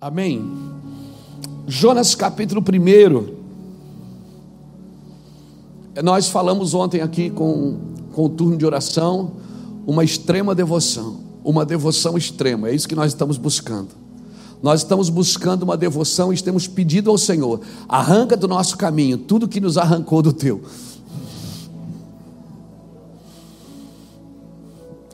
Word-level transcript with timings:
Amém. 0.00 0.50
Jonas 1.68 2.14
capítulo 2.14 2.62
1. 2.62 3.34
Nós 6.02 6.26
falamos 6.26 6.72
ontem 6.72 7.02
aqui 7.02 7.28
com, 7.28 7.78
com 8.14 8.24
o 8.24 8.28
turno 8.30 8.56
de 8.56 8.64
oração, 8.64 9.32
uma 9.86 10.02
extrema 10.02 10.54
devoção, 10.54 11.20
uma 11.44 11.66
devoção 11.66 12.16
extrema, 12.16 12.70
é 12.70 12.74
isso 12.74 12.88
que 12.88 12.94
nós 12.94 13.12
estamos 13.12 13.36
buscando. 13.36 13.88
Nós 14.62 14.80
estamos 14.80 15.10
buscando 15.10 15.64
uma 15.64 15.76
devoção 15.76 16.32
e 16.32 16.40
temos 16.40 16.66
pedido 16.66 17.10
ao 17.10 17.18
Senhor: 17.18 17.60
arranca 17.86 18.38
do 18.38 18.48
nosso 18.48 18.78
caminho 18.78 19.18
tudo 19.18 19.46
que 19.46 19.60
nos 19.60 19.76
arrancou 19.76 20.22
do 20.22 20.32
teu. 20.32 20.62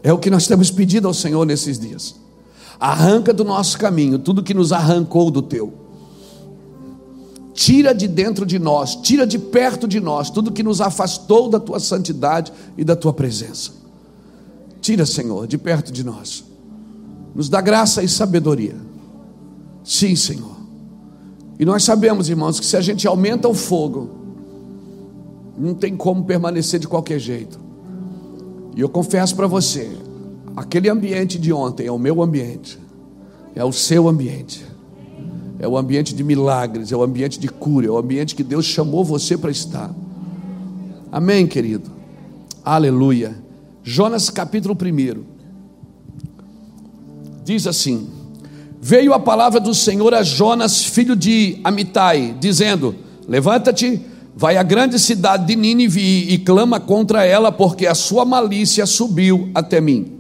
É 0.00 0.12
o 0.12 0.18
que 0.18 0.30
nós 0.30 0.46
temos 0.46 0.70
pedido 0.70 1.08
ao 1.08 1.14
Senhor 1.14 1.44
nesses 1.44 1.76
dias. 1.76 2.25
Arranca 2.78 3.32
do 3.32 3.44
nosso 3.44 3.78
caminho 3.78 4.18
tudo 4.18 4.42
que 4.42 4.54
nos 4.54 4.72
arrancou 4.72 5.30
do 5.30 5.42
teu. 5.42 5.72
Tira 7.54 7.94
de 7.94 8.06
dentro 8.06 8.44
de 8.44 8.58
nós, 8.58 8.96
tira 8.96 9.26
de 9.26 9.38
perto 9.38 9.88
de 9.88 9.98
nós 9.98 10.28
tudo 10.28 10.52
que 10.52 10.62
nos 10.62 10.80
afastou 10.80 11.48
da 11.48 11.58
tua 11.58 11.80
santidade 11.80 12.52
e 12.76 12.84
da 12.84 12.94
tua 12.94 13.14
presença. 13.14 13.72
Tira, 14.80 15.06
Senhor, 15.06 15.46
de 15.46 15.56
perto 15.56 15.90
de 15.90 16.04
nós. 16.04 16.44
Nos 17.34 17.48
dá 17.48 17.60
graça 17.60 18.02
e 18.02 18.08
sabedoria. 18.08 18.76
Sim, 19.82 20.14
Senhor. 20.14 20.56
E 21.58 21.64
nós 21.64 21.82
sabemos, 21.82 22.28
irmãos, 22.28 22.60
que 22.60 22.66
se 22.66 22.76
a 22.76 22.80
gente 22.80 23.06
aumenta 23.06 23.48
o 23.48 23.54
fogo, 23.54 24.10
não 25.58 25.74
tem 25.74 25.96
como 25.96 26.24
permanecer 26.24 26.78
de 26.78 26.86
qualquer 26.86 27.18
jeito. 27.18 27.58
E 28.76 28.80
eu 28.80 28.88
confesso 28.88 29.34
para 29.34 29.46
você, 29.46 29.96
Aquele 30.56 30.88
ambiente 30.88 31.38
de 31.38 31.52
ontem 31.52 31.86
é 31.86 31.92
o 31.92 31.98
meu 31.98 32.22
ambiente, 32.22 32.78
é 33.54 33.62
o 33.62 33.72
seu 33.72 34.08
ambiente, 34.08 34.64
é 35.58 35.68
o 35.68 35.76
ambiente 35.76 36.14
de 36.14 36.24
milagres, 36.24 36.90
é 36.90 36.96
o 36.96 37.02
ambiente 37.02 37.38
de 37.38 37.46
cura, 37.46 37.86
é 37.86 37.90
o 37.90 37.98
ambiente 37.98 38.34
que 38.34 38.42
Deus 38.42 38.64
chamou 38.64 39.04
você 39.04 39.36
para 39.36 39.50
estar. 39.50 39.94
Amém, 41.12 41.46
querido? 41.46 41.90
Aleluia. 42.64 43.36
Jonas 43.82 44.30
capítulo 44.30 44.74
1 44.74 45.22
diz 47.44 47.66
assim: 47.66 48.08
Veio 48.80 49.12
a 49.12 49.20
palavra 49.20 49.60
do 49.60 49.74
Senhor 49.74 50.14
a 50.14 50.22
Jonas, 50.22 50.84
filho 50.84 51.14
de 51.14 51.60
Amitai, 51.62 52.34
dizendo: 52.40 52.94
Levanta-te, 53.28 54.00
vai 54.34 54.56
à 54.56 54.62
grande 54.62 54.98
cidade 54.98 55.46
de 55.46 55.54
Nínive 55.54 56.00
e 56.00 56.38
clama 56.38 56.80
contra 56.80 57.26
ela, 57.26 57.52
porque 57.52 57.86
a 57.86 57.94
sua 57.94 58.24
malícia 58.24 58.86
subiu 58.86 59.50
até 59.54 59.82
mim. 59.82 60.15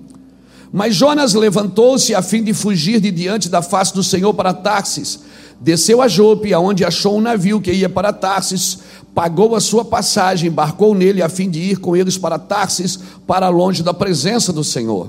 Mas 0.72 0.94
Jonas 0.94 1.34
levantou-se 1.34 2.14
a 2.14 2.22
fim 2.22 2.42
de 2.42 2.52
fugir 2.52 3.00
de 3.00 3.10
diante 3.10 3.48
da 3.48 3.62
face 3.62 3.94
do 3.94 4.02
Senhor 4.02 4.34
para 4.34 4.52
Tarsis. 4.52 5.20
Desceu 5.60 6.02
a 6.02 6.08
Jope, 6.08 6.52
aonde 6.52 6.84
achou 6.84 7.16
um 7.16 7.20
navio 7.20 7.60
que 7.60 7.72
ia 7.72 7.88
para 7.88 8.12
Tarsis, 8.12 8.78
pagou 9.14 9.56
a 9.56 9.60
sua 9.60 9.84
passagem, 9.84 10.50
embarcou 10.50 10.94
nele 10.94 11.22
a 11.22 11.28
fim 11.28 11.48
de 11.48 11.60
ir 11.60 11.78
com 11.78 11.96
eles 11.96 12.18
para 12.18 12.38
Tarsis, 12.38 12.98
para 13.26 13.48
longe 13.48 13.82
da 13.82 13.94
presença 13.94 14.52
do 14.52 14.62
Senhor. 14.62 15.08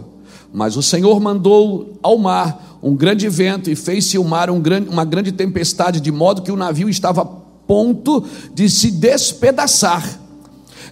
Mas 0.53 0.77
o 0.77 0.81
Senhor 0.81 1.19
mandou 1.19 1.99
ao 2.02 2.17
mar 2.17 2.80
um 2.81 2.95
grande 2.95 3.27
vento 3.27 3.69
e 3.69 3.75
fez-se 3.75 4.17
o 4.17 4.23
mar 4.23 4.49
um 4.49 4.61
grande, 4.61 4.88
uma 4.88 5.03
grande 5.03 5.31
tempestade, 5.31 5.99
de 5.99 6.11
modo 6.11 6.42
que 6.42 6.52
o 6.52 6.55
navio 6.55 6.88
estava 6.88 7.21
a 7.23 7.25
ponto 7.25 8.23
de 8.53 8.69
se 8.69 8.89
despedaçar. 8.92 10.19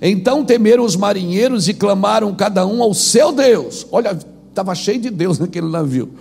Então 0.01 0.43
temeram 0.43 0.83
os 0.83 0.97
marinheiros 0.97 1.69
e 1.69 1.73
clamaram 1.73 2.35
cada 2.35 2.65
um 2.65 2.83
ao 2.83 2.93
seu 2.93 3.31
Deus. 3.31 3.87
Olha, 3.91 4.19
Estava 4.55 4.73
cheio 4.73 5.01
de 5.01 5.09
Deus 5.09 5.37
naquele 5.37 5.67
navio. 5.67 6.11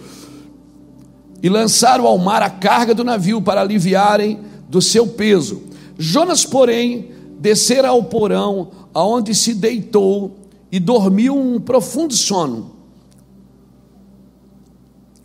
E 1.40 1.48
lançaram 1.48 2.04
ao 2.04 2.18
mar 2.18 2.42
a 2.42 2.50
carga 2.50 2.92
do 2.92 3.04
navio 3.04 3.40
para 3.40 3.60
aliviarem 3.60 4.40
do 4.68 4.82
seu 4.82 5.06
peso. 5.06 5.62
Jonas, 5.96 6.44
porém, 6.44 7.12
descera 7.38 7.90
ao 7.90 8.02
porão, 8.02 8.72
aonde 8.92 9.36
se 9.36 9.54
deitou 9.54 10.36
e 10.72 10.80
dormiu 10.80 11.38
um 11.38 11.60
profundo 11.60 12.12
sono. 12.12 12.72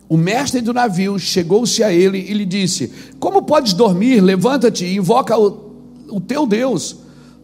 O 0.08 0.16
mestre 0.16 0.60
do 0.60 0.72
navio 0.72 1.18
chegou-se 1.18 1.82
a 1.82 1.92
ele 1.92 2.18
e 2.18 2.32
lhe 2.32 2.46
disse: 2.46 2.92
Como 3.18 3.42
podes 3.42 3.72
dormir? 3.72 4.20
Levanta-te 4.20 4.84
e 4.84 4.94
invoca 4.94 5.36
o, 5.36 5.72
o 6.08 6.20
teu 6.20 6.46
Deus. 6.46 6.98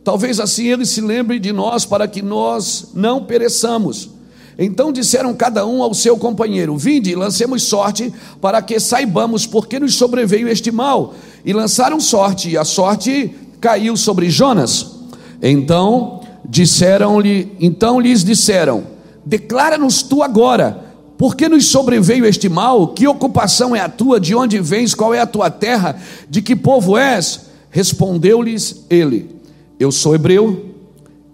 Talvez 0.05 0.39
assim 0.39 0.69
ele 0.69 0.87
se 0.87 1.01
lembre 1.01 1.41
de 1.41 1.53
nós 1.53 1.85
para 1.85 2.07
que 2.07 2.23
nós 2.23 2.91
não 2.95 3.25
pereçamos. 3.25 4.15
Então 4.59 4.91
disseram 4.91 5.35
cada 5.35 5.67
um 5.67 5.83
ao 5.83 5.93
seu 5.93 6.17
companheiro: 6.17 6.77
Vinde, 6.77 7.15
lancemos 7.15 7.65
sorte, 7.65 8.13
para 8.41 8.63
que 8.63 8.81
saibamos 8.81 9.47
por 9.47 9.67
que 9.67 9.79
nos 9.79 9.95
sobreveio 9.95 10.49
este 10.49 10.71
mal. 10.71 11.15
E 11.45 11.53
lançaram 11.53 12.01
sorte, 12.01 12.51
e 12.51 12.57
a 12.57 12.65
sorte 12.65 13.35
caiu 13.61 13.97
sobre 13.97 14.31
Jonas. 14.31 14.95
Então 15.43 16.21
disseram-lhe, 16.49 17.53
então 17.61 18.01
lhes 18.01 18.25
disseram: 18.25 18.85
Declara-nos 19.25 20.03
tu 20.03 20.23
agora, 20.23 20.85
por 21.19 21.37
que 21.37 21.49
nos 21.51 21.67
sobreveio 21.67 22.25
este 22.25 22.49
mal? 22.49 22.89
Que 22.89 23.07
ocupação 23.07 23.77
é 23.77 23.81
a 23.81 23.91
tua? 23.91 24.19
De 24.19 24.35
onde 24.35 24.59
vens? 24.59 24.95
Qual 24.95 25.13
é 25.13 25.21
a 25.21 25.27
tua 25.27 25.51
terra? 25.51 26.01
De 26.31 26.41
que 26.41 26.57
povo 26.57 26.97
és? 26.97 27.43
Respondeu-lhes 27.71 28.87
ele: 28.89 29.37
Eu 29.79 29.93
sou 29.93 30.15
hebreu 30.15 30.75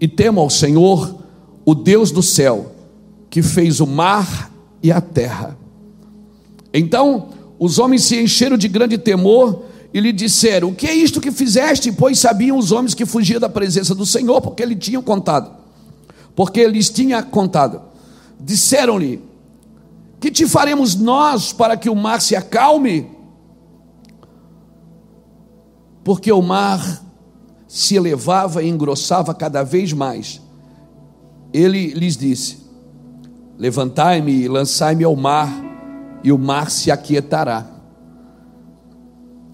e 0.00 0.08
temo 0.08 0.40
ao 0.40 0.50
Senhor, 0.50 1.14
o 1.64 1.72
Deus 1.72 2.10
do 2.10 2.20
céu 2.20 2.72
que 3.32 3.40
fez 3.40 3.80
o 3.80 3.86
mar 3.86 4.52
e 4.82 4.92
a 4.92 5.00
terra. 5.00 5.56
Então 6.70 7.30
os 7.58 7.78
homens 7.78 8.04
se 8.04 8.22
encheram 8.22 8.58
de 8.58 8.68
grande 8.68 8.98
temor 8.98 9.64
e 9.92 10.00
lhe 10.00 10.12
disseram: 10.12 10.68
O 10.68 10.74
que 10.74 10.86
é 10.86 10.94
isto 10.94 11.18
que 11.18 11.32
fizeste? 11.32 11.90
Pois 11.90 12.18
sabiam 12.18 12.58
os 12.58 12.72
homens 12.72 12.92
que 12.92 13.06
fugiam 13.06 13.40
da 13.40 13.48
presença 13.48 13.94
do 13.94 14.04
Senhor, 14.04 14.42
porque 14.42 14.62
ele 14.62 14.76
tinha 14.76 15.00
contado. 15.00 15.50
Porque 16.36 16.60
ele 16.60 16.74
lhes 16.74 16.90
tinha 16.90 17.22
contado. 17.22 17.80
Disseram-lhe: 18.38 19.22
Que 20.20 20.30
te 20.30 20.46
faremos 20.46 20.94
nós 20.94 21.54
para 21.54 21.74
que 21.74 21.88
o 21.88 21.96
mar 21.96 22.20
se 22.20 22.36
acalme? 22.36 23.10
Porque 26.04 26.30
o 26.30 26.42
mar 26.42 27.02
se 27.66 27.96
elevava 27.96 28.62
e 28.62 28.68
engrossava 28.68 29.32
cada 29.32 29.62
vez 29.62 29.90
mais. 29.94 30.38
Ele 31.50 31.94
lhes 31.94 32.14
disse: 32.14 32.61
Levantai-me 33.58 34.32
e 34.32 34.48
lançai-me 34.48 35.04
ao 35.04 35.14
mar, 35.14 35.50
e 36.24 36.32
o 36.32 36.38
mar 36.38 36.70
se 36.70 36.90
aquietará. 36.90 37.66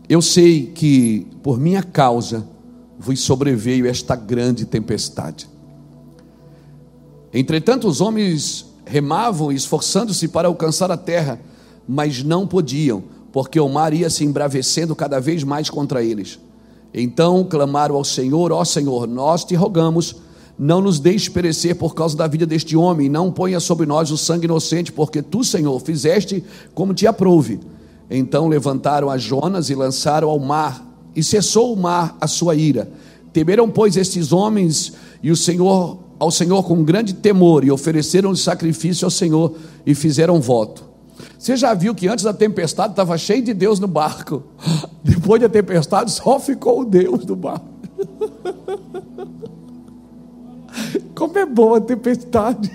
Eu 0.08 0.22
sei 0.22 0.66
que 0.66 1.26
por 1.42 1.58
minha 1.58 1.82
causa 1.82 2.46
vos 2.98 3.20
sobreveio 3.20 3.86
esta 3.86 4.16
grande 4.16 4.64
tempestade. 4.64 5.48
Entretanto, 7.32 7.86
os 7.86 8.00
homens 8.00 8.66
remavam, 8.86 9.52
esforçando-se 9.52 10.28
para 10.28 10.48
alcançar 10.48 10.90
a 10.90 10.96
terra, 10.96 11.38
mas 11.86 12.22
não 12.22 12.46
podiam, 12.46 13.04
porque 13.30 13.60
o 13.60 13.68
mar 13.68 13.92
ia 13.92 14.08
se 14.08 14.24
embravecendo 14.24 14.96
cada 14.96 15.20
vez 15.20 15.44
mais 15.44 15.68
contra 15.68 16.02
eles. 16.02 16.38
Então 16.92 17.44
clamaram 17.44 17.94
ao 17.94 18.04
Senhor: 18.04 18.50
Ó 18.50 18.64
Senhor, 18.64 19.06
nós 19.06 19.44
te 19.44 19.54
rogamos 19.54 20.16
não 20.58 20.80
nos 20.80 20.98
deixe 20.98 21.30
perecer 21.30 21.76
por 21.76 21.94
causa 21.94 22.16
da 22.16 22.26
vida 22.26 22.44
deste 22.44 22.76
homem, 22.76 23.08
não 23.08 23.30
ponha 23.30 23.60
sobre 23.60 23.86
nós 23.86 24.10
o 24.10 24.18
sangue 24.18 24.46
inocente, 24.46 24.90
porque 24.90 25.22
tu, 25.22 25.44
Senhor, 25.44 25.80
fizeste 25.80 26.42
como 26.74 26.92
te 26.92 27.06
aprouve. 27.06 27.60
Então 28.10 28.48
levantaram 28.48 29.08
a 29.08 29.16
Jonas 29.16 29.70
e 29.70 29.74
lançaram 29.74 30.28
ao 30.28 30.38
mar, 30.38 30.84
e 31.14 31.22
cessou 31.22 31.72
o 31.72 31.76
mar 31.76 32.16
a 32.20 32.26
sua 32.26 32.56
ira. 32.56 32.90
Temeram, 33.32 33.70
pois, 33.70 33.96
estes 33.96 34.32
homens 34.32 34.94
e 35.22 35.30
o 35.30 35.36
Senhor 35.36 35.98
ao 36.18 36.30
Senhor 36.30 36.64
com 36.64 36.82
grande 36.82 37.14
temor 37.14 37.64
e 37.64 37.70
ofereceram 37.70 38.34
sacrifício 38.34 39.04
ao 39.04 39.10
Senhor 39.10 39.54
e 39.86 39.94
fizeram 39.94 40.40
voto. 40.40 40.82
Você 41.38 41.56
já 41.56 41.72
viu 41.72 41.94
que 41.94 42.08
antes 42.08 42.24
da 42.24 42.34
tempestade 42.34 42.92
estava 42.92 43.16
cheio 43.16 43.42
de 43.42 43.54
Deus 43.54 43.78
no 43.78 43.86
barco. 43.86 44.42
Depois 45.04 45.40
da 45.40 45.48
tempestade 45.48 46.10
só 46.10 46.40
ficou 46.40 46.80
o 46.80 46.84
Deus 46.84 47.24
no 47.24 47.36
barco. 47.36 47.68
Como 51.14 51.38
é 51.38 51.46
boa 51.46 51.78
a 51.78 51.80
tempestade. 51.80 52.70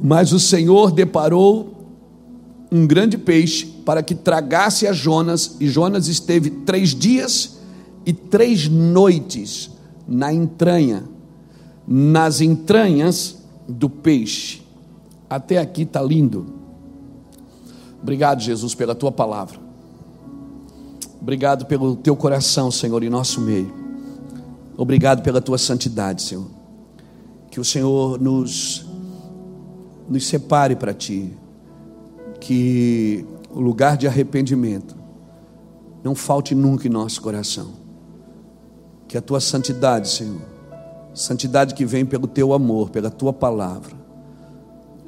Mas 0.00 0.32
o 0.32 0.38
Senhor 0.38 0.92
deparou 0.92 1.74
um 2.70 2.86
grande 2.86 3.16
peixe 3.16 3.66
para 3.84 4.02
que 4.02 4.14
tragasse 4.14 4.86
a 4.86 4.92
Jonas, 4.92 5.56
e 5.60 5.68
Jonas 5.68 6.08
esteve 6.08 6.50
três 6.50 6.94
dias 6.94 7.58
e 8.04 8.12
três 8.12 8.68
noites 8.68 9.70
na 10.06 10.32
entranha, 10.32 11.04
nas 11.86 12.40
entranhas 12.40 13.38
do 13.68 13.88
peixe. 13.88 14.62
Até 15.28 15.58
aqui 15.58 15.82
está 15.82 16.02
lindo. 16.02 16.46
Obrigado, 18.02 18.40
Jesus, 18.40 18.74
pela 18.74 18.94
tua 18.94 19.10
palavra. 19.10 19.65
Obrigado 21.26 21.66
pelo 21.66 21.96
teu 21.96 22.14
coração, 22.14 22.70
Senhor, 22.70 23.02
em 23.02 23.10
nosso 23.10 23.40
meio. 23.40 23.74
Obrigado 24.76 25.22
pela 25.22 25.40
tua 25.40 25.58
santidade, 25.58 26.22
Senhor. 26.22 26.46
Que 27.50 27.58
o 27.58 27.64
Senhor 27.64 28.20
nos 28.20 28.86
nos 30.08 30.24
separe 30.24 30.76
para 30.76 30.94
ti, 30.94 31.32
que 32.38 33.26
o 33.50 33.60
lugar 33.60 33.96
de 33.96 34.06
arrependimento 34.06 34.94
não 36.04 36.14
falte 36.14 36.54
nunca 36.54 36.86
em 36.86 36.90
nosso 36.90 37.20
coração, 37.20 37.72
que 39.08 39.18
a 39.18 39.20
tua 39.20 39.40
santidade, 39.40 40.08
Senhor, 40.08 40.40
santidade 41.12 41.74
que 41.74 41.84
vem 41.84 42.06
pelo 42.06 42.28
teu 42.28 42.52
amor, 42.52 42.90
pela 42.90 43.10
tua 43.10 43.32
palavra, 43.32 43.96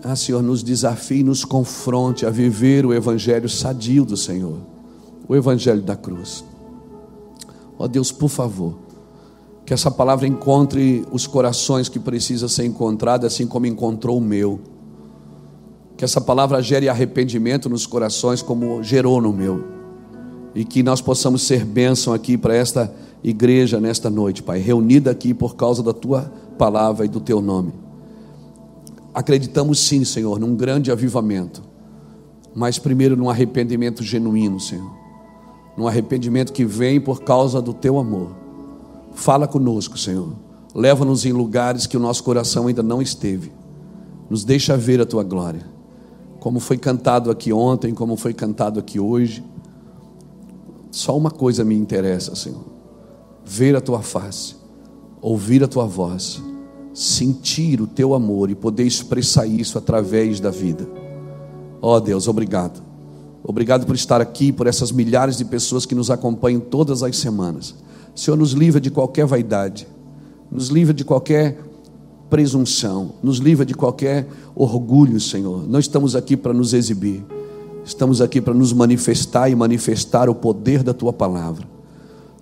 ah, 0.02 0.16
Senhor, 0.16 0.42
nos 0.42 0.64
desafie, 0.64 1.22
nos 1.22 1.44
confronte 1.44 2.26
a 2.26 2.30
viver 2.30 2.84
o 2.84 2.92
evangelho 2.92 3.48
sadio 3.48 4.04
do 4.04 4.16
Senhor, 4.16 4.77
o 5.28 5.36
evangelho 5.36 5.82
da 5.82 5.94
cruz. 5.94 6.42
Ó 7.78 7.84
oh, 7.84 7.88
Deus, 7.88 8.10
por 8.10 8.28
favor, 8.28 8.74
que 9.66 9.74
essa 9.74 9.90
palavra 9.90 10.26
encontre 10.26 11.04
os 11.12 11.26
corações 11.26 11.88
que 11.88 11.98
precisa 11.98 12.48
ser 12.48 12.64
encontrada, 12.64 13.26
assim 13.26 13.46
como 13.46 13.66
encontrou 13.66 14.16
o 14.16 14.20
meu. 14.20 14.58
Que 15.96 16.04
essa 16.04 16.20
palavra 16.20 16.62
gere 16.62 16.88
arrependimento 16.88 17.68
nos 17.68 17.86
corações, 17.86 18.40
como 18.40 18.82
gerou 18.82 19.20
no 19.20 19.32
meu. 19.32 19.62
E 20.54 20.64
que 20.64 20.82
nós 20.82 21.02
possamos 21.02 21.42
ser 21.42 21.64
bênção 21.64 22.14
aqui 22.14 22.38
para 22.38 22.54
esta 22.54 22.92
igreja 23.22 23.78
nesta 23.78 24.08
noite, 24.08 24.42
Pai, 24.42 24.58
reunida 24.58 25.10
aqui 25.10 25.34
por 25.34 25.54
causa 25.54 25.82
da 25.82 25.92
tua 25.92 26.32
palavra 26.56 27.04
e 27.04 27.08
do 27.08 27.20
teu 27.20 27.42
nome. 27.42 27.72
Acreditamos 29.12 29.80
sim, 29.80 30.04
Senhor, 30.04 30.38
num 30.38 30.54
grande 30.54 30.90
avivamento, 30.90 31.62
mas 32.54 32.78
primeiro 32.78 33.16
num 33.16 33.28
arrependimento 33.28 34.02
genuíno, 34.02 34.58
Senhor 34.58 34.97
num 35.78 35.86
arrependimento 35.86 36.52
que 36.52 36.64
vem 36.64 37.00
por 37.00 37.22
causa 37.22 37.62
do 37.62 37.72
teu 37.72 38.00
amor. 38.00 38.32
Fala 39.14 39.46
conosco, 39.46 39.96
Senhor. 39.96 40.32
Leva-nos 40.74 41.24
em 41.24 41.32
lugares 41.32 41.86
que 41.86 41.96
o 41.96 42.00
nosso 42.00 42.24
coração 42.24 42.66
ainda 42.66 42.82
não 42.82 43.00
esteve. 43.00 43.52
Nos 44.28 44.44
deixa 44.44 44.76
ver 44.76 45.00
a 45.00 45.06
tua 45.06 45.22
glória. 45.22 45.64
Como 46.40 46.58
foi 46.58 46.76
cantado 46.76 47.30
aqui 47.30 47.52
ontem, 47.52 47.94
como 47.94 48.16
foi 48.16 48.34
cantado 48.34 48.80
aqui 48.80 48.98
hoje. 48.98 49.44
Só 50.90 51.16
uma 51.16 51.30
coisa 51.30 51.64
me 51.64 51.76
interessa, 51.76 52.34
Senhor: 52.34 52.64
ver 53.44 53.76
a 53.76 53.80
tua 53.80 54.02
face, 54.02 54.56
ouvir 55.22 55.62
a 55.62 55.68
tua 55.68 55.86
voz, 55.86 56.42
sentir 56.92 57.80
o 57.80 57.86
teu 57.86 58.14
amor 58.14 58.50
e 58.50 58.56
poder 58.56 58.84
expressar 58.84 59.46
isso 59.46 59.78
através 59.78 60.40
da 60.40 60.50
vida. 60.50 60.88
Ó 61.80 61.94
oh, 61.94 62.00
Deus, 62.00 62.26
obrigado. 62.26 62.87
Obrigado 63.42 63.86
por 63.86 63.94
estar 63.94 64.20
aqui, 64.20 64.52
por 64.52 64.66
essas 64.66 64.92
milhares 64.92 65.36
de 65.36 65.44
pessoas 65.44 65.86
que 65.86 65.94
nos 65.94 66.10
acompanham 66.10 66.60
todas 66.60 67.02
as 67.02 67.16
semanas. 67.16 67.74
Senhor, 68.14 68.36
nos 68.36 68.52
livra 68.52 68.80
de 68.80 68.90
qualquer 68.90 69.26
vaidade, 69.26 69.86
nos 70.50 70.68
livra 70.68 70.92
de 70.92 71.04
qualquer 71.04 71.58
presunção, 72.28 73.12
nos 73.22 73.38
livra 73.38 73.64
de 73.64 73.74
qualquer 73.74 74.28
orgulho, 74.54 75.20
Senhor. 75.20 75.68
Não 75.68 75.78
estamos 75.78 76.16
aqui 76.16 76.36
para 76.36 76.52
nos 76.52 76.74
exibir, 76.74 77.24
estamos 77.84 78.20
aqui 78.20 78.40
para 78.40 78.52
nos 78.52 78.72
manifestar 78.72 79.48
e 79.48 79.54
manifestar 79.54 80.28
o 80.28 80.34
poder 80.34 80.82
da 80.82 80.92
tua 80.92 81.12
palavra. 81.12 81.66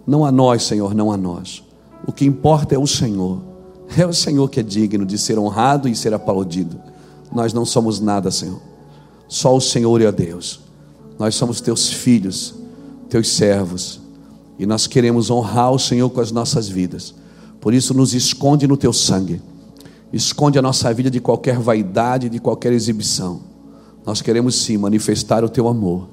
Não 0.06 0.24
a 0.24 0.32
nós, 0.32 0.62
Senhor, 0.62 0.94
não 0.94 1.12
a 1.12 1.16
nós. 1.16 1.62
O 2.06 2.12
que 2.12 2.24
importa 2.24 2.74
é 2.74 2.78
o 2.78 2.86
Senhor. 2.86 3.40
É 3.96 4.04
o 4.04 4.12
Senhor 4.12 4.48
que 4.50 4.58
é 4.58 4.62
digno 4.62 5.06
de 5.06 5.16
ser 5.16 5.38
honrado 5.38 5.88
e 5.88 5.94
ser 5.94 6.12
aplaudido. 6.12 6.76
Nós 7.32 7.52
não 7.52 7.64
somos 7.64 8.00
nada, 8.00 8.30
Senhor. 8.30 8.60
Só 9.28 9.56
o 9.56 9.60
Senhor 9.60 10.00
é 10.00 10.10
Deus. 10.10 10.65
Nós 11.18 11.34
somos 11.34 11.60
teus 11.60 11.88
filhos, 11.88 12.54
teus 13.08 13.28
servos, 13.28 14.00
e 14.58 14.66
nós 14.66 14.86
queremos 14.86 15.30
honrar 15.30 15.72
o 15.72 15.78
Senhor 15.78 16.08
com 16.10 16.20
as 16.20 16.30
nossas 16.30 16.68
vidas. 16.68 17.14
Por 17.60 17.74
isso, 17.74 17.94
nos 17.94 18.14
esconde 18.14 18.66
no 18.66 18.76
teu 18.76 18.92
sangue, 18.92 19.40
esconde 20.12 20.58
a 20.58 20.62
nossa 20.62 20.92
vida 20.92 21.10
de 21.10 21.20
qualquer 21.20 21.58
vaidade, 21.58 22.28
de 22.28 22.38
qualquer 22.38 22.72
exibição. 22.72 23.40
Nós 24.04 24.22
queremos 24.22 24.54
sim 24.56 24.76
manifestar 24.76 25.42
o 25.44 25.48
teu 25.48 25.66
amor. 25.68 26.08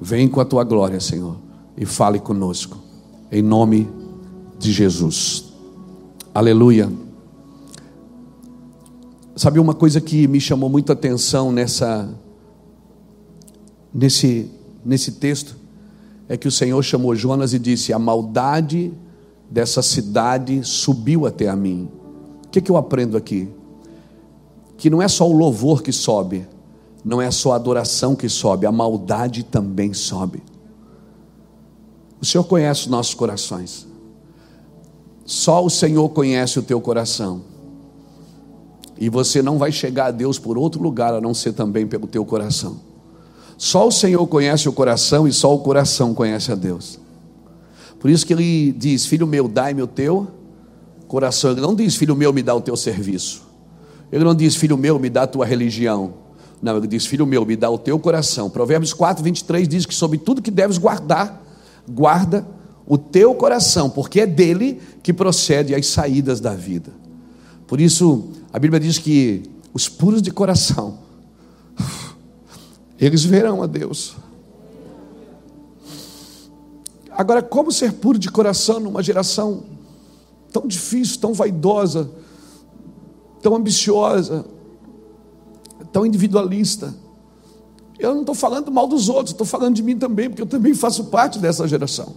Vem 0.00 0.28
com 0.28 0.40
a 0.40 0.44
tua 0.44 0.64
glória, 0.64 1.00
Senhor, 1.00 1.36
e 1.76 1.84
fale 1.84 2.18
conosco, 2.18 2.78
em 3.30 3.42
nome 3.42 3.88
de 4.58 4.72
Jesus. 4.72 5.44
Aleluia. 6.34 6.90
Sabe 9.36 9.58
uma 9.58 9.74
coisa 9.74 10.00
que 10.00 10.28
me 10.28 10.40
chamou 10.40 10.70
muito 10.70 10.90
a 10.90 10.92
atenção 10.92 11.50
nessa 11.50 12.08
nesse, 13.94 14.50
nesse 14.84 15.12
texto 15.12 15.56
é 16.28 16.36
que 16.36 16.48
o 16.48 16.50
Senhor 16.50 16.82
chamou 16.82 17.14
Jonas 17.14 17.54
e 17.54 17.58
disse: 17.58 17.92
A 17.92 17.98
maldade 17.98 18.92
dessa 19.48 19.80
cidade 19.80 20.64
subiu 20.64 21.26
até 21.26 21.48
a 21.48 21.54
mim. 21.54 21.88
O 22.44 22.48
que, 22.48 22.60
que 22.60 22.70
eu 22.70 22.76
aprendo 22.76 23.16
aqui? 23.16 23.48
Que 24.76 24.90
não 24.90 25.00
é 25.00 25.06
só 25.06 25.28
o 25.28 25.36
louvor 25.36 25.82
que 25.82 25.92
sobe, 25.92 26.46
não 27.04 27.22
é 27.22 27.30
só 27.30 27.52
a 27.52 27.56
adoração 27.56 28.16
que 28.16 28.28
sobe, 28.28 28.66
a 28.66 28.72
maldade 28.72 29.44
também 29.44 29.94
sobe. 29.94 30.42
O 32.20 32.24
Senhor 32.24 32.44
conhece 32.44 32.82
os 32.82 32.86
nossos 32.88 33.14
corações. 33.14 33.86
Só 35.26 35.64
o 35.64 35.70
Senhor 35.70 36.08
conhece 36.10 36.58
o 36.58 36.62
teu 36.62 36.80
coração. 36.80 37.42
E 38.98 39.08
você 39.08 39.42
não 39.42 39.58
vai 39.58 39.72
chegar 39.72 40.06
a 40.06 40.10
Deus 40.10 40.38
por 40.38 40.56
outro 40.56 40.82
lugar 40.82 41.12
a 41.14 41.20
não 41.20 41.34
ser 41.34 41.52
também 41.52 41.86
pelo 41.86 42.06
teu 42.06 42.24
coração. 42.24 42.93
Só 43.56 43.86
o 43.86 43.92
Senhor 43.92 44.26
conhece 44.26 44.68
o 44.68 44.72
coração 44.72 45.26
e 45.28 45.32
só 45.32 45.54
o 45.54 45.58
coração 45.60 46.14
conhece 46.14 46.50
a 46.50 46.54
Deus. 46.54 46.98
Por 48.00 48.10
isso 48.10 48.26
que 48.26 48.32
ele 48.32 48.72
diz: 48.72 49.06
Filho 49.06 49.26
meu, 49.26 49.48
dai-me 49.48 49.82
o 49.82 49.86
teu 49.86 50.28
coração. 51.08 51.52
Ele 51.52 51.60
não 51.60 51.74
diz: 51.74 51.94
Filho 51.96 52.14
meu, 52.14 52.32
me 52.32 52.42
dá 52.42 52.54
o 52.54 52.60
teu 52.60 52.76
serviço. 52.76 53.42
Ele 54.12 54.24
não 54.24 54.34
diz: 54.34 54.56
Filho 54.56 54.76
meu, 54.76 54.98
me 54.98 55.08
dá 55.08 55.22
a 55.22 55.26
tua 55.26 55.46
religião. 55.46 56.14
Não, 56.60 56.76
ele 56.76 56.86
diz: 56.86 57.06
Filho 57.06 57.26
meu, 57.26 57.46
me 57.46 57.56
dá 57.56 57.70
o 57.70 57.78
teu 57.78 57.98
coração. 57.98 58.50
Provérbios 58.50 58.92
4, 58.92 59.22
23 59.22 59.68
diz 59.68 59.86
que 59.86 59.94
sobre 59.94 60.18
tudo 60.18 60.42
que 60.42 60.50
deves 60.50 60.78
guardar, 60.78 61.42
guarda 61.88 62.46
o 62.86 62.98
teu 62.98 63.34
coração, 63.34 63.88
porque 63.88 64.20
é 64.20 64.26
dele 64.26 64.80
que 65.02 65.12
procede 65.12 65.74
as 65.74 65.86
saídas 65.86 66.40
da 66.40 66.54
vida. 66.54 66.92
Por 67.66 67.80
isso, 67.80 68.28
a 68.52 68.58
Bíblia 68.58 68.78
diz 68.78 68.98
que 68.98 69.42
os 69.72 69.88
puros 69.88 70.20
de 70.20 70.30
coração 70.30 70.98
eles 72.98 73.24
verão 73.24 73.62
a 73.62 73.66
Deus. 73.66 74.16
Agora, 77.10 77.42
como 77.42 77.70
ser 77.70 77.92
puro 77.92 78.18
de 78.18 78.30
coração 78.30 78.80
numa 78.80 79.02
geração 79.02 79.64
tão 80.52 80.66
difícil, 80.66 81.20
tão 81.20 81.32
vaidosa, 81.32 82.10
tão 83.40 83.54
ambiciosa, 83.54 84.44
tão 85.92 86.04
individualista? 86.04 86.94
Eu 87.98 88.12
não 88.12 88.20
estou 88.20 88.34
falando 88.34 88.70
mal 88.72 88.88
dos 88.88 89.08
outros, 89.08 89.30
estou 89.30 89.46
falando 89.46 89.76
de 89.76 89.82
mim 89.82 89.96
também, 89.96 90.28
porque 90.28 90.42
eu 90.42 90.46
também 90.46 90.74
faço 90.74 91.04
parte 91.04 91.38
dessa 91.38 91.66
geração. 91.68 92.14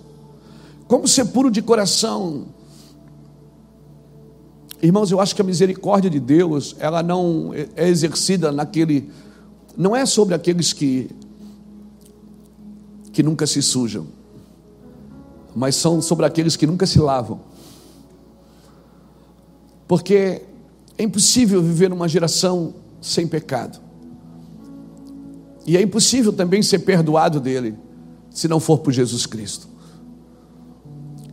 Como 0.88 1.08
ser 1.08 1.26
puro 1.26 1.52
de 1.52 1.62
coração? 1.62 2.46
Irmãos, 4.82 5.12
eu 5.12 5.20
acho 5.20 5.36
que 5.36 5.42
a 5.42 5.46
misericórdia 5.46 6.10
de 6.10 6.20
Deus, 6.20 6.76
ela 6.80 7.04
não 7.04 7.52
é 7.76 7.88
exercida 7.88 8.52
naquele 8.52 9.12
não 9.78 9.96
é 9.96 10.06
sobre 10.06 10.34
aqueles 10.34 10.74
que 10.74 11.10
que 13.14 13.24
nunca 13.24 13.48
se 13.48 13.64
sujam, 13.64 14.06
mas 15.56 15.76
são 15.76 16.02
sobre 16.04 16.24
aqueles 16.24 16.56
que 16.56 16.68
nunca 16.68 16.86
se 16.86 17.00
lavam. 17.00 17.40
Porque 19.88 20.44
é 20.98 21.04
impossível 21.04 21.64
viver 21.64 21.90
numa 21.90 22.08
geração 22.08 22.76
sem 23.02 23.28
pecado. 23.28 23.80
E 25.66 25.76
é 25.76 25.82
impossível 25.82 26.32
também 26.32 26.62
ser 26.62 26.80
perdoado 26.80 27.40
dele, 27.40 27.76
se 28.30 28.48
não 28.48 28.60
for 28.60 28.80
por 28.80 28.94
Jesus 28.94 29.26
Cristo. 29.26 29.68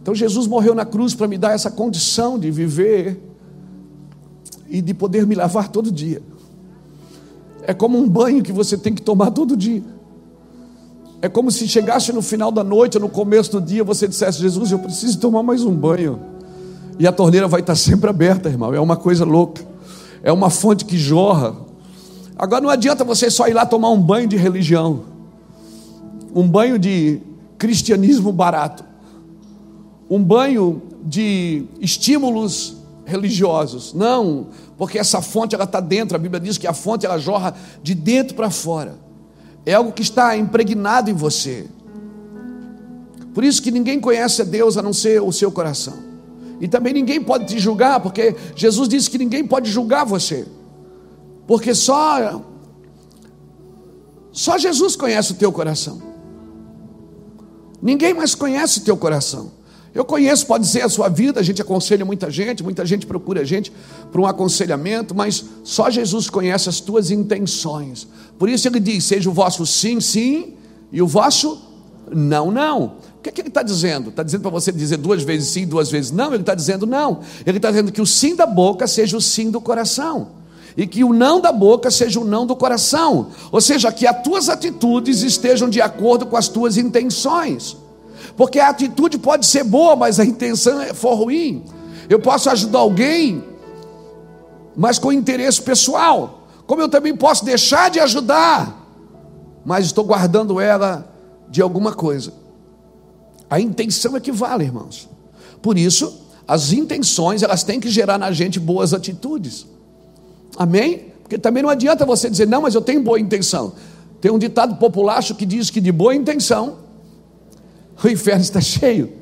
Então 0.00 0.14
Jesus 0.14 0.46
morreu 0.46 0.74
na 0.74 0.86
cruz 0.86 1.14
para 1.14 1.28
me 1.28 1.36
dar 1.36 1.52
essa 1.52 1.70
condição 1.70 2.38
de 2.38 2.50
viver 2.50 3.20
e 4.68 4.80
de 4.80 4.94
poder 4.94 5.26
me 5.26 5.34
lavar 5.34 5.68
todo 5.68 5.92
dia. 5.92 6.22
É 7.66 7.74
como 7.74 7.98
um 7.98 8.08
banho 8.08 8.42
que 8.42 8.52
você 8.52 8.76
tem 8.76 8.94
que 8.94 9.02
tomar 9.02 9.30
todo 9.30 9.56
dia. 9.56 9.82
É 11.22 11.28
como 11.28 11.50
se 11.50 11.66
chegasse 11.66 12.12
no 12.12 12.20
final 12.20 12.52
da 12.52 12.62
noite, 12.62 12.98
no 12.98 13.08
começo 13.08 13.52
do 13.52 13.60
dia, 13.60 13.82
você 13.82 14.06
dissesse: 14.06 14.40
Jesus, 14.40 14.70
eu 14.70 14.78
preciso 14.78 15.18
tomar 15.18 15.42
mais 15.42 15.64
um 15.64 15.74
banho. 15.74 16.20
E 16.98 17.06
a 17.06 17.12
torneira 17.12 17.48
vai 17.48 17.60
estar 17.60 17.74
sempre 17.74 18.10
aberta, 18.10 18.48
irmão. 18.48 18.74
É 18.74 18.80
uma 18.80 18.96
coisa 18.96 19.24
louca. 19.24 19.62
É 20.22 20.30
uma 20.30 20.50
fonte 20.50 20.84
que 20.84 20.98
jorra. 20.98 21.56
Agora 22.36 22.60
não 22.60 22.70
adianta 22.70 23.04
você 23.04 23.30
só 23.30 23.48
ir 23.48 23.54
lá 23.54 23.64
tomar 23.64 23.90
um 23.90 24.00
banho 24.00 24.28
de 24.28 24.36
religião, 24.36 25.04
um 26.34 26.46
banho 26.48 26.78
de 26.78 27.20
cristianismo 27.56 28.32
barato, 28.32 28.84
um 30.10 30.22
banho 30.22 30.82
de 31.04 31.64
estímulos 31.80 32.76
religiosos. 33.04 33.92
Não, 33.92 34.48
porque 34.76 34.98
essa 34.98 35.20
fonte 35.20 35.54
ela 35.54 35.64
está 35.64 35.80
dentro. 35.80 36.16
A 36.16 36.18
Bíblia 36.18 36.40
diz 36.40 36.58
que 36.58 36.66
a 36.66 36.72
fonte 36.72 37.06
ela 37.06 37.18
jorra 37.18 37.54
de 37.82 37.94
dentro 37.94 38.34
para 38.34 38.50
fora. 38.50 38.96
É 39.66 39.74
algo 39.74 39.92
que 39.92 40.02
está 40.02 40.36
impregnado 40.36 41.10
em 41.10 41.14
você. 41.14 41.66
Por 43.32 43.42
isso 43.42 43.62
que 43.62 43.70
ninguém 43.70 44.00
conhece 44.00 44.42
a 44.42 44.44
Deus 44.44 44.76
a 44.76 44.82
não 44.82 44.92
ser 44.92 45.20
o 45.20 45.32
seu 45.32 45.50
coração. 45.50 45.94
E 46.60 46.68
também 46.68 46.92
ninguém 46.92 47.20
pode 47.20 47.46
te 47.46 47.58
julgar, 47.58 48.00
porque 48.00 48.36
Jesus 48.54 48.88
disse 48.88 49.10
que 49.10 49.18
ninguém 49.18 49.44
pode 49.44 49.70
julgar 49.70 50.04
você. 50.04 50.46
Porque 51.46 51.74
só 51.74 52.42
só 54.32 54.58
Jesus 54.58 54.96
conhece 54.96 55.32
o 55.32 55.34
teu 55.36 55.52
coração. 55.52 56.02
Ninguém 57.80 58.14
mais 58.14 58.34
conhece 58.34 58.80
o 58.80 58.82
teu 58.82 58.96
coração. 58.96 59.52
Eu 59.94 60.04
conheço, 60.04 60.46
pode 60.46 60.66
ser 60.66 60.82
a 60.82 60.88
sua 60.88 61.08
vida, 61.08 61.38
a 61.38 61.42
gente 61.42 61.62
aconselha 61.62 62.04
muita 62.04 62.28
gente, 62.28 62.64
muita 62.64 62.84
gente 62.84 63.06
procura 63.06 63.42
a 63.42 63.44
gente 63.44 63.72
para 64.10 64.20
um 64.20 64.26
aconselhamento, 64.26 65.14
mas 65.14 65.44
só 65.62 65.88
Jesus 65.88 66.28
conhece 66.28 66.68
as 66.68 66.80
tuas 66.80 67.12
intenções. 67.12 68.08
Por 68.36 68.48
isso 68.48 68.66
ele 68.66 68.80
diz: 68.80 69.04
seja 69.04 69.30
o 69.30 69.32
vosso 69.32 69.64
sim, 69.64 70.00
sim, 70.00 70.54
e 70.90 71.00
o 71.00 71.06
vosso 71.06 71.60
não, 72.10 72.50
não. 72.50 72.96
O 73.18 73.22
que, 73.22 73.28
é 73.30 73.32
que 73.32 73.40
ele 73.40 73.48
está 73.48 73.62
dizendo? 73.62 74.10
Está 74.10 74.22
dizendo 74.22 74.42
para 74.42 74.50
você 74.50 74.72
dizer 74.72 74.96
duas 74.96 75.22
vezes 75.22 75.48
sim, 75.48 75.64
duas 75.66 75.90
vezes 75.90 76.10
não? 76.10 76.34
Ele 76.34 76.42
está 76.42 76.54
dizendo 76.54 76.86
não. 76.86 77.20
Ele 77.46 77.58
está 77.58 77.70
dizendo 77.70 77.92
que 77.92 78.02
o 78.02 78.06
sim 78.06 78.34
da 78.34 78.46
boca 78.46 78.86
seja 78.86 79.16
o 79.16 79.20
sim 79.20 79.50
do 79.50 79.60
coração 79.60 80.44
e 80.76 80.86
que 80.86 81.04
o 81.04 81.12
não 81.12 81.40
da 81.40 81.52
boca 81.52 81.90
seja 81.90 82.20
o 82.20 82.24
não 82.24 82.44
do 82.44 82.56
coração, 82.56 83.28
ou 83.52 83.60
seja, 83.60 83.92
que 83.92 84.06
as 84.06 84.22
tuas 84.22 84.48
atitudes 84.48 85.22
estejam 85.22 85.70
de 85.70 85.80
acordo 85.80 86.26
com 86.26 86.36
as 86.36 86.48
tuas 86.48 86.76
intenções, 86.76 87.76
porque 88.36 88.58
a 88.58 88.68
atitude 88.68 89.18
pode 89.18 89.46
ser 89.46 89.64
boa, 89.64 89.94
mas 89.96 90.18
a 90.18 90.24
intenção 90.24 90.80
é 90.80 90.94
for 90.94 91.14
ruim. 91.14 91.64
Eu 92.08 92.18
posso 92.18 92.50
ajudar 92.50 92.80
alguém, 92.80 93.42
mas 94.76 94.98
com 94.98 95.12
interesse 95.12 95.62
pessoal, 95.62 96.46
como 96.66 96.82
eu 96.82 96.88
também 96.88 97.16
posso 97.16 97.44
deixar 97.44 97.90
de 97.90 98.00
ajudar, 98.00 98.82
mas 99.64 99.86
estou 99.86 100.04
guardando 100.04 100.60
ela 100.60 101.10
de 101.48 101.62
alguma 101.62 101.92
coisa. 101.92 102.32
A 103.48 103.60
intenção 103.60 104.16
é 104.16 104.20
que 104.20 104.32
vale, 104.32 104.64
irmãos. 104.64 105.08
Por 105.62 105.78
isso, 105.78 106.22
as 106.46 106.72
intenções 106.72 107.42
elas 107.42 107.62
têm 107.62 107.80
que 107.80 107.88
gerar 107.88 108.18
na 108.18 108.32
gente 108.32 108.60
boas 108.60 108.92
atitudes. 108.92 109.66
Amém? 110.56 111.12
Porque 111.22 111.38
também 111.38 111.62
não 111.62 111.70
adianta 111.70 112.04
você 112.04 112.28
dizer, 112.28 112.46
não, 112.46 112.62
mas 112.62 112.74
eu 112.74 112.82
tenho 112.82 113.02
boa 113.02 113.18
intenção. 113.18 113.72
Tem 114.20 114.30
um 114.30 114.38
ditado 114.38 114.76
populacho 114.76 115.34
que 115.34 115.46
diz 115.46 115.70
que 115.70 115.80
de 115.80 115.92
boa 115.92 116.14
intenção 116.14 116.83
o 118.08 118.10
inferno 118.10 118.42
está 118.42 118.60
cheio. 118.60 119.12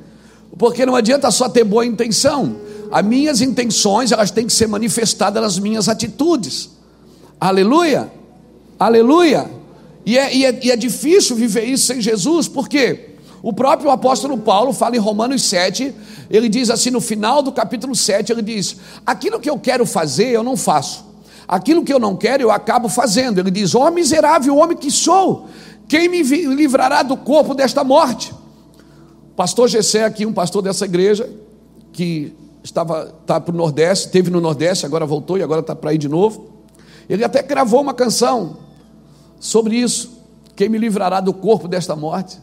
Porque 0.57 0.85
não 0.85 0.95
adianta 0.95 1.29
só 1.31 1.49
ter 1.49 1.63
boa 1.63 1.85
intenção. 1.85 2.57
As 2.91 3.03
minhas 3.03 3.41
intenções, 3.41 4.11
elas 4.11 4.31
têm 4.31 4.45
que 4.45 4.53
ser 4.53 4.67
manifestadas 4.67 5.41
nas 5.41 5.59
minhas 5.59 5.89
atitudes. 5.89 6.69
Aleluia! 7.39 8.11
Aleluia! 8.79 9.49
E 10.05 10.17
é, 10.17 10.35
e 10.35 10.45
é, 10.45 10.59
e 10.63 10.71
é 10.71 10.75
difícil 10.75 11.35
viver 11.35 11.63
isso 11.63 11.87
sem 11.87 12.01
Jesus, 12.01 12.47
porque 12.47 13.15
o 13.41 13.53
próprio 13.53 13.89
apóstolo 13.89 14.37
Paulo 14.37 14.73
fala 14.73 14.95
em 14.95 14.99
Romanos 14.99 15.43
7, 15.43 15.93
ele 16.29 16.49
diz 16.49 16.69
assim 16.69 16.91
no 16.91 17.01
final 17.01 17.41
do 17.41 17.51
capítulo 17.51 17.95
7, 17.95 18.31
ele 18.31 18.41
diz: 18.41 18.75
Aquilo 19.05 19.39
que 19.39 19.49
eu 19.49 19.57
quero 19.57 19.85
fazer, 19.85 20.27
eu 20.29 20.43
não 20.43 20.57
faço 20.57 21.13
Aquilo 21.47 21.83
que 21.83 21.93
eu 21.93 21.99
não 21.99 22.15
quero, 22.15 22.43
eu 22.43 22.51
acabo 22.51 22.87
fazendo. 22.89 23.39
Ele 23.39 23.51
diz: 23.51 23.75
Ó 23.75 23.87
oh, 23.87 23.91
miserável 23.91 24.55
homem 24.57 24.77
que 24.77 24.89
sou, 24.89 25.47
quem 25.87 26.07
me 26.07 26.21
livrará 26.21 27.03
do 27.03 27.17
corpo 27.17 27.53
desta 27.53 27.83
morte? 27.83 28.33
Pastor 29.35 29.67
Gessé, 29.67 30.03
aqui, 30.05 30.25
um 30.25 30.33
pastor 30.33 30.61
dessa 30.61 30.85
igreja, 30.85 31.29
que 31.91 32.35
estava 32.63 33.13
tá 33.25 33.39
para 33.39 33.53
o 33.53 33.57
Nordeste, 33.57 34.09
teve 34.09 34.29
no 34.29 34.39
Nordeste, 34.39 34.85
agora 34.85 35.05
voltou 35.05 35.37
e 35.37 35.43
agora 35.43 35.61
está 35.61 35.75
para 35.75 35.93
ir 35.93 35.97
de 35.97 36.07
novo. 36.07 36.49
Ele 37.09 37.23
até 37.23 37.41
gravou 37.41 37.81
uma 37.81 37.93
canção 37.93 38.57
sobre 39.39 39.75
isso. 39.75 40.21
Quem 40.55 40.69
me 40.69 40.77
livrará 40.77 41.19
do 41.19 41.33
corpo 41.33 41.67
desta 41.67 41.95
morte? 41.95 42.39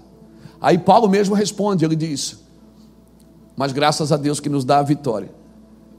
Aí 0.61 0.77
Paulo 0.77 1.09
mesmo 1.09 1.35
responde, 1.35 1.85
ele 1.85 1.97
diz: 1.97 2.39
Mas 3.57 3.73
graças 3.73 4.13
a 4.13 4.17
Deus 4.17 4.41
que 4.41 4.49
nos 4.49 4.65
dá 4.65 4.79
a 4.79 4.83
vitória, 4.83 5.31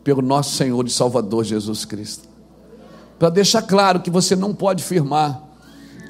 pelo 0.03 0.21
nosso 0.21 0.55
Senhor 0.55 0.85
e 0.85 0.89
Salvador 0.89 1.43
Jesus 1.43 1.85
Cristo 1.85 2.31
para 3.21 3.29
deixar 3.29 3.61
claro 3.61 3.99
que 3.99 4.09
você 4.09 4.35
não 4.35 4.51
pode 4.51 4.83
firmar 4.83 5.43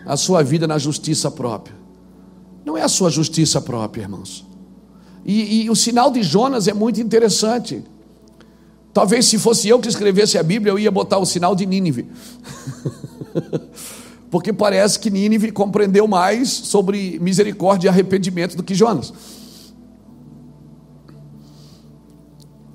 a 0.05 0.15
sua 0.15 0.41
vida 0.41 0.65
na 0.65 0.77
justiça 0.77 1.29
própria. 1.29 1.75
Não 2.63 2.77
é 2.77 2.83
a 2.83 2.87
sua 2.87 3.09
justiça 3.09 3.59
própria, 3.59 4.03
irmãos. 4.03 4.45
E, 5.25 5.63
e, 5.63 5.69
o 5.69 5.75
sinal 5.75 6.11
de 6.11 6.23
Jonas 6.23 6.67
é 6.67 6.73
muito 6.73 6.99
interessante. 6.99 7.83
Talvez 8.93 9.25
se 9.25 9.37
fosse 9.37 9.69
eu 9.69 9.79
que 9.79 9.87
escrevesse 9.87 10.37
a 10.37 10.43
Bíblia, 10.43 10.71
eu 10.71 10.79
ia 10.79 10.91
botar 10.91 11.17
o 11.19 11.25
sinal 11.25 11.55
de 11.55 11.65
Nínive. 11.65 12.07
Porque 14.29 14.51
parece 14.51 14.99
que 14.99 15.09
Nínive 15.09 15.51
compreendeu 15.51 16.07
mais 16.07 16.49
sobre 16.49 17.19
misericórdia 17.19 17.87
e 17.87 17.89
arrependimento 17.89 18.55
do 18.55 18.63
que 18.63 18.73
Jonas. 18.73 19.13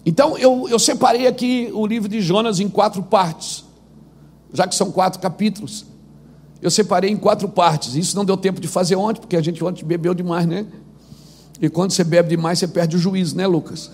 Então 0.05 0.39
eu, 0.39 0.69
eu 0.69 0.79
separei 0.79 1.27
aqui 1.27 1.71
o 1.73 1.87
livro 1.87 2.09
de 2.09 2.21
Jonas 2.21 2.61
em 2.61 2.69
quatro 2.69 3.03
partes 3.03 3.67
já 4.57 4.67
que 4.67 4.75
são 4.75 4.91
quatro 4.91 5.21
capítulos. 5.21 5.87
Eu 6.61 6.71
separei 6.71 7.11
em 7.11 7.17
quatro 7.17 7.49
partes. 7.49 7.95
Isso 7.95 8.17
não 8.17 8.25
deu 8.25 8.37
tempo 8.37 8.61
de 8.61 8.67
fazer 8.67 8.97
ontem, 8.97 9.21
porque 9.21 9.37
a 9.37 9.43
gente 9.43 9.63
ontem 9.63 9.85
bebeu 9.85 10.15
demais, 10.15 10.47
né? 10.47 10.67
E 11.61 11.69
quando 11.69 11.91
você 11.91 12.05
bebe 12.05 12.31
demais, 12.31 12.59
você 12.59 12.69
perde 12.69 12.97
o 12.97 12.99
juízo, 12.99 13.37
né, 13.37 13.47
Lucas? 13.47 13.91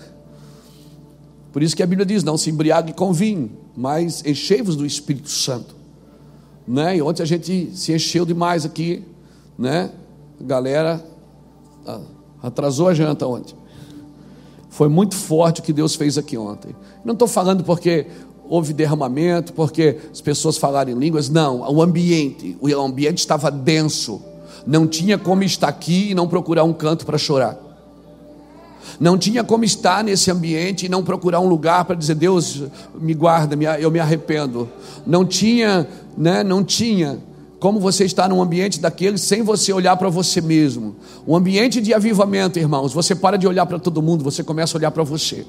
Por 1.51 1.61
isso 1.61 1.75
que 1.75 1.83
a 1.83 1.87
Bíblia 1.87 2.05
diz: 2.05 2.23
não 2.23 2.37
se 2.37 2.49
embriague 2.49 2.93
com 2.93 3.13
vinho, 3.13 3.51
mas 3.75 4.23
enchei-vos 4.25 4.75
do 4.75 4.85
Espírito 4.85 5.29
Santo. 5.29 5.75
Né? 6.67 6.97
E 6.97 7.01
ontem 7.01 7.21
a 7.21 7.25
gente 7.25 7.71
se 7.75 7.93
encheu 7.93 8.25
demais 8.25 8.65
aqui, 8.65 9.03
né? 9.57 9.91
A 10.39 10.43
galera 10.43 11.05
ah, 11.85 11.99
atrasou 12.41 12.87
a 12.87 12.93
janta 12.93 13.27
ontem. 13.27 13.55
Foi 14.69 14.89
muito 14.89 15.15
forte 15.15 15.59
o 15.59 15.63
que 15.63 15.71
Deus 15.71 15.93
fez 15.93 16.17
aqui 16.17 16.37
ontem. 16.37 16.75
Não 17.05 17.13
estou 17.13 17.27
falando 17.27 17.63
porque 17.63 18.07
houve 18.49 18.73
derramamento, 18.73 19.53
porque 19.53 19.99
as 20.11 20.19
pessoas 20.19 20.57
falaram 20.57 20.91
em 20.91 20.95
línguas. 20.95 21.29
Não, 21.29 21.59
o 21.71 21.81
ambiente, 21.81 22.57
o 22.59 22.67
ambiente 22.81 23.19
estava 23.19 23.51
denso. 23.51 24.21
Não 24.65 24.87
tinha 24.87 25.17
como 25.17 25.43
estar 25.43 25.67
aqui 25.67 26.11
e 26.11 26.15
não 26.15 26.27
procurar 26.27 26.63
um 26.63 26.73
canto 26.73 27.05
para 27.05 27.17
chorar. 27.17 27.57
Não 28.99 29.17
tinha 29.17 29.43
como 29.43 29.63
estar 29.63 30.03
nesse 30.03 30.29
ambiente 30.29 30.85
e 30.85 30.89
não 30.89 31.03
procurar 31.03 31.39
um 31.39 31.47
lugar 31.47 31.85
para 31.85 31.95
dizer 31.95 32.15
Deus 32.15 32.63
me 32.99 33.13
guarda, 33.13 33.55
eu 33.79 33.89
me 33.89 33.99
arrependo. 33.99 34.69
Não 35.05 35.25
tinha, 35.25 35.87
né? 36.17 36.43
Não 36.43 36.63
tinha 36.63 37.19
como 37.59 37.79
você 37.79 38.03
estar 38.03 38.27
num 38.27 38.41
ambiente 38.41 38.79
daquele 38.79 39.17
sem 39.17 39.41
você 39.41 39.71
olhar 39.71 39.95
para 39.95 40.09
você 40.09 40.41
mesmo. 40.41 40.97
O 41.25 41.35
ambiente 41.35 41.79
de 41.79 41.93
avivamento, 41.93 42.59
irmãos, 42.59 42.93
você 42.93 43.15
para 43.15 43.37
de 43.37 43.47
olhar 43.47 43.65
para 43.65 43.79
todo 43.79 44.01
mundo, 44.01 44.21
você 44.21 44.43
começa 44.43 44.75
a 44.75 44.79
olhar 44.79 44.91
para 44.91 45.03
você. 45.03 45.45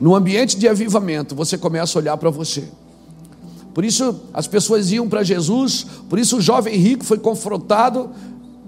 No 0.00 0.14
ambiente 0.14 0.58
de 0.58 0.68
avivamento, 0.68 1.34
você 1.36 1.56
começa 1.56 1.96
a 1.96 2.00
olhar 2.00 2.16
para 2.16 2.30
você. 2.30 2.64
Por 3.72 3.84
isso 3.84 4.22
as 4.34 4.46
pessoas 4.46 4.90
iam 4.90 5.08
para 5.08 5.22
Jesus, 5.22 5.86
por 6.08 6.18
isso 6.18 6.38
o 6.38 6.40
jovem 6.40 6.76
rico 6.76 7.04
foi 7.04 7.18
confrontado, 7.18 8.10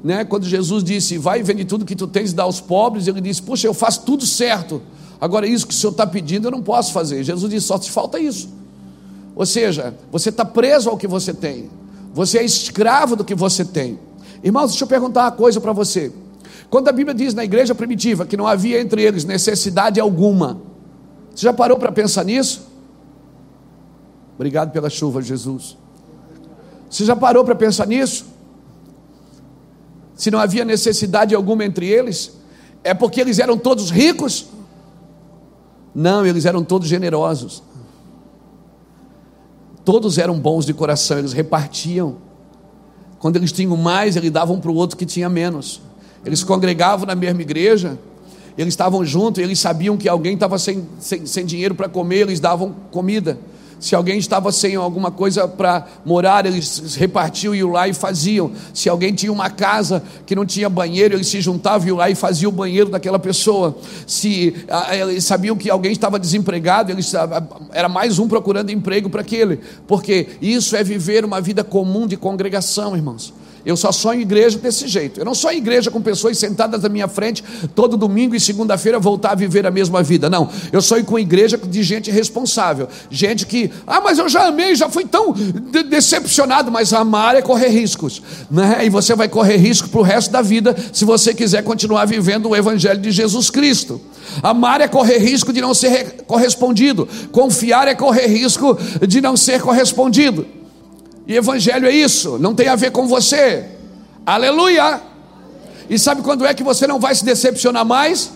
né, 0.03 0.25
quando 0.25 0.45
Jesus 0.47 0.85
disse: 0.85 1.19
Vai 1.19 1.41
e 1.41 1.43
vende 1.43 1.65
tudo 1.65 1.85
que 1.85 1.97
tu 1.97 2.07
tens 2.07 2.33
e 2.33 2.35
dá 2.35 2.45
aos 2.45 2.61
pobres. 2.61 3.07
Ele 3.07 3.21
disse: 3.21 3.43
Puxa, 3.43 3.67
eu 3.67 3.75
faço 3.75 4.03
tudo 4.03 4.25
certo. 4.25 4.81
Agora, 5.21 5.47
isso 5.47 5.67
que 5.67 5.75
o 5.75 5.77
Senhor 5.77 5.91
está 5.91 6.07
pedindo, 6.07 6.47
eu 6.47 6.51
não 6.51 6.63
posso 6.63 6.93
fazer. 6.93 7.23
Jesus 7.25 7.51
disse: 7.51 7.67
Só 7.67 7.79
te 7.79 7.91
falta 7.91 8.19
isso. 8.19 8.49
Ou 9.35 9.47
seja, 9.47 9.95
você 10.11 10.31
está 10.31 10.45
preso 10.45 10.91
ao 10.91 10.97
que 10.97 11.07
você 11.07 11.33
tem, 11.33 11.71
você 12.13 12.39
é 12.39 12.45
escravo 12.45 13.15
do 13.15 13.25
que 13.25 13.35
você 13.35 13.65
tem. 13.65 13.99
Irmãos, 14.43 14.71
deixa 14.71 14.85
eu 14.85 14.89
perguntar 14.89 15.23
uma 15.23 15.33
coisa 15.33 15.61
para 15.61 15.73
você. 15.73 16.13
Quando 16.71 16.89
a 16.89 16.93
Bíblia 16.93 17.15
diz 17.15 17.35
na 17.35 17.45
igreja 17.45 17.75
primitiva 17.75 18.27
que 18.27 18.37
não 18.37 18.47
havia 18.47 18.81
entre 18.81 19.03
eles 19.03 19.25
necessidade 19.25 19.99
alguma, 19.99 20.61
você 21.35 21.45
já 21.45 21.53
parou 21.53 21.79
para 21.79 21.91
pensar 21.91 22.25
nisso? 22.25 22.69
Obrigado 24.35 24.71
pela 24.71 24.91
chuva, 24.91 25.23
Jesus. 25.23 25.77
Você 26.91 27.05
já 27.05 27.17
parou 27.17 27.45
para 27.45 27.55
pensar 27.55 27.87
nisso? 27.87 28.27
Se 30.19 30.33
não 30.33 30.41
havia 30.41 30.65
necessidade 30.65 31.33
alguma 31.33 31.65
entre 31.65 31.87
eles, 31.87 32.37
é 32.83 32.93
porque 32.93 33.21
eles 33.21 33.39
eram 33.39 33.57
todos 33.57 33.89
ricos? 33.89 34.47
Não, 35.95 36.27
eles 36.27 36.45
eram 36.45 36.65
todos 36.65 36.89
generosos. 36.89 37.63
Todos 39.85 40.19
eram 40.19 40.37
bons 40.39 40.67
de 40.67 40.75
coração, 40.75 41.21
eles 41.21 41.33
repartiam. 41.33 42.17
Quando 43.21 43.37
eles 43.37 43.53
tinham 43.53 43.77
mais, 43.77 44.17
eles 44.17 44.33
davam 44.33 44.59
para 44.59 44.73
o 44.73 44.75
outro 44.75 44.97
que 44.97 45.07
tinha 45.07 45.29
menos. 45.29 45.81
Eles 46.25 46.43
congregavam 46.43 47.07
na 47.07 47.15
mesma 47.15 47.41
igreja, 47.41 47.97
eles 48.57 48.73
estavam 48.73 49.05
juntos, 49.05 49.41
eles 49.41 49.61
sabiam 49.61 49.97
que 49.97 50.09
alguém 50.09 50.35
estava 50.35 50.59
sem, 50.59 50.87
sem, 50.99 51.27
sem 51.27 51.47
dinheiro 51.47 51.77
para 51.77 51.89
comer, 51.89 52.23
eles 52.23 52.41
davam 52.41 52.75
comida. 52.91 53.39
Se 53.81 53.95
alguém 53.95 54.19
estava 54.19 54.51
sem 54.51 54.75
alguma 54.75 55.11
coisa 55.11 55.47
para 55.47 55.87
morar, 56.05 56.45
eles 56.47 56.97
repartiam 56.97 57.55
e 57.55 57.59
iam 57.59 57.71
lá 57.71 57.87
e 57.87 57.95
faziam. 57.95 58.51
Se 58.75 58.89
alguém 58.89 59.15
tinha 59.15 59.33
uma 59.33 59.49
casa 59.51 60.03
que 60.27 60.35
não 60.35 60.45
tinha 60.45 60.69
banheiro, 60.69 61.15
eles 61.15 61.29
se 61.29 61.41
juntavam 61.41 61.89
e 61.89 61.93
lá 61.93 62.11
e 62.11 62.15
faziam 62.15 62.51
o 62.51 62.55
banheiro 62.55 62.91
daquela 62.91 63.19
pessoa. 63.19 63.77
Se 64.07 64.55
eles 64.91 65.25
sabiam 65.25 65.57
que 65.57 65.71
alguém 65.71 65.93
estava 65.93 66.19
desempregado, 66.19 66.91
eles, 66.91 67.13
era 67.73 67.89
mais 67.89 68.19
um 68.19 68.27
procurando 68.27 68.71
emprego 68.71 69.09
para 69.09 69.21
aquele. 69.21 69.61
Porque 69.87 70.27
isso 70.43 70.75
é 70.75 70.83
viver 70.83 71.25
uma 71.25 71.41
vida 71.41 71.63
comum 71.63 72.07
de 72.07 72.17
congregação, 72.17 72.97
irmãos. 72.97 73.33
Eu 73.65 73.77
só 73.77 73.93
sonho 73.93 74.21
igreja 74.21 74.59
desse 74.59 74.87
jeito. 74.87 75.21
Eu 75.21 75.25
não 75.25 75.35
sonho 75.35 75.59
igreja 75.59 75.91
com 75.91 76.01
pessoas 76.01 76.39
sentadas 76.39 76.83
na 76.83 76.89
minha 76.89 77.09
frente 77.09 77.45
todo 77.75 77.97
domingo 77.97 78.35
e 78.35 78.41
segunda-feira 78.41 78.99
voltar 78.99 79.33
a 79.33 79.35
viver 79.35 79.67
a 79.67 79.71
mesma 79.71 80.03
vida. 80.03 80.31
Não. 80.31 80.49
Eu 80.73 80.81
sonho 80.81 81.05
com 81.05 81.19
igreja 81.19 81.57
de 81.59 81.83
gente 81.83 82.11
responsável. 82.11 82.89
Gente 83.11 83.47
que, 83.47 83.71
ah, 83.87 84.01
mas 84.01 84.19
eu 84.19 84.29
já 84.29 84.47
amei, 84.47 84.75
já 84.75 84.89
fui 84.89 85.05
tão 85.05 85.33
de 85.33 85.83
decepcionado. 85.83 86.71
Mas 86.71 86.93
amar 86.93 87.37
é 87.37 87.43
correr 87.43 87.69
riscos. 87.69 88.23
Né? 88.51 88.87
E 88.87 88.91
você 88.91 89.15
vai 89.15 89.29
correr 89.29 89.57
risco 89.57 89.89
para 89.89 90.01
o 90.01 90.03
resto 90.03 90.31
da 90.31 90.43
vida 90.43 90.77
se 90.93 91.05
você 91.05 91.35
quiser 91.35 91.63
continuar 91.63 92.07
vivendo 92.07 92.49
o 92.49 92.57
Evangelho 92.57 93.01
de 93.01 93.11
Jesus 93.11 93.51
Cristo. 93.51 94.01
Amar 94.43 94.81
é 94.81 94.89
correr 94.89 95.19
risco 95.19 95.53
de 95.53 95.61
não 95.61 95.75
ser 95.75 96.23
correspondido. 96.27 97.09
Confiar 97.33 97.89
é 97.89 97.95
correr 97.95 98.27
risco 98.27 98.79
de 99.07 99.21
não 99.21 99.37
ser 99.37 99.61
correspondido. 99.61 100.47
E 101.29 101.37
evangelho 101.37 101.87
é 101.87 101.93
isso, 101.93 102.39
não 102.39 102.55
tem 102.55 102.69
a 102.69 102.75
ver 102.75 102.91
com 102.91 103.07
você. 103.07 103.67
Aleluia! 104.25 105.03
E 105.91 105.99
sabe 105.99 106.23
quando 106.23 106.47
é 106.47 106.55
que 106.55 106.63
você 106.63 106.87
não 106.87 106.99
vai 106.99 107.15
se 107.15 107.23
decepcionar 107.23 107.85
mais? 107.85 108.33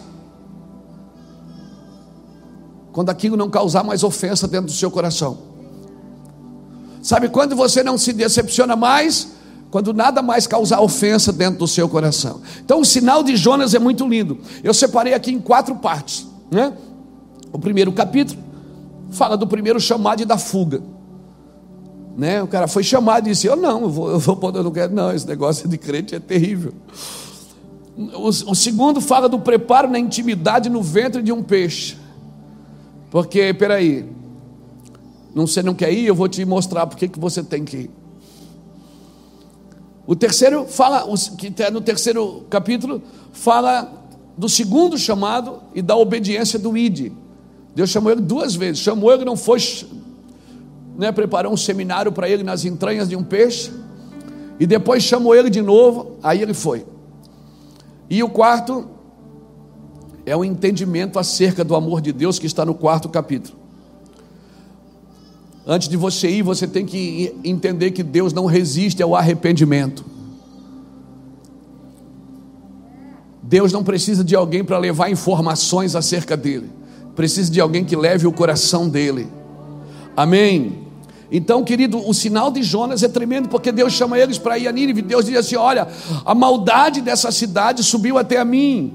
Quando 2.92 3.08
aquilo 3.08 3.34
não 3.34 3.48
causar 3.48 3.82
mais 3.82 4.04
ofensa 4.04 4.46
dentro 4.46 4.66
do 4.66 4.72
seu 4.72 4.90
coração. 4.90 5.38
Sabe 7.02 7.30
quando 7.30 7.56
você 7.56 7.82
não 7.82 7.96
se 7.96 8.12
decepciona 8.12 8.76
mais? 8.76 9.28
Quando 9.70 9.94
nada 9.94 10.20
mais 10.20 10.46
causar 10.46 10.82
ofensa 10.82 11.32
dentro 11.32 11.60
do 11.60 11.66
seu 11.66 11.88
coração. 11.88 12.42
Então 12.62 12.80
o 12.80 12.84
sinal 12.84 13.22
de 13.22 13.36
Jonas 13.36 13.72
é 13.72 13.78
muito 13.78 14.06
lindo. 14.06 14.38
Eu 14.62 14.74
separei 14.74 15.14
aqui 15.14 15.32
em 15.32 15.40
quatro 15.40 15.74
partes. 15.76 16.26
Né? 16.50 16.74
O 17.50 17.58
primeiro 17.58 17.90
capítulo 17.90 18.38
fala 19.10 19.34
do 19.34 19.46
primeiro 19.46 19.80
chamado 19.80 20.20
e 20.20 20.26
da 20.26 20.36
fuga. 20.36 20.82
Né? 22.16 22.42
O 22.42 22.46
cara 22.46 22.68
foi 22.68 22.82
chamado 22.82 23.26
e 23.26 23.32
disse: 23.32 23.46
Eu 23.46 23.56
não, 23.56 23.82
eu 23.82 23.88
vou, 23.88 24.10
eu 24.10 24.18
vou 24.18 24.52
eu 24.54 24.62
não 24.62 24.70
quero, 24.70 24.94
não, 24.94 25.12
esse 25.12 25.26
negócio 25.26 25.68
de 25.68 25.78
crente 25.78 26.14
é 26.14 26.20
terrível. 26.20 26.72
O, 27.96 28.28
o 28.28 28.54
segundo 28.54 29.00
fala 29.00 29.28
do 29.28 29.38
preparo 29.38 29.88
na 29.88 29.98
intimidade 29.98 30.68
no 30.68 30.82
ventre 30.82 31.22
de 31.22 31.32
um 31.32 31.42
peixe. 31.42 31.96
Porque, 33.10 33.52
peraí, 33.52 34.06
não, 35.34 35.46
você 35.46 35.62
não 35.62 35.74
quer 35.74 35.92
ir, 35.92 36.06
eu 36.06 36.14
vou 36.14 36.28
te 36.28 36.44
mostrar 36.44 36.86
porque 36.86 37.08
que 37.08 37.18
você 37.18 37.42
tem 37.42 37.64
que 37.64 37.76
ir. 37.76 37.90
O 40.06 40.16
terceiro 40.16 40.66
fala, 40.66 41.06
que 41.38 41.46
está 41.46 41.70
no 41.70 41.80
terceiro 41.80 42.44
capítulo, 42.50 43.02
fala 43.32 43.90
do 44.36 44.48
segundo 44.48 44.98
chamado 44.98 45.60
e 45.74 45.80
da 45.80 45.96
obediência 45.96 46.58
do 46.58 46.76
ID. 46.76 47.12
Deus 47.74 47.90
chamou 47.90 48.12
ele 48.12 48.20
duas 48.20 48.54
vezes. 48.54 48.82
Chamou 48.82 49.12
ele, 49.12 49.24
não 49.24 49.36
foi 49.36 49.58
né, 50.96 51.10
preparou 51.12 51.52
um 51.52 51.56
seminário 51.56 52.12
para 52.12 52.28
ele 52.28 52.42
nas 52.42 52.64
entranhas 52.64 53.08
de 53.08 53.16
um 53.16 53.22
peixe, 53.22 53.72
e 54.58 54.66
depois 54.66 55.02
chamou 55.02 55.34
ele 55.34 55.50
de 55.50 55.60
novo, 55.60 56.18
aí 56.22 56.40
ele 56.42 56.54
foi. 56.54 56.84
E 58.08 58.22
o 58.22 58.28
quarto 58.28 58.88
é 60.24 60.36
o 60.36 60.44
entendimento 60.44 61.18
acerca 61.18 61.64
do 61.64 61.74
amor 61.74 62.00
de 62.00 62.12
Deus 62.12 62.38
que 62.38 62.46
está 62.46 62.64
no 62.64 62.74
quarto 62.74 63.08
capítulo. 63.08 63.56
Antes 65.66 65.88
de 65.88 65.96
você 65.96 66.28
ir, 66.28 66.42
você 66.42 66.66
tem 66.66 66.84
que 66.84 67.34
entender 67.44 67.92
que 67.92 68.02
Deus 68.02 68.32
não 68.32 68.46
resiste 68.46 69.02
ao 69.02 69.14
arrependimento. 69.14 70.04
Deus 73.42 73.72
não 73.72 73.84
precisa 73.84 74.24
de 74.24 74.34
alguém 74.34 74.64
para 74.64 74.78
levar 74.78 75.10
informações 75.10 75.94
acerca 75.94 76.36
dele, 76.36 76.70
precisa 77.14 77.50
de 77.50 77.60
alguém 77.60 77.84
que 77.84 77.94
leve 77.94 78.26
o 78.26 78.32
coração 78.32 78.88
dele. 78.88 79.28
Amém. 80.16 80.81
Então, 81.34 81.64
querido, 81.64 82.06
o 82.06 82.12
sinal 82.12 82.50
de 82.50 82.62
Jonas 82.62 83.02
é 83.02 83.08
tremendo, 83.08 83.48
porque 83.48 83.72
Deus 83.72 83.94
chama 83.94 84.18
eles 84.18 84.36
para 84.36 84.58
ir 84.58 84.68
a 84.68 84.72
Nínive. 84.72 85.00
Deus 85.00 85.24
diz 85.24 85.36
assim: 85.36 85.56
Olha, 85.56 85.88
a 86.26 86.34
maldade 86.34 87.00
dessa 87.00 87.32
cidade 87.32 87.82
subiu 87.82 88.18
até 88.18 88.36
a 88.36 88.44
mim. 88.44 88.92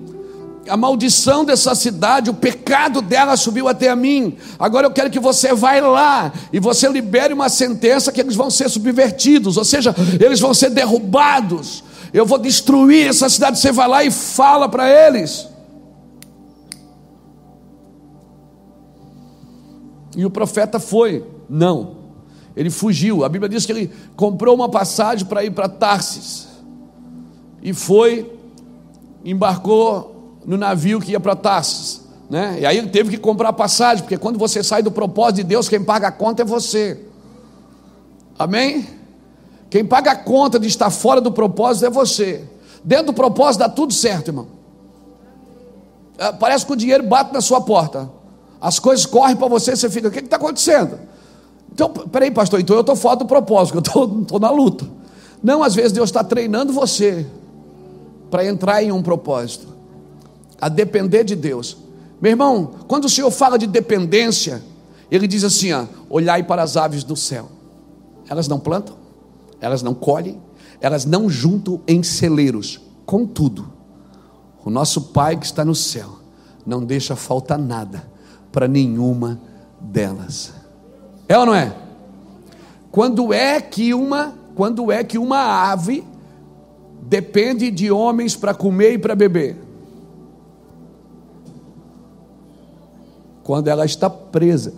A 0.70 0.78
maldição 0.78 1.44
dessa 1.44 1.74
cidade, 1.74 2.30
o 2.30 2.36
pecado 2.36 3.02
dela 3.02 3.36
subiu 3.36 3.68
até 3.68 3.90
a 3.90 3.96
mim. 3.96 4.38
Agora 4.60 4.86
eu 4.86 4.92
quero 4.92 5.10
que 5.10 5.20
você 5.20 5.52
vá 5.56 5.80
lá 5.80 6.32
e 6.54 6.60
você 6.60 6.88
libere 6.88 7.34
uma 7.34 7.50
sentença 7.50 8.12
que 8.12 8.22
eles 8.22 8.36
vão 8.36 8.52
ser 8.52 8.70
subvertidos, 8.70 9.58
ou 9.58 9.66
seja, 9.66 9.96
eles 10.24 10.40
vão 10.40 10.54
ser 10.54 10.70
derrubados. 10.70 11.84
Eu 12.14 12.26
vou 12.26 12.38
destruir 12.38 13.08
essa 13.08 13.30
cidade. 13.30 13.58
Você 13.58 13.72
vai 13.72 13.88
lá 13.88 14.04
e 14.04 14.12
fala 14.12 14.70
para 14.70 14.88
eles. 14.88 15.48
E 20.16 20.24
o 20.24 20.30
profeta 20.30 20.80
foi, 20.80 21.26
não. 21.50 21.97
Ele 22.58 22.72
fugiu. 22.72 23.24
A 23.24 23.30
Bíblia 23.30 23.48
diz 23.48 23.68
que 23.68 23.72
ele 23.72 23.92
comprou 24.16 24.56
uma 24.56 24.68
passagem 24.68 25.28
para 25.28 25.44
ir 25.44 25.52
para 25.52 25.70
Tarsis. 25.70 26.48
E 27.62 27.72
foi, 27.72 28.34
embarcou 29.24 30.40
no 30.44 30.58
navio 30.58 31.00
que 31.00 31.12
ia 31.12 31.20
para 31.20 31.36
Tarsis. 31.36 32.02
Né? 32.28 32.58
E 32.62 32.66
aí 32.66 32.80
ele 32.80 32.90
teve 32.90 33.12
que 33.12 33.18
comprar 33.18 33.54
passagem, 33.54 34.04
porque 34.04 34.18
quando 34.18 34.40
você 34.40 34.64
sai 34.64 34.82
do 34.82 34.92
propósito 34.92 35.36
de 35.36 35.44
Deus, 35.44 35.70
quem 35.70 35.84
paga 35.84 36.08
a 36.08 36.12
conta 36.12 36.42
é 36.42 36.46
você. 36.46 37.00
Amém? 38.40 38.88
Quem 39.70 39.86
paga 39.86 40.12
a 40.12 40.16
conta 40.16 40.60
de 40.60 40.68
estar 40.68 40.90
fora 40.90 41.22
do 41.22 41.32
propósito 41.32 41.86
é 41.86 41.90
você. 41.92 42.44
Dentro 42.84 43.08
do 43.08 43.14
propósito 43.14 43.60
dá 43.60 43.70
tudo 43.70 43.94
certo, 43.94 44.30
irmão. 44.30 44.48
É, 46.18 46.32
parece 46.32 46.66
que 46.66 46.74
o 46.74 46.76
dinheiro 46.76 47.04
bate 47.04 47.32
na 47.32 47.42
sua 47.42 47.62
porta. 47.62 48.10
As 48.60 48.80
coisas 48.80 49.06
correm 49.06 49.36
para 49.36 49.48
você, 49.48 49.76
você 49.76 49.92
fica, 49.92 50.08
o 50.08 50.12
que 50.12 50.20
está 50.20 50.38
acontecendo? 50.38 50.98
Então, 51.72 51.90
peraí, 51.90 52.32
pastor, 52.32 52.60
então 52.60 52.76
eu 52.76 52.82
estou 52.82 52.96
fora 52.96 53.18
do 53.18 53.26
propósito, 53.26 53.78
eu 53.96 54.22
estou 54.22 54.40
na 54.40 54.50
luta. 54.50 54.88
Não, 55.42 55.64
às 55.64 55.76
vezes 55.76 55.92
Deus 55.92 56.10
está 56.10 56.24
treinando 56.24 56.74
você 56.74 57.26
para 58.30 58.46
entrar 58.46 58.84
em 58.84 58.92
um 58.92 59.02
propósito, 59.02 59.68
a 60.60 60.68
depender 60.68 61.24
de 61.24 61.36
Deus. 61.36 61.78
Meu 62.20 62.32
irmão, 62.32 62.72
quando 62.88 63.06
o 63.06 63.10
Senhor 63.10 63.30
fala 63.30 63.58
de 63.58 63.68
dependência, 63.68 64.64
Ele 65.12 65.28
diz 65.28 65.44
assim: 65.44 65.72
ó, 65.72 65.86
olhai 66.10 66.44
para 66.44 66.64
as 66.64 66.76
aves 66.76 67.04
do 67.04 67.16
céu, 67.16 67.50
elas 68.28 68.48
não 68.48 68.60
plantam, 68.60 68.96
elas 69.62 69.84
não 69.84 69.94
colhem, 69.94 70.42
elas 70.82 71.06
não 71.06 71.30
juntam 71.30 71.80
em 71.88 72.02
celeiros, 72.02 72.82
contudo, 73.06 73.72
o 74.66 74.70
nosso 74.70 75.02
Pai 75.02 75.38
que 75.38 75.46
está 75.46 75.64
no 75.64 75.76
céu 75.76 76.18
não 76.66 76.84
deixa 76.84 77.16
faltar 77.16 77.58
nada 77.58 78.04
para 78.52 78.68
nenhuma 78.68 79.40
delas. 79.80 80.52
É 81.28 81.38
ou 81.38 81.46
não 81.46 81.54
é? 81.54 81.76
Quando 82.92 83.34
é 83.34 83.60
que 83.60 83.94
uma, 83.94 84.34
quando 84.56 84.92
é 84.92 85.04
que 85.04 85.18
uma 85.18 85.72
ave 85.72 86.04
depende 87.02 87.70
de 87.70 87.92
homens 87.92 88.36
para 88.36 88.54
comer 88.54 88.94
e 88.94 88.98
para 88.98 89.16
beber? 89.16 89.58
Quando 93.44 93.68
ela 93.68 93.86
está 93.86 94.10
presa. 94.10 94.74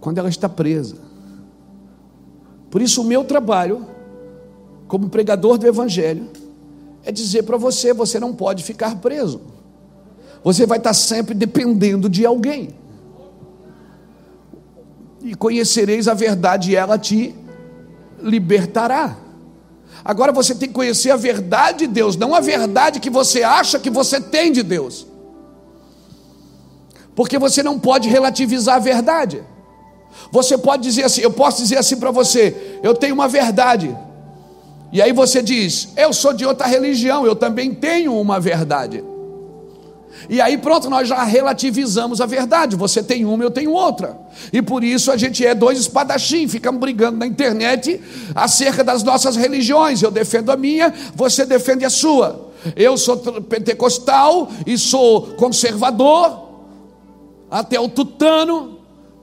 Quando 0.00 0.18
ela 0.18 0.28
está 0.28 0.48
presa. 0.48 0.96
Por 2.70 2.80
isso, 2.80 3.02
o 3.02 3.04
meu 3.04 3.24
trabalho, 3.24 3.86
como 4.86 5.08
pregador 5.08 5.58
do 5.58 5.66
Evangelho, 5.66 6.28
é 7.08 7.12
dizer 7.12 7.44
para 7.44 7.56
você: 7.56 7.94
você 7.94 8.20
não 8.20 8.34
pode 8.34 8.62
ficar 8.62 8.96
preso. 8.96 9.40
Você 10.44 10.66
vai 10.66 10.76
estar 10.76 10.92
sempre 10.92 11.34
dependendo 11.34 12.06
de 12.06 12.26
alguém. 12.26 12.68
E 15.22 15.34
conhecereis 15.34 16.06
a 16.06 16.12
verdade, 16.12 16.72
e 16.72 16.76
ela 16.76 16.98
te 16.98 17.34
libertará. 18.22 19.16
Agora 20.04 20.32
você 20.32 20.54
tem 20.54 20.68
que 20.68 20.74
conhecer 20.74 21.10
a 21.10 21.16
verdade 21.16 21.78
de 21.78 21.86
Deus, 21.86 22.14
não 22.14 22.34
a 22.34 22.40
verdade 22.40 23.00
que 23.00 23.10
você 23.10 23.42
acha 23.42 23.78
que 23.78 23.88
você 23.88 24.20
tem 24.20 24.52
de 24.52 24.62
Deus. 24.62 25.06
Porque 27.16 27.38
você 27.38 27.62
não 27.62 27.78
pode 27.80 28.08
relativizar 28.08 28.76
a 28.76 28.80
verdade. 28.80 29.42
Você 30.30 30.58
pode 30.58 30.82
dizer 30.82 31.04
assim, 31.04 31.22
eu 31.22 31.32
posso 31.32 31.62
dizer 31.62 31.78
assim 31.78 31.96
para 31.96 32.10
você, 32.10 32.78
eu 32.82 32.94
tenho 32.94 33.14
uma 33.14 33.28
verdade. 33.28 33.96
E 34.92 35.02
aí 35.02 35.12
você 35.12 35.42
diz: 35.42 35.88
Eu 35.96 36.12
sou 36.12 36.32
de 36.32 36.44
outra 36.44 36.66
religião, 36.66 37.26
eu 37.26 37.36
também 37.36 37.74
tenho 37.74 38.18
uma 38.18 38.40
verdade. 38.40 39.04
E 40.28 40.40
aí 40.40 40.58
pronto, 40.58 40.90
nós 40.90 41.08
já 41.08 41.22
relativizamos 41.22 42.20
a 42.20 42.26
verdade. 42.26 42.76
Você 42.76 43.02
tem 43.02 43.24
uma, 43.24 43.42
eu 43.42 43.50
tenho 43.50 43.72
outra. 43.72 44.18
E 44.52 44.60
por 44.60 44.82
isso 44.82 45.10
a 45.10 45.16
gente 45.16 45.44
é 45.44 45.54
dois 45.54 45.78
espadachim, 45.78 46.48
ficamos 46.48 46.80
brigando 46.80 47.18
na 47.18 47.26
internet 47.26 48.00
acerca 48.34 48.82
das 48.82 49.02
nossas 49.02 49.36
religiões. 49.36 50.02
Eu 50.02 50.10
defendo 50.10 50.50
a 50.50 50.56
minha, 50.56 50.92
você 51.14 51.44
defende 51.46 51.84
a 51.84 51.90
sua. 51.90 52.48
Eu 52.74 52.96
sou 52.96 53.16
pentecostal 53.16 54.50
e 54.66 54.76
sou 54.76 55.34
conservador, 55.34 56.48
até 57.50 57.78
o 57.78 57.88
tutano, 57.88 58.76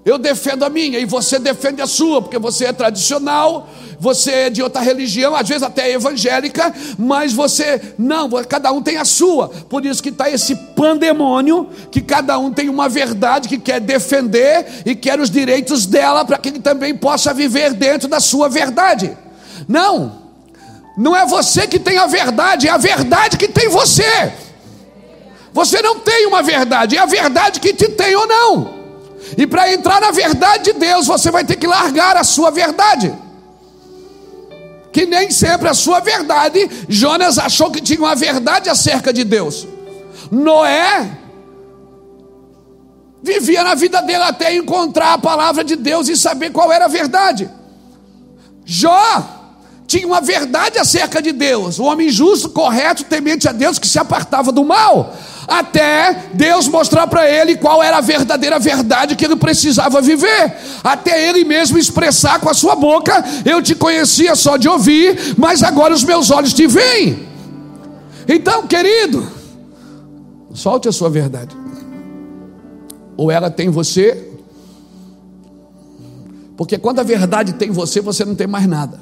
Eu 0.06 0.20
defendo 0.20 0.64
a 0.64 0.70
minha 0.70 1.00
e 1.00 1.06
você 1.06 1.40
defende 1.40 1.82
a 1.82 1.88
sua, 1.88 2.22
porque 2.22 2.38
você 2.38 2.66
é 2.66 2.74
tradicional, 2.74 3.68
você 4.00 4.32
é 4.32 4.50
de 4.50 4.62
outra 4.62 4.82
religião, 4.82 5.36
às 5.36 5.48
vezes 5.48 5.64
até 5.64 5.92
evangélica, 5.92 6.74
mas 6.98 7.34
você 7.34 7.82
não, 7.98 8.30
cada 8.48 8.72
um 8.72 8.82
tem 8.82 8.98
a 8.98 9.06
sua. 9.06 9.50
Por 9.50 9.86
isso 9.86 10.02
que 10.02 10.10
está 10.10 10.30
esse 10.30 10.56
pandemônio, 10.56 11.70
que 11.92 12.02
cada 12.02 12.38
um 12.38 12.52
tem 12.52 12.70
uma 12.70 12.90
verdade 12.90 13.48
que 13.48 13.58
quer 13.58 13.80
defender 13.80 14.66
e 14.86 14.96
quer 14.96 15.20
os 15.20 15.30
direitos 15.30 15.86
dela 15.86 16.26
para 16.26 16.38
que 16.38 16.50
ele 16.50 16.60
também 16.60 16.96
possa 16.96 17.34
viver 17.34 17.74
dentro 17.74 18.08
da 18.08 18.20
sua 18.20 18.50
verdade. 18.50 19.18
Não, 19.68 20.22
não 20.98 21.16
é 21.16 21.26
você 21.26 21.68
que 21.68 21.80
tem 21.80 21.98
a 21.98 22.08
verdade, 22.08 22.68
é 22.68 22.72
a 22.72 22.78
verdade 22.78 23.38
que 23.38 23.48
tem 23.48 23.70
você. 23.70 24.34
Você 25.54 25.82
não 25.82 26.00
tem 26.00 26.28
uma 26.28 26.44
verdade, 26.44 26.98
é 26.98 27.00
a 27.00 27.06
verdade 27.06 27.60
que 27.60 27.74
te 27.74 27.88
tem 27.90 28.16
ou 28.16 28.28
não. 28.28 28.76
E 29.38 29.48
para 29.48 29.72
entrar 29.72 30.00
na 30.00 30.12
verdade 30.12 30.66
de 30.66 30.74
Deus, 30.74 31.08
você 31.08 31.32
vai 31.32 31.44
ter 31.44 31.56
que 31.56 31.66
largar 31.66 32.18
a 32.18 32.24
sua 32.24 32.52
verdade. 32.52 33.14
Que 34.96 35.06
nem 35.06 35.30
sempre 35.30 35.68
a 35.68 35.74
sua 35.74 36.00
verdade, 36.00 36.70
Jonas 36.88 37.38
achou 37.38 37.70
que 37.70 37.82
tinha 37.82 38.00
uma 38.00 38.16
verdade 38.16 38.70
acerca 38.70 39.12
de 39.12 39.26
Deus. 39.26 39.68
Noé 40.32 41.18
vivia 43.22 43.62
na 43.62 43.76
vida 43.76 44.02
dele 44.02 44.24
até 44.24 44.56
encontrar 44.56 45.12
a 45.12 45.18
palavra 45.18 45.66
de 45.66 45.76
Deus 45.76 46.08
e 46.08 46.16
saber 46.16 46.50
qual 46.54 46.72
era 46.72 46.86
a 46.86 46.88
verdade. 46.88 47.50
Jó 48.64 49.22
tinha 49.86 50.08
uma 50.08 50.22
verdade 50.22 50.80
acerca 50.80 51.22
de 51.22 51.34
Deus, 51.34 51.78
o 51.78 51.84
homem 51.84 52.10
justo, 52.10 52.48
correto, 52.48 53.04
temente 53.04 53.50
a 53.50 53.52
Deus, 53.52 53.78
que 53.78 53.90
se 53.90 54.00
apartava 54.00 54.50
do 54.50 54.64
mal 54.64 55.14
até 55.48 56.30
Deus 56.34 56.68
mostrar 56.68 57.08
para 57.08 57.30
ele 57.30 57.56
qual 57.58 57.82
era 57.84 57.98
a 57.98 58.02
verdadeira 58.02 58.60
verdade 58.60 59.16
que 59.16 59.26
ele 59.26 59.36
precisava 59.36 60.02
viver, 60.02 60.56
até 60.84 61.30
ele 61.30 61.44
mesmo 61.44 61.78
expressar 61.78 62.40
com 62.40 62.50
a 62.50 62.54
sua 62.54 62.76
boca: 62.76 63.24
Eu 63.46 63.62
te 63.62 63.76
conhecia 63.76 64.36
só 64.36 64.58
de 64.58 64.68
ouvir, 64.68 65.36
mas 65.38 65.62
agora 65.62 65.94
os 65.94 66.04
meus 66.04 66.32
olhos 66.32 66.54
te 66.54 66.66
veem. 66.66 67.28
Então, 68.28 68.66
querido, 68.66 69.28
solte 70.54 70.88
a 70.88 70.92
sua 70.92 71.10
verdade, 71.10 71.56
ou 73.16 73.30
ela 73.30 73.52
tem 73.52 73.70
você, 73.70 74.32
porque 76.58 76.78
quando 76.78 77.00
a 77.00 77.04
verdade 77.04 77.54
tem 77.54 77.70
você, 77.70 78.02
você 78.02 78.26
não 78.26 78.34
tem 78.34 78.48
mais 78.48 78.68
nada. 78.68 79.00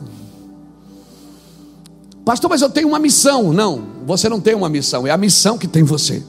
Pastor, 2.25 2.49
mas 2.49 2.61
eu 2.61 2.69
tenho 2.69 2.87
uma 2.87 2.99
missão. 2.99 3.51
Não, 3.51 3.83
você 4.05 4.29
não 4.29 4.39
tem 4.39 4.55
uma 4.55 4.69
missão, 4.69 5.05
é 5.05 5.11
a 5.11 5.17
missão 5.17 5.57
que 5.57 5.67
tem 5.67 5.83
você. 5.83 6.23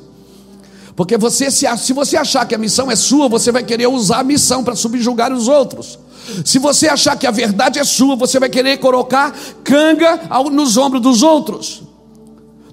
Porque 0.97 1.17
você, 1.19 1.51
se, 1.51 1.67
se 1.79 1.93
você 1.93 2.17
achar 2.17 2.47
que 2.47 2.55
a 2.55 2.59
missão 2.59 2.91
é 2.91 2.97
sua, 2.97 3.29
você 3.29 3.51
vai 3.51 3.65
querer 3.65 3.89
usar 3.89 4.21
a 4.21 4.25
missão 4.25 4.63
para 4.63 4.77
subjugar 4.77 5.33
os 5.33 5.49
outros. 5.49 5.99
Se 6.45 6.59
você 6.59 6.89
achar 6.89 7.17
que 7.17 7.27
a 7.27 7.31
verdade 7.31 7.79
é 7.79 7.85
sua, 7.85 8.17
você 8.17 8.39
vai 8.39 8.49
querer 8.49 8.79
colocar 8.79 9.35
canga 9.63 10.21
nos 10.53 10.77
ombros 10.77 11.03
dos 11.03 11.23
outros. 11.23 11.83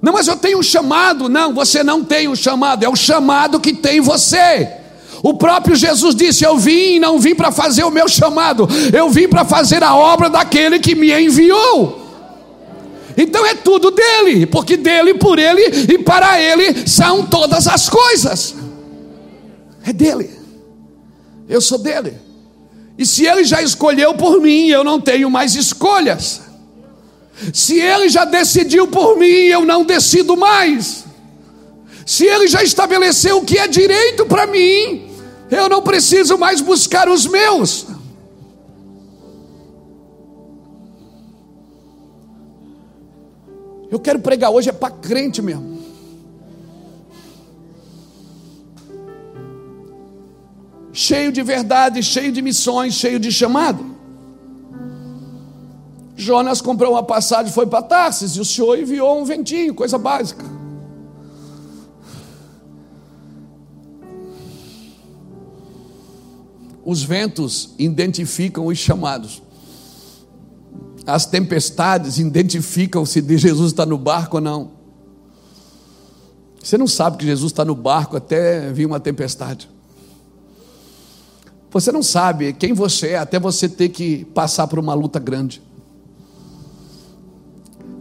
Não, 0.02 0.14
mas 0.14 0.28
eu 0.28 0.36
tenho 0.36 0.60
um 0.60 0.64
chamado. 0.64 1.28
Não, 1.28 1.54
você 1.54 1.84
não 1.84 2.04
tem 2.04 2.28
um 2.28 2.36
chamado, 2.36 2.84
é 2.84 2.90
o 2.90 2.96
chamado 2.96 3.60
que 3.60 3.74
tem 3.74 4.00
você. 4.00 4.70
O 5.24 5.34
próprio 5.34 5.76
Jesus 5.76 6.16
disse: 6.16 6.44
Eu 6.44 6.58
vim 6.58 7.00
não 7.00 7.20
vim 7.20 7.36
para 7.36 7.52
fazer 7.52 7.84
o 7.84 7.92
meu 7.92 8.08
chamado, 8.08 8.68
eu 8.94 9.10
vim 9.10 9.28
para 9.28 9.46
fazer 9.46 9.84
a 9.84 9.96
obra 9.96 10.30
daquele 10.30 10.80
que 10.80 10.96
me 10.96 11.12
enviou. 11.12 12.01
Então 13.22 13.46
é 13.46 13.54
tudo 13.54 13.92
dele, 13.92 14.48
porque 14.48 14.76
dele, 14.76 15.14
por 15.14 15.38
ele 15.38 15.62
e 15.94 16.00
para 16.00 16.42
ele 16.42 16.88
são 16.88 17.24
todas 17.28 17.68
as 17.68 17.88
coisas. 17.88 18.56
É 19.86 19.94
dele. 19.94 20.32
Eu 21.48 21.62
sou 21.62 21.78
dele. 21.78 22.18
E 22.98 23.06
se 23.06 23.28
ele 23.28 23.44
já 23.44 23.62
escolheu 23.62 24.16
por 24.16 24.42
mim, 24.42 24.70
eu 24.70 24.84
não 24.84 25.00
tenho 25.00 25.30
mais 25.30 25.54
escolhas. 25.54 26.42
Se 27.54 27.80
ele 27.80 28.10
já 28.10 28.26
decidiu 28.26 28.88
por 28.88 29.18
mim, 29.18 29.26
eu 29.26 29.64
não 29.66 29.86
decido 29.86 30.36
mais. 30.36 31.06
Se 32.04 32.26
ele 32.26 32.48
já 32.48 32.64
estabeleceu 32.64 33.38
o 33.38 33.46
que 33.46 33.60
é 33.60 33.68
direito 33.68 34.26
para 34.26 34.48
mim, 34.48 35.12
eu 35.52 35.70
não 35.70 35.84
preciso 35.84 36.40
mais 36.40 36.60
buscar 36.60 37.08
os 37.08 37.28
meus. 37.28 37.86
Eu 43.92 44.00
quero 44.00 44.20
pregar 44.20 44.50
hoje 44.50 44.70
é 44.70 44.72
para 44.72 44.90
crente 44.90 45.42
mesmo. 45.42 45.82
Cheio 50.94 51.30
de 51.30 51.44
verdade, 51.44 52.02
cheio 52.02 52.32
de 52.32 52.42
missões, 52.42 52.94
cheio 52.94 53.20
de 53.20 53.30
chamado. 53.32 53.92
Jonas 56.16 56.62
comprou 56.62 56.94
uma 56.94 57.04
passagem, 57.04 57.52
foi 57.52 57.68
para 57.68 57.82
Tarsis, 57.82 58.36
e 58.38 58.40
o 58.40 58.46
Senhor 58.46 58.78
enviou 58.78 59.20
um 59.20 59.26
ventinho, 59.26 59.74
coisa 59.74 59.98
básica. 59.98 60.46
Os 66.86 67.04
ventos 67.04 67.74
identificam 67.78 68.68
os 68.68 68.78
chamados. 68.78 69.42
As 71.06 71.26
tempestades 71.26 72.20
identificam 72.20 73.06
se 73.06 73.22
Jesus 73.38 73.72
está 73.72 73.86
no 73.86 73.98
barco 73.98 74.38
ou 74.38 74.42
não. 74.42 74.72
Você 76.64 76.78
não 76.78 76.88
sabe 76.88 77.18
que 77.18 77.26
Jesus 77.26 77.52
está 77.52 77.66
no 77.66 77.76
barco 77.76 78.16
até 78.16 78.72
vir 78.72 78.86
uma 78.86 79.00
tempestade. 79.00 79.68
Você 81.72 81.92
não 81.92 82.04
sabe 82.04 82.54
quem 82.54 82.74
você 82.74 83.10
é 83.10 83.18
até 83.18 83.40
você 83.40 83.68
ter 83.68 83.90
que 83.90 84.26
passar 84.26 84.68
por 84.68 84.78
uma 84.78 84.94
luta 84.94 85.20
grande. 85.20 85.62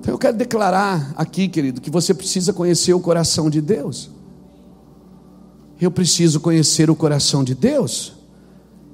Então 0.00 0.12
eu 0.12 0.18
quero 0.18 0.36
declarar 0.36 1.12
aqui, 1.16 1.48
querido, 1.48 1.80
que 1.80 1.90
você 1.90 2.12
precisa 2.12 2.52
conhecer 2.52 2.92
o 2.92 3.00
coração 3.00 3.48
de 3.48 3.60
Deus. 3.60 4.10
Eu 5.80 5.90
preciso 5.90 6.40
conhecer 6.40 6.90
o 6.90 6.96
coração 6.96 7.42
de 7.42 7.54
Deus. 7.54 8.14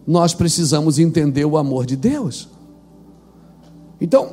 Nós 0.07 0.35
precisamos 0.35 0.99
entender 0.99 1.45
o 1.45 1.57
amor 1.57 1.87
de 1.87 1.97
Deus. 1.97 2.49
Então, 4.01 4.33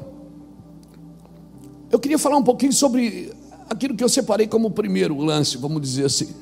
eu 1.92 2.00
queria 2.00 2.18
falar 2.18 2.38
um 2.38 2.44
pouquinho 2.44 2.74
sobre 2.74 3.32
aquilo 3.70 3.96
que 3.96 4.04
eu 4.04 4.10
separei 4.10 4.48
como 4.48 4.72
primeiro 4.72 5.18
lance, 5.18 5.58
vamos 5.58 5.82
dizer 5.82 6.06
assim. 6.06 6.34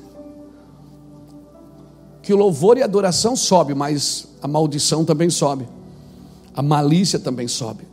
Que 2.22 2.32
o 2.32 2.36
louvor 2.36 2.78
e 2.78 2.82
a 2.82 2.84
adoração 2.84 3.36
sobe, 3.36 3.74
mas 3.74 4.28
a 4.40 4.48
maldição 4.48 5.04
também 5.04 5.28
sobe. 5.28 5.68
A 6.54 6.62
malícia 6.62 7.18
também 7.18 7.48
sobe. 7.48 7.86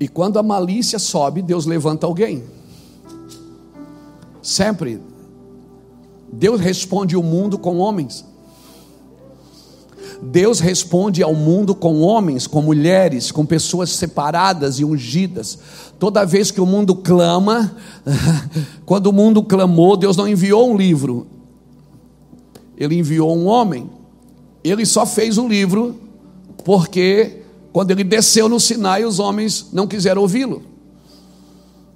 E 0.00 0.08
quando 0.08 0.38
a 0.38 0.42
malícia 0.42 0.98
sobe, 0.98 1.42
Deus 1.42 1.64
levanta 1.64 2.06
alguém. 2.06 2.42
Sempre. 4.42 5.00
Deus 6.32 6.60
responde 6.60 7.16
o 7.16 7.22
mundo 7.22 7.56
com 7.56 7.78
homens. 7.78 8.24
Deus 10.22 10.60
responde 10.60 11.20
ao 11.20 11.34
mundo 11.34 11.74
com 11.74 12.00
homens, 12.00 12.46
com 12.46 12.62
mulheres, 12.62 13.32
com 13.32 13.44
pessoas 13.44 13.90
separadas 13.90 14.78
e 14.78 14.84
ungidas. 14.84 15.58
Toda 15.98 16.24
vez 16.24 16.52
que 16.52 16.60
o 16.60 16.66
mundo 16.66 16.94
clama, 16.94 17.76
quando 18.86 19.08
o 19.08 19.12
mundo 19.12 19.42
clamou, 19.42 19.96
Deus 19.96 20.16
não 20.16 20.28
enviou 20.28 20.72
um 20.72 20.76
livro, 20.76 21.26
Ele 22.76 22.96
enviou 22.96 23.36
um 23.36 23.46
homem. 23.46 23.90
Ele 24.62 24.86
só 24.86 25.04
fez 25.04 25.38
o 25.38 25.48
livro 25.48 25.96
porque 26.64 27.42
quando 27.72 27.90
ele 27.90 28.04
desceu 28.04 28.48
no 28.48 28.60
Sinai, 28.60 29.04
os 29.04 29.18
homens 29.18 29.70
não 29.72 29.88
quiseram 29.88 30.22
ouvi-lo. 30.22 30.62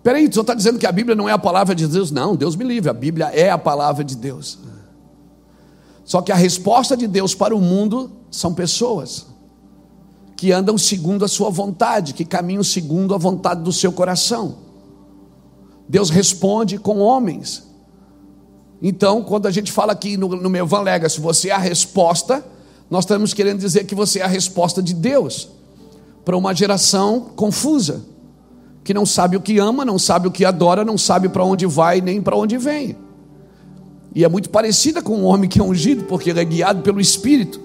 Peraí, 0.02 0.26
o 0.26 0.32
senhor 0.32 0.42
está 0.42 0.54
dizendo 0.54 0.78
que 0.78 0.86
a 0.86 0.92
Bíblia 0.92 1.14
não 1.14 1.28
é 1.28 1.32
a 1.32 1.38
palavra 1.38 1.74
de 1.74 1.86
Deus? 1.86 2.10
Não, 2.10 2.34
Deus 2.34 2.56
me 2.56 2.64
livre, 2.64 2.90
a 2.90 2.94
Bíblia 2.94 3.26
é 3.26 3.50
a 3.50 3.58
palavra 3.58 4.02
de 4.02 4.16
Deus. 4.16 4.58
Só 6.06 6.22
que 6.22 6.30
a 6.30 6.36
resposta 6.36 6.96
de 6.96 7.08
Deus 7.08 7.34
para 7.34 7.54
o 7.54 7.60
mundo 7.60 8.12
são 8.30 8.54
pessoas 8.54 9.26
que 10.36 10.52
andam 10.52 10.78
segundo 10.78 11.24
a 11.24 11.28
sua 11.28 11.50
vontade, 11.50 12.14
que 12.14 12.24
caminham 12.24 12.62
segundo 12.62 13.12
a 13.12 13.18
vontade 13.18 13.62
do 13.62 13.72
seu 13.72 13.90
coração. 13.90 14.56
Deus 15.88 16.08
responde 16.08 16.78
com 16.78 17.00
homens. 17.00 17.66
Então, 18.80 19.22
quando 19.22 19.46
a 19.46 19.50
gente 19.50 19.72
fala 19.72 19.92
aqui 19.92 20.16
no, 20.16 20.28
no 20.28 20.48
meu 20.48 20.66
Van 20.66 20.82
Legacy, 20.82 21.20
você 21.20 21.48
é 21.48 21.52
a 21.52 21.58
resposta, 21.58 22.44
nós 22.88 23.04
estamos 23.04 23.34
querendo 23.34 23.58
dizer 23.58 23.84
que 23.84 23.94
você 23.94 24.20
é 24.20 24.22
a 24.22 24.28
resposta 24.28 24.80
de 24.80 24.94
Deus 24.94 25.48
para 26.24 26.36
uma 26.36 26.54
geração 26.54 27.32
confusa, 27.34 28.04
que 28.84 28.94
não 28.94 29.06
sabe 29.06 29.36
o 29.36 29.40
que 29.40 29.58
ama, 29.58 29.84
não 29.84 29.98
sabe 29.98 30.28
o 30.28 30.30
que 30.30 30.44
adora, 30.44 30.84
não 30.84 30.96
sabe 30.98 31.28
para 31.28 31.44
onde 31.44 31.66
vai 31.66 32.00
nem 32.00 32.22
para 32.22 32.36
onde 32.36 32.58
vem. 32.58 33.05
E 34.16 34.24
é 34.24 34.28
muito 34.30 34.48
parecida 34.48 35.02
com 35.02 35.12
o 35.18 35.24
homem 35.24 35.46
que 35.46 35.60
é 35.60 35.62
ungido, 35.62 36.04
porque 36.04 36.30
ele 36.30 36.40
é 36.40 36.44
guiado 36.44 36.80
pelo 36.80 36.98
Espírito. 36.98 37.60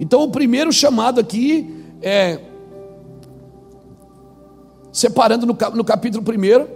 Então, 0.00 0.22
o 0.22 0.30
primeiro 0.30 0.72
chamado 0.72 1.20
aqui 1.20 1.84
é. 2.00 2.40
Separando 4.90 5.44
no, 5.44 5.54
no 5.74 5.84
capítulo 5.84 6.24
1, 6.26 6.66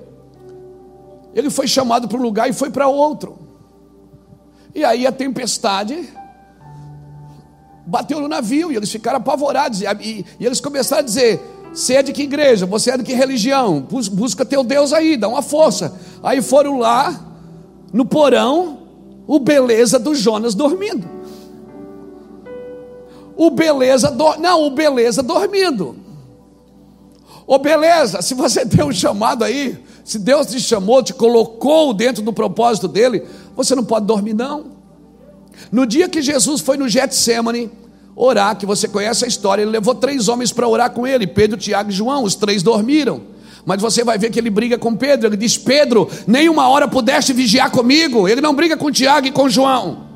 ele 1.34 1.48
foi 1.48 1.66
chamado 1.66 2.08
para 2.08 2.18
um 2.18 2.22
lugar 2.22 2.50
e 2.50 2.52
foi 2.52 2.68
para 2.68 2.86
outro. 2.88 3.38
E 4.74 4.84
aí 4.84 5.06
a 5.06 5.12
tempestade 5.12 6.06
bateu 7.86 8.20
no 8.20 8.28
navio 8.28 8.70
e 8.70 8.76
eles 8.76 8.92
ficaram 8.92 9.16
apavorados. 9.16 9.80
E, 9.80 9.86
e, 9.86 10.26
e 10.38 10.44
eles 10.44 10.60
começaram 10.60 11.00
a 11.00 11.06
dizer: 11.06 11.40
Você 11.72 11.94
é 11.94 12.02
de 12.02 12.12
que 12.12 12.24
igreja? 12.24 12.66
Você 12.66 12.90
é 12.90 12.98
de 12.98 13.02
que 13.02 13.14
religião? 13.14 13.80
Busca 13.80 14.44
teu 14.44 14.62
Deus 14.62 14.92
aí, 14.92 15.16
dá 15.16 15.26
uma 15.26 15.40
força. 15.40 15.98
Aí 16.22 16.42
foram 16.42 16.78
lá, 16.78 17.27
no 17.92 18.04
porão, 18.04 18.78
o 19.26 19.38
beleza 19.38 19.98
do 19.98 20.14
Jonas 20.14 20.54
dormindo. 20.54 21.08
O 23.36 23.50
beleza, 23.50 24.10
do... 24.10 24.36
não, 24.38 24.66
o 24.66 24.70
beleza 24.70 25.22
dormindo. 25.22 25.96
Ô 27.46 27.58
beleza, 27.58 28.20
se 28.20 28.34
você 28.34 28.64
tem 28.66 28.84
um 28.84 28.92
chamado 28.92 29.44
aí, 29.44 29.78
se 30.04 30.18
Deus 30.18 30.48
te 30.48 30.60
chamou, 30.60 31.02
te 31.02 31.14
colocou 31.14 31.94
dentro 31.94 32.22
do 32.22 32.32
propósito 32.32 32.88
dele, 32.88 33.24
você 33.54 33.74
não 33.74 33.84
pode 33.84 34.06
dormir 34.06 34.34
não. 34.34 34.78
No 35.70 35.86
dia 35.86 36.08
que 36.08 36.22
Jesus 36.22 36.60
foi 36.60 36.76
no 36.76 36.88
Getsemane 36.88 37.70
orar, 38.14 38.56
que 38.56 38.66
você 38.66 38.88
conhece 38.88 39.24
a 39.24 39.28
história, 39.28 39.62
ele 39.62 39.70
levou 39.70 39.94
três 39.94 40.28
homens 40.28 40.52
para 40.52 40.66
orar 40.66 40.90
com 40.90 41.06
ele, 41.06 41.26
Pedro, 41.26 41.56
Tiago 41.56 41.90
e 41.90 41.92
João, 41.92 42.24
os 42.24 42.34
três 42.34 42.62
dormiram. 42.62 43.37
Mas 43.68 43.82
você 43.82 44.02
vai 44.02 44.16
ver 44.16 44.30
que 44.30 44.38
ele 44.38 44.48
briga 44.48 44.78
com 44.78 44.96
Pedro, 44.96 45.26
ele 45.28 45.36
diz: 45.36 45.58
Pedro, 45.58 46.08
nem 46.26 46.48
uma 46.48 46.66
hora 46.70 46.88
pudeste 46.88 47.34
vigiar 47.34 47.70
comigo. 47.70 48.26
Ele 48.26 48.40
não 48.40 48.54
briga 48.54 48.78
com 48.78 48.90
Tiago 48.90 49.26
e 49.26 49.30
com 49.30 49.46
João. 49.46 50.08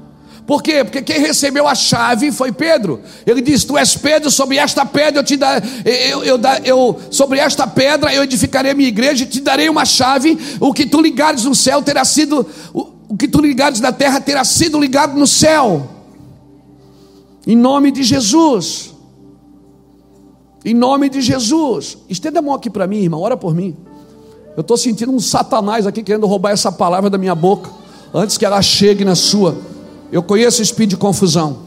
Por 0.47 0.63
quê? 0.63 0.83
Porque 0.83 1.03
quem 1.03 1.21
recebeu 1.21 1.69
a 1.69 1.75
chave 1.75 2.33
foi 2.33 2.51
Pedro. 2.51 3.03
Ele 3.27 3.43
diz: 3.43 3.63
Tu 3.63 3.77
és 3.77 3.95
Pedro, 3.95 4.31
sobre 4.31 4.57
esta 4.57 4.87
pedra 4.87 5.21
eu 5.21 5.23
te 5.23 5.37
dar, 5.37 5.63
eu, 5.85 6.25
eu, 6.25 6.41
eu, 6.65 7.01
sobre 7.11 7.41
esta 7.41 7.67
pedra 7.67 8.15
eu 8.15 8.25
edificarei 8.25 8.71
a 8.71 8.75
minha 8.75 8.89
igreja 8.89 9.25
e 9.25 9.27
te 9.27 9.43
darei 9.43 9.69
uma 9.69 9.85
chave. 9.85 10.39
O 10.59 10.73
que 10.73 10.87
tu 10.87 11.03
ligares 11.03 11.45
no 11.45 11.55
céu 11.55 11.83
terá 11.83 12.07
sido 12.07 12.47
o 12.73 13.15
que 13.19 13.29
tu 13.29 13.39
ligares 13.39 13.81
na 13.81 13.93
terra 13.93 14.19
terá 14.19 14.47
sido 14.47 14.81
ligado 14.81 15.15
no 15.15 15.27
céu. 15.27 15.91
Em 17.47 17.55
nome 17.55 17.91
de 17.91 18.03
Jesus. 18.03 18.92
Em 20.65 20.75
nome 20.75 21.09
de 21.09 21.21
Jesus. 21.21 21.99
Estenda 22.09 22.39
a 22.39 22.43
mão 22.43 22.55
aqui 22.55 22.71
para 22.71 22.87
mim, 22.87 22.99
irmão. 22.99 23.21
Ora 23.21 23.37
por 23.37 23.55
mim. 23.55 23.77
Eu 24.57 24.61
estou 24.61 24.77
sentindo 24.77 25.11
um 25.11 25.21
satanás 25.21 25.87
aqui 25.87 26.03
querendo 26.03 26.27
roubar 26.27 26.51
essa 26.51 26.71
palavra 26.71 27.09
da 27.09 27.19
minha 27.19 27.35
boca. 27.35 27.71
Antes 28.15 28.37
que 28.37 28.45
ela 28.45 28.61
chegue 28.63 29.05
na 29.05 29.15
sua. 29.15 29.57
Eu 30.13 30.23
conheço 30.23 30.61
o 30.61 30.63
espírito 30.63 30.91
de 30.91 30.97
confusão. 30.97 31.59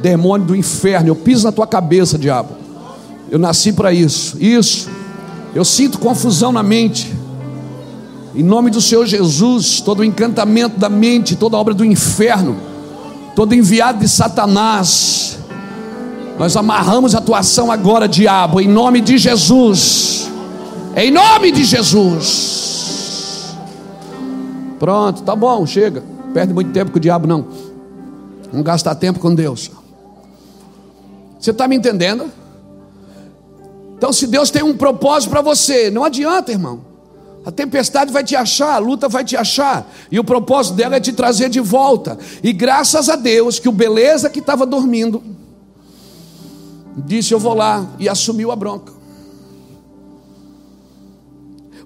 Demônio 0.00 0.46
do 0.46 0.56
inferno. 0.56 1.08
Eu 1.08 1.16
piso 1.16 1.44
na 1.44 1.52
tua 1.52 1.66
cabeça, 1.66 2.18
diabo. 2.18 2.56
Eu 3.30 3.38
nasci 3.38 3.72
para 3.72 3.92
isso. 3.92 4.42
Isso. 4.42 4.88
Eu 5.54 5.64
sinto 5.64 5.98
confusão 5.98 6.50
na 6.50 6.62
mente. 6.62 7.14
Em 8.34 8.42
nome 8.42 8.70
do 8.70 8.80
Senhor 8.80 9.06
Jesus, 9.06 9.80
todo 9.80 10.00
o 10.00 10.04
encantamento 10.04 10.78
da 10.78 10.90
mente, 10.90 11.36
toda 11.36 11.56
obra 11.56 11.72
do 11.72 11.84
inferno, 11.84 12.56
todo 13.34 13.54
enviado 13.54 14.00
de 14.00 14.08
Satanás, 14.08 15.35
nós 16.38 16.56
amarramos 16.56 17.14
a 17.14 17.20
tua 17.20 17.38
ação 17.38 17.72
agora, 17.72 18.06
diabo, 18.06 18.60
em 18.60 18.68
nome 18.68 19.00
de 19.00 19.16
Jesus. 19.16 20.30
Em 20.94 21.10
nome 21.10 21.50
de 21.50 21.64
Jesus. 21.64 23.54
Pronto, 24.78 25.22
tá 25.22 25.34
bom, 25.34 25.64
chega. 25.66 26.02
Perde 26.34 26.52
muito 26.52 26.72
tempo 26.72 26.90
com 26.90 26.98
o 26.98 27.00
diabo, 27.00 27.26
não. 27.26 27.46
Não 28.52 28.62
gastar 28.62 28.94
tempo 28.94 29.18
com 29.18 29.34
Deus. 29.34 29.70
Você 31.40 31.52
está 31.52 31.66
me 31.66 31.76
entendendo? 31.76 32.30
Então, 33.96 34.12
se 34.12 34.26
Deus 34.26 34.50
tem 34.50 34.62
um 34.62 34.76
propósito 34.76 35.30
para 35.30 35.40
você, 35.40 35.90
não 35.90 36.04
adianta, 36.04 36.52
irmão. 36.52 36.80
A 37.46 37.50
tempestade 37.50 38.12
vai 38.12 38.22
te 38.22 38.36
achar, 38.36 38.74
a 38.74 38.78
luta 38.78 39.08
vai 39.08 39.24
te 39.24 39.36
achar, 39.36 39.90
e 40.10 40.18
o 40.18 40.24
propósito 40.24 40.74
dela 40.74 40.96
é 40.96 41.00
te 41.00 41.12
trazer 41.12 41.48
de 41.48 41.60
volta. 41.60 42.18
E 42.42 42.52
graças 42.52 43.08
a 43.08 43.16
Deus 43.16 43.58
que 43.58 43.68
o 43.68 43.72
beleza 43.72 44.28
que 44.28 44.40
estava 44.40 44.66
dormindo 44.66 45.22
disse: 46.96 47.32
Eu 47.32 47.38
vou 47.38 47.54
lá, 47.54 47.86
e 47.98 48.08
assumiu 48.08 48.50
a 48.50 48.56
bronca. 48.56 48.92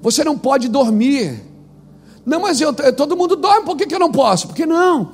Você 0.01 0.25
não 0.25 0.39
pode 0.39 0.69
dormir. 0.69 1.45
Não, 2.25 2.41
mas 2.41 2.61
eu, 2.61 2.73
todo 2.73 3.17
mundo 3.17 3.37
dorme, 3.37 3.65
por 3.65 3.77
que, 3.77 3.87
que 3.87 3.95
eu 3.95 3.99
não 3.99 4.13
posso? 4.13 4.47
Porque 4.47 4.65
não. 4.65 5.13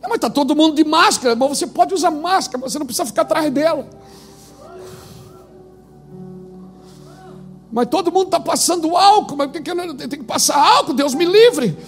Não, 0.00 0.08
mas 0.08 0.16
está 0.16 0.30
todo 0.30 0.56
mundo 0.56 0.74
de 0.74 0.84
máscara, 0.84 1.34
mas 1.36 1.48
você 1.48 1.66
pode 1.66 1.92
usar 1.92 2.10
máscara, 2.10 2.62
você 2.62 2.78
não 2.78 2.86
precisa 2.86 3.06
ficar 3.06 3.22
atrás 3.22 3.50
dela. 3.52 3.88
Mas 7.72 7.86
todo 7.88 8.10
mundo 8.10 8.26
está 8.26 8.40
passando 8.40 8.96
álcool, 8.96 9.36
mas 9.36 9.50
tem 9.52 9.62
que, 9.62 9.94
tem 10.08 10.18
que 10.20 10.24
passar 10.24 10.56
álcool, 10.56 10.94
Deus 10.94 11.14
me 11.14 11.24
livre. 11.24 11.78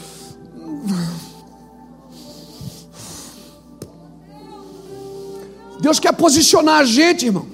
Deus 5.82 5.98
quer 5.98 6.12
posicionar 6.12 6.78
a 6.78 6.84
gente, 6.84 7.26
irmão. 7.26 7.44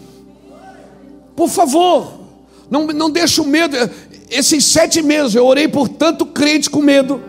Por 1.35 1.49
favor, 1.49 2.21
não, 2.71 2.87
não 2.89 3.11
deixe 3.11 3.41
o 3.41 3.45
medo. 3.45 3.75
Esses 4.29 4.67
sete 4.67 5.01
meses 5.01 5.35
eu 5.35 5.47
orei 5.47 5.67
por 5.67 5.89
tanto 5.89 6.27
crente 6.27 6.69
com 6.69 6.83
medo. 6.83 7.23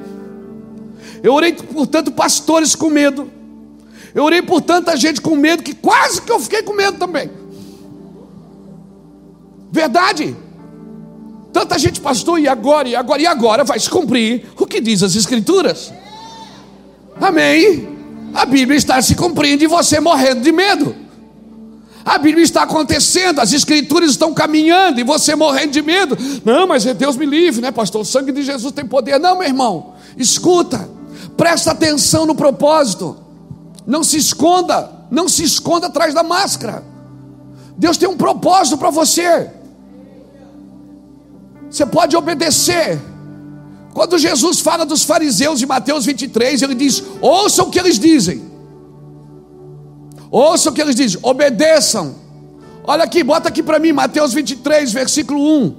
Eu 1.23 1.33
orei 1.33 1.53
por 1.53 1.88
tanto 1.88 2.12
pastores 2.12 2.75
com 2.75 2.89
medo. 2.89 3.31
Eu 4.13 4.25
orei 4.25 4.41
por 4.41 4.62
tanta 4.62 4.97
gente 4.97 5.21
com 5.21 5.38
medo 5.38 5.63
que 5.63 5.73
quase 5.73 6.21
que 6.21 6.29
eu 6.29 6.39
fiquei 6.41 6.63
com 6.63 6.73
medo 6.73 6.97
também. 6.97 7.31
Verdade. 9.71 10.35
Tanta 11.53 11.79
gente, 11.79 12.01
pastor, 12.01 12.39
e 12.39 12.47
agora, 12.47 12.89
e 12.89 12.95
agora, 12.95 13.21
e 13.21 13.25
agora 13.25 13.63
vai 13.63 13.79
se 13.79 13.89
cumprir 13.89 14.47
o 14.59 14.65
que 14.65 14.81
diz 14.81 15.01
as 15.01 15.15
Escrituras. 15.15 15.93
Amém? 17.21 17.98
A 18.33 18.45
Bíblia 18.45 18.77
está 18.77 19.01
se 19.01 19.15
cumprindo 19.15 19.63
e 19.63 19.67
você 19.67 19.99
morrendo 19.99 20.41
de 20.41 20.51
medo. 20.51 20.95
A 22.05 22.17
Bíblia 22.17 22.43
está 22.43 22.63
acontecendo, 22.63 23.39
as 23.39 23.53
Escrituras 23.53 24.11
estão 24.11 24.33
caminhando 24.33 24.99
e 24.99 25.03
você 25.03 25.35
morrendo 25.35 25.71
de 25.71 25.81
medo. 25.81 26.17
Não, 26.43 26.65
mas 26.65 26.85
é 26.85 26.93
Deus 26.93 27.15
me 27.15 27.25
livre, 27.25 27.61
né, 27.61 27.71
pastor? 27.71 28.01
O 28.01 28.05
sangue 28.05 28.31
de 28.31 28.41
Jesus 28.41 28.73
tem 28.73 28.85
poder. 28.85 29.19
Não, 29.19 29.37
meu 29.37 29.47
irmão, 29.47 29.93
escuta, 30.17 30.89
presta 31.35 31.71
atenção 31.71 32.25
no 32.25 32.33
propósito. 32.33 33.17
Não 33.85 34.03
se 34.03 34.17
esconda, 34.17 34.91
não 35.11 35.27
se 35.27 35.43
esconda 35.43 35.87
atrás 35.87 36.13
da 36.13 36.23
máscara. 36.23 36.83
Deus 37.77 37.97
tem 37.97 38.09
um 38.09 38.17
propósito 38.17 38.77
para 38.77 38.89
você. 38.89 39.49
Você 41.69 41.85
pode 41.85 42.15
obedecer. 42.15 42.99
Quando 43.99 44.17
Jesus 44.17 44.62
fala 44.62 44.85
dos 44.85 45.03
fariseus 45.03 45.62
em 45.62 45.65
Mateus 45.65 46.05
23, 46.05 46.62
ele 46.62 46.73
diz: 46.73 47.03
ouçam 47.19 47.67
o 47.67 47.69
que 47.69 47.77
eles 47.77 47.99
dizem. 47.99 48.49
Ouçam 50.31 50.71
o 50.71 50.73
que 50.73 50.81
eles 50.81 50.95
dizem, 50.95 51.19
obedeçam. 51.21 52.15
Olha 52.85 53.03
aqui, 53.03 53.21
bota 53.25 53.49
aqui 53.49 53.62
para 53.62 53.77
mim, 53.77 53.91
Mateus 53.91 54.31
23, 54.31 54.93
versículo 54.93 55.41
1. 55.43 55.75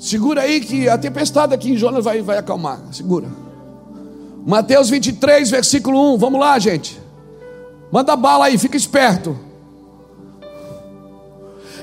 Segura 0.00 0.40
aí 0.40 0.60
que 0.60 0.88
a 0.88 0.98
tempestade 0.98 1.54
aqui 1.54 1.70
em 1.70 1.76
Jonas 1.76 2.02
vai, 2.02 2.20
vai 2.22 2.38
acalmar. 2.38 2.80
Segura. 2.90 3.28
Mateus 4.44 4.90
23, 4.90 5.48
versículo 5.48 6.14
1. 6.14 6.18
Vamos 6.18 6.40
lá, 6.40 6.58
gente. 6.58 7.00
Manda 7.92 8.16
bala 8.16 8.46
aí, 8.46 8.58
fica 8.58 8.76
esperto. 8.76 9.38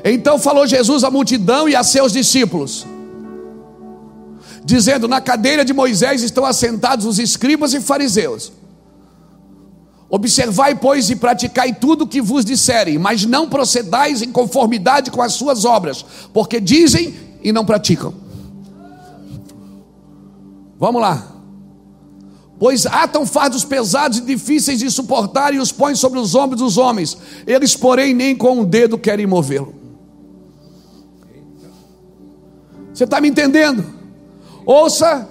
Então 0.04 0.38
falou 0.38 0.68
Jesus 0.68 1.06
à 1.06 1.10
multidão 1.10 1.70
e 1.70 1.78
a 1.78 1.84
seus 1.84 2.12
discípulos, 2.12 2.86
dizendo: 4.70 5.08
Na 5.08 5.20
cadeira 5.20 5.66
de 5.66 5.74
Moisés 5.74 6.24
estão 6.24 6.46
assentados 6.46 7.06
os 7.06 7.20
escribas 7.20 7.74
e 7.74 7.82
fariseus. 7.82 8.52
Observai, 10.10 10.74
pois, 10.74 11.10
e 11.10 11.16
praticai 11.16 11.74
tudo 11.74 12.04
o 12.04 12.08
que 12.08 12.20
vos 12.20 12.44
disserem, 12.44 12.98
mas 12.98 13.26
não 13.26 13.48
procedais 13.48 14.22
em 14.22 14.32
conformidade 14.32 15.12
com 15.12 15.22
as 15.22 15.34
suas 15.34 15.66
obras, 15.66 16.04
porque 16.34 16.60
dizem 16.60 17.14
e 17.44 17.52
não 17.52 17.64
praticam. 17.64 18.14
Vamos 20.80 21.02
lá. 21.02 21.36
Pois 22.58 22.86
atam 22.86 23.26
fardos 23.26 23.64
pesados 23.64 24.18
e 24.18 24.22
difíceis 24.22 24.80
de 24.80 24.90
suportar 24.90 25.54
e 25.54 25.60
os 25.60 25.72
põem 25.72 25.96
sobre 25.96 26.20
os 26.20 26.34
ombros 26.36 26.60
dos 26.60 26.78
homens, 26.78 27.18
eles, 27.46 27.76
porém, 27.76 28.14
nem 28.14 28.36
com 28.36 28.62
um 28.62 28.66
dedo 28.66 28.98
querem 28.98 29.28
movê-lo. 29.28 29.76
Você 32.94 33.04
está 33.04 33.22
me 33.22 33.30
entendendo? 33.30 33.99
Ouça, 34.66 35.28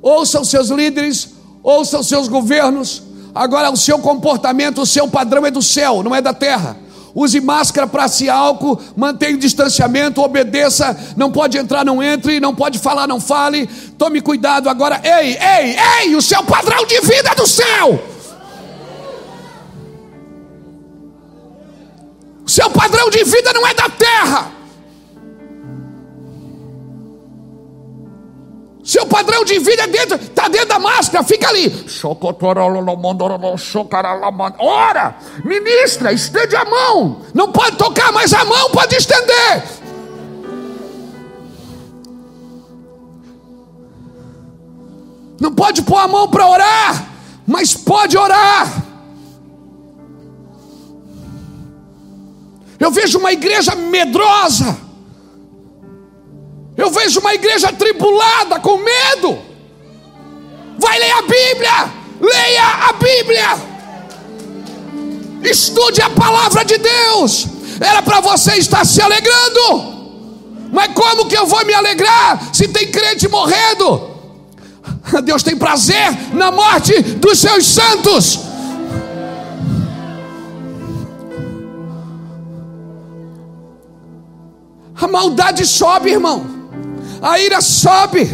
ouça 0.00 0.40
os 0.40 0.48
seus 0.48 0.68
líderes, 0.68 1.30
ouça 1.62 1.98
os 1.98 2.08
seus 2.08 2.28
governos. 2.28 3.02
Agora, 3.34 3.70
o 3.70 3.76
seu 3.76 3.98
comportamento, 3.98 4.82
o 4.82 4.86
seu 4.86 5.08
padrão 5.08 5.46
é 5.46 5.50
do 5.50 5.62
céu, 5.62 6.02
não 6.02 6.14
é 6.14 6.20
da 6.20 6.34
terra. 6.34 6.76
Use 7.14 7.40
máscara 7.40 7.86
para 7.86 8.08
se 8.08 8.28
álcool, 8.30 8.80
mantenha 8.96 9.34
o 9.34 9.38
distanciamento, 9.38 10.22
obedeça. 10.22 10.96
Não 11.16 11.30
pode 11.30 11.58
entrar, 11.58 11.84
não 11.84 12.02
entre. 12.02 12.40
Não 12.40 12.54
pode 12.54 12.78
falar, 12.78 13.06
não 13.06 13.20
fale. 13.20 13.66
Tome 13.98 14.20
cuidado 14.22 14.68
agora. 14.68 15.00
Ei, 15.04 15.36
ei, 15.36 15.76
ei, 16.00 16.16
o 16.16 16.22
seu 16.22 16.42
padrão 16.42 16.86
de 16.86 17.00
vida 17.00 17.30
é 17.30 17.34
do 17.34 17.46
céu. 17.46 18.02
O 22.46 22.50
seu 22.50 22.70
padrão 22.70 23.10
de 23.10 23.22
vida 23.24 23.52
não 23.52 23.66
é 23.66 23.74
da 23.74 23.88
terra. 23.90 24.61
Padrão 29.06 29.44
de 29.44 29.58
vida 29.58 29.84
é 29.84 29.86
dentro, 29.86 30.16
está 30.16 30.48
dentro 30.48 30.68
da 30.68 30.78
máscara, 30.78 31.24
fica 31.24 31.48
ali. 31.48 31.88
Ora, 34.58 35.16
ministra, 35.44 36.12
estende 36.12 36.54
a 36.54 36.64
mão. 36.64 37.22
Não 37.32 37.50
pode 37.50 37.76
tocar, 37.76 38.12
mas 38.12 38.34
a 38.34 38.44
mão 38.44 38.70
pode 38.70 38.94
estender. 38.94 39.62
Não 45.40 45.52
pode 45.52 45.82
pôr 45.82 45.98
a 45.98 46.06
mão 46.06 46.28
para 46.28 46.46
orar, 46.46 47.08
mas 47.46 47.74
pode 47.74 48.16
orar. 48.16 48.92
Eu 52.78 52.90
vejo 52.90 53.18
uma 53.18 53.32
igreja 53.32 53.74
medrosa. 53.74 54.91
Eu 56.76 56.90
vejo 56.90 57.20
uma 57.20 57.34
igreja 57.34 57.72
tribulada, 57.72 58.58
com 58.58 58.78
medo. 58.78 59.38
Vai 60.78 60.98
ler 60.98 61.12
a 61.12 61.22
Bíblia. 61.22 61.92
Leia 62.20 62.88
a 62.88 62.92
Bíblia. 62.92 63.72
Estude 65.42 66.00
a 66.00 66.10
palavra 66.10 66.64
de 66.64 66.78
Deus. 66.78 67.46
Era 67.80 68.02
para 68.02 68.20
você 68.20 68.56
estar 68.56 68.84
se 68.86 69.02
alegrando. 69.02 69.92
Mas 70.72 70.92
como 70.94 71.26
que 71.26 71.36
eu 71.36 71.46
vou 71.46 71.64
me 71.66 71.74
alegrar 71.74 72.54
se 72.54 72.68
tem 72.68 72.90
crente 72.90 73.28
morrendo? 73.28 74.10
Deus 75.24 75.42
tem 75.42 75.56
prazer 75.56 76.32
na 76.32 76.50
morte 76.50 77.00
dos 77.02 77.38
seus 77.38 77.66
santos. 77.66 78.38
A 84.98 85.08
maldade 85.08 85.66
sobe, 85.66 86.10
irmão. 86.10 86.61
A 87.22 87.38
ira 87.38 87.60
sobe. 87.60 88.30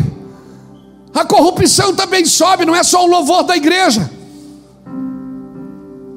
A 1.14 1.24
corrupção 1.24 1.94
também 1.94 2.24
sobe, 2.24 2.64
não 2.64 2.74
é 2.74 2.82
só 2.82 3.04
o 3.04 3.06
louvor 3.06 3.42
da 3.42 3.56
igreja. 3.56 4.10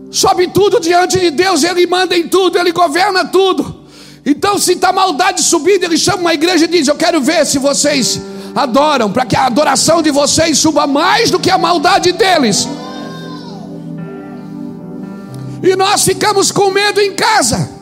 Sobe 0.09 0.47
tudo 0.47 0.79
diante 0.79 1.19
de 1.19 1.31
Deus, 1.31 1.63
Ele 1.63 1.85
manda 1.85 2.15
em 2.15 2.27
tudo, 2.27 2.57
Ele 2.57 2.71
governa 2.71 3.25
tudo. 3.25 3.81
Então, 4.25 4.57
se 4.57 4.73
está 4.73 4.93
maldade 4.93 5.41
subindo, 5.41 5.83
Ele 5.83 5.97
chama 5.97 6.19
uma 6.19 6.33
igreja 6.33 6.65
e 6.65 6.67
diz: 6.67 6.87
Eu 6.87 6.95
quero 6.95 7.19
ver 7.21 7.45
se 7.45 7.57
vocês 7.57 8.21
adoram, 8.55 9.11
para 9.11 9.25
que 9.25 9.35
a 9.35 9.45
adoração 9.45 10.01
de 10.01 10.11
vocês 10.11 10.57
suba 10.57 10.87
mais 10.87 11.29
do 11.29 11.39
que 11.39 11.49
a 11.49 11.57
maldade 11.57 12.11
deles. 12.11 12.67
E 15.63 15.75
nós 15.75 16.03
ficamos 16.03 16.51
com 16.51 16.71
medo 16.71 16.99
em 16.99 17.13
casa 17.13 17.81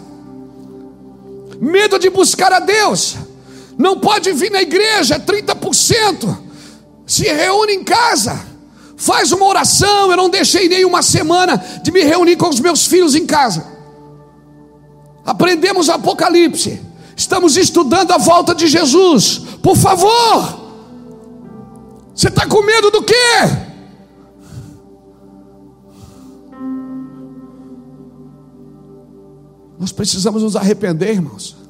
medo 1.60 1.99
de 1.99 2.10
buscar 2.10 2.54
a 2.54 2.60
Deus, 2.60 3.17
não 3.80 3.98
pode 3.98 4.34
vir 4.34 4.52
na 4.52 4.62
igreja, 4.62 5.18
30%, 5.18 6.38
se 7.08 7.24
reúne 7.24 7.76
em 7.76 7.84
casa, 7.86 8.38
faz 8.98 9.32
uma 9.32 9.46
oração. 9.46 10.12
Eu 10.12 10.18
não 10.18 10.30
deixei 10.30 10.68
nem 10.68 10.84
uma 10.84 11.02
semana 11.02 11.56
de 11.82 11.89
me 11.89 12.02
reunir 12.04 12.36
com 12.36 12.50
os 12.50 12.60
meus 12.60 12.86
filhos 12.86 13.15
em 13.15 13.26
casa. 13.26 13.65
Aprendemos 15.26 15.89
Apocalipse, 15.89 16.82
estamos 17.15 17.56
estudando 17.56 18.12
a 18.12 18.18
volta 18.18 18.54
de 18.54 18.68
Jesus. 18.68 19.39
Por 19.63 19.78
favor, 19.78 20.60
você 22.13 22.28
está 22.28 22.46
com 22.46 22.62
medo 22.62 22.92
do 22.92 23.02
quê? 23.02 23.15
Nós 29.80 29.94
precisamos 29.94 30.44
nos 30.44 30.58
arrepender, 30.58 31.12
irmãos. 31.12 31.68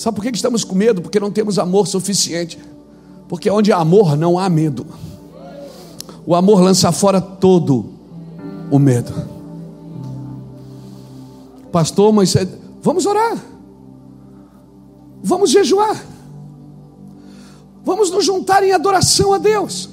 Sabe 0.00 0.16
por 0.16 0.22
que 0.22 0.34
estamos 0.34 0.64
com 0.64 0.74
medo? 0.74 1.02
Porque 1.02 1.20
não 1.20 1.30
temos 1.30 1.58
amor 1.58 1.86
suficiente. 1.86 2.58
Porque 3.28 3.50
onde 3.50 3.70
há 3.70 3.76
amor, 3.76 4.16
não 4.16 4.38
há 4.38 4.48
medo. 4.48 4.86
O 6.24 6.34
amor 6.34 6.62
lança 6.62 6.90
fora 6.90 7.20
todo 7.20 7.84
o 8.70 8.78
medo. 8.78 9.12
Pastor, 11.70 12.14
mas 12.14 12.34
é, 12.34 12.48
vamos 12.80 13.04
orar. 13.04 13.36
Vamos 15.22 15.50
jejuar. 15.50 16.02
Vamos 17.84 18.10
nos 18.10 18.24
juntar 18.24 18.62
em 18.62 18.72
adoração 18.72 19.34
a 19.34 19.38
Deus. 19.38 19.90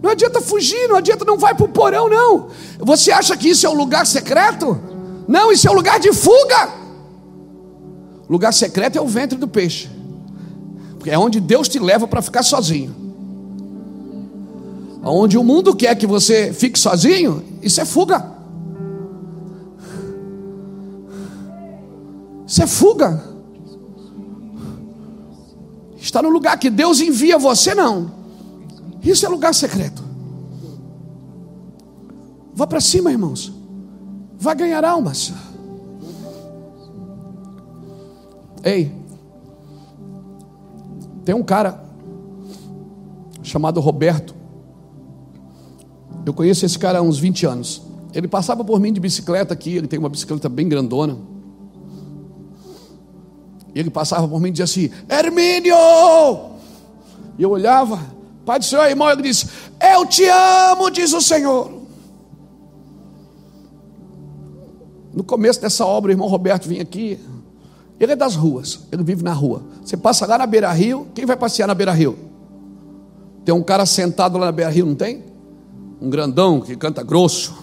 Não 0.00 0.10
adianta 0.10 0.40
fugir, 0.40 0.88
não 0.88 0.94
adianta, 0.94 1.24
não 1.24 1.36
vai 1.36 1.52
para 1.52 1.66
o 1.66 1.68
porão, 1.68 2.08
não. 2.08 2.46
Você 2.78 3.10
acha 3.10 3.36
que 3.36 3.48
isso 3.48 3.66
é 3.66 3.68
um 3.68 3.74
lugar 3.74 4.06
secreto? 4.06 4.80
Não, 5.26 5.50
isso 5.50 5.66
é 5.66 5.70
um 5.72 5.74
lugar 5.74 5.98
de 5.98 6.12
fuga. 6.12 6.83
Lugar 8.28 8.52
secreto 8.52 8.96
é 8.96 9.00
o 9.00 9.06
ventre 9.06 9.38
do 9.38 9.48
peixe. 9.48 9.88
Porque 10.98 11.10
é 11.10 11.18
onde 11.18 11.40
Deus 11.40 11.68
te 11.68 11.78
leva 11.78 12.06
para 12.06 12.22
ficar 12.22 12.42
sozinho. 12.42 12.94
Onde 15.02 15.36
o 15.36 15.44
mundo 15.44 15.76
quer 15.76 15.94
que 15.96 16.06
você 16.06 16.52
fique 16.52 16.78
sozinho, 16.78 17.42
isso 17.60 17.80
é 17.80 17.84
fuga. 17.84 18.32
Isso 22.46 22.62
é 22.62 22.66
fuga. 22.66 23.22
Está 25.98 26.22
no 26.22 26.30
lugar 26.30 26.58
que 26.58 26.70
Deus 26.70 27.00
envia 27.00 27.38
você, 27.38 27.74
não. 27.74 28.10
Isso 29.02 29.26
é 29.26 29.28
lugar 29.28 29.54
secreto. 29.54 30.02
Vá 32.54 32.66
para 32.66 32.80
cima, 32.80 33.10
irmãos 33.10 33.64
vai 34.44 34.54
ganhar 34.54 34.84
almas. 34.84 35.32
Ei, 38.64 38.90
tem 41.24 41.34
um 41.34 41.42
cara 41.42 41.84
chamado 43.42 43.78
Roberto. 43.78 44.34
Eu 46.24 46.32
conheço 46.32 46.64
esse 46.64 46.78
cara 46.78 47.00
há 47.00 47.02
uns 47.02 47.18
20 47.18 47.46
anos. 47.46 47.82
Ele 48.14 48.26
passava 48.26 48.64
por 48.64 48.80
mim 48.80 48.92
de 48.92 49.00
bicicleta 49.00 49.52
aqui, 49.52 49.76
ele 49.76 49.86
tem 49.86 49.98
uma 49.98 50.08
bicicleta 50.08 50.48
bem 50.48 50.68
grandona. 50.68 51.18
E 53.74 53.80
ele 53.80 53.90
passava 53.90 54.26
por 54.26 54.40
mim 54.40 54.48
e 54.48 54.52
dizia 54.52 54.64
assim: 54.64 54.90
Hermínio! 55.08 55.74
E 57.36 57.42
eu 57.42 57.50
olhava, 57.50 58.00
Pai 58.46 58.58
do 58.58 58.64
Senhor, 58.64 58.84
irmão, 58.84 59.10
ele 59.10 59.22
disse: 59.22 59.48
Eu 59.80 60.06
te 60.06 60.24
amo, 60.24 60.90
diz 60.90 61.12
o 61.12 61.20
Senhor. 61.20 61.82
No 65.12 65.22
começo 65.22 65.60
dessa 65.60 65.84
obra, 65.84 66.10
o 66.10 66.12
irmão 66.12 66.28
Roberto 66.28 66.68
vinha 66.68 66.82
aqui. 66.82 67.18
Ele 68.04 68.12
é 68.12 68.16
das 68.16 68.36
ruas, 68.36 68.80
ele 68.92 69.02
vive 69.02 69.22
na 69.22 69.32
rua. 69.32 69.62
Você 69.82 69.96
passa 69.96 70.26
lá 70.26 70.36
na 70.36 70.46
beira 70.46 70.70
rio, 70.70 71.06
quem 71.14 71.24
vai 71.24 71.36
passear 71.36 71.66
na 71.66 71.74
beira 71.74 71.90
rio? 71.90 72.16
Tem 73.46 73.54
um 73.54 73.62
cara 73.62 73.86
sentado 73.86 74.36
lá 74.36 74.44
na 74.46 74.52
beira 74.52 74.70
rio, 74.70 74.84
não 74.84 74.94
tem? 74.94 75.24
Um 76.02 76.10
grandão 76.10 76.60
que 76.60 76.76
canta 76.76 77.02
grosso, 77.02 77.54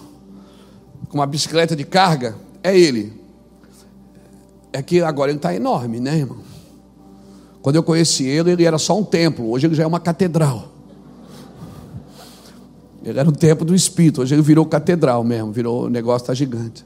com 1.09 1.19
uma 1.19 1.27
bicicleta 1.27 1.75
de 1.75 1.83
carga. 1.83 2.35
É 2.63 2.75
ele. 2.75 3.13
É 4.73 4.81
que 4.81 5.01
agora 5.01 5.29
ele 5.29 5.37
está 5.37 5.53
enorme, 5.53 5.99
né, 5.99 6.17
irmão? 6.17 6.39
Quando 7.61 7.75
eu 7.75 7.83
conheci 7.83 8.25
ele, 8.25 8.51
ele 8.51 8.65
era 8.65 8.79
só 8.79 8.97
um 8.97 9.03
templo, 9.03 9.51
hoje 9.51 9.67
ele 9.67 9.75
já 9.75 9.83
é 9.83 9.87
uma 9.87 9.99
catedral. 9.99 10.69
Ele 13.03 13.19
era 13.19 13.29
um 13.29 13.33
templo 13.33 13.63
do 13.63 13.75
Espírito, 13.75 14.23
hoje 14.23 14.33
ele 14.33 14.41
virou 14.41 14.65
catedral 14.65 15.23
mesmo, 15.23 15.51
virou 15.51 15.85
o 15.85 15.89
negócio 15.89 16.23
está 16.23 16.33
gigante. 16.33 16.83